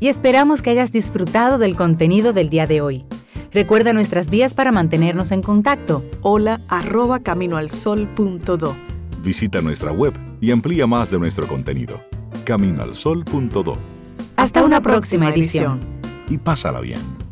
[0.00, 3.04] Y esperamos que hayas disfrutado del contenido del día de hoy.
[3.50, 6.04] Recuerda nuestras vías para mantenernos en contacto.
[6.20, 8.76] Hola arroba caminoalsol.do.
[9.22, 12.00] Visita nuestra web y amplía más de nuestro contenido.
[12.44, 13.76] Caminoalsol.do.
[14.36, 15.80] Hasta una próxima edición.
[16.28, 17.27] Y pásala bien.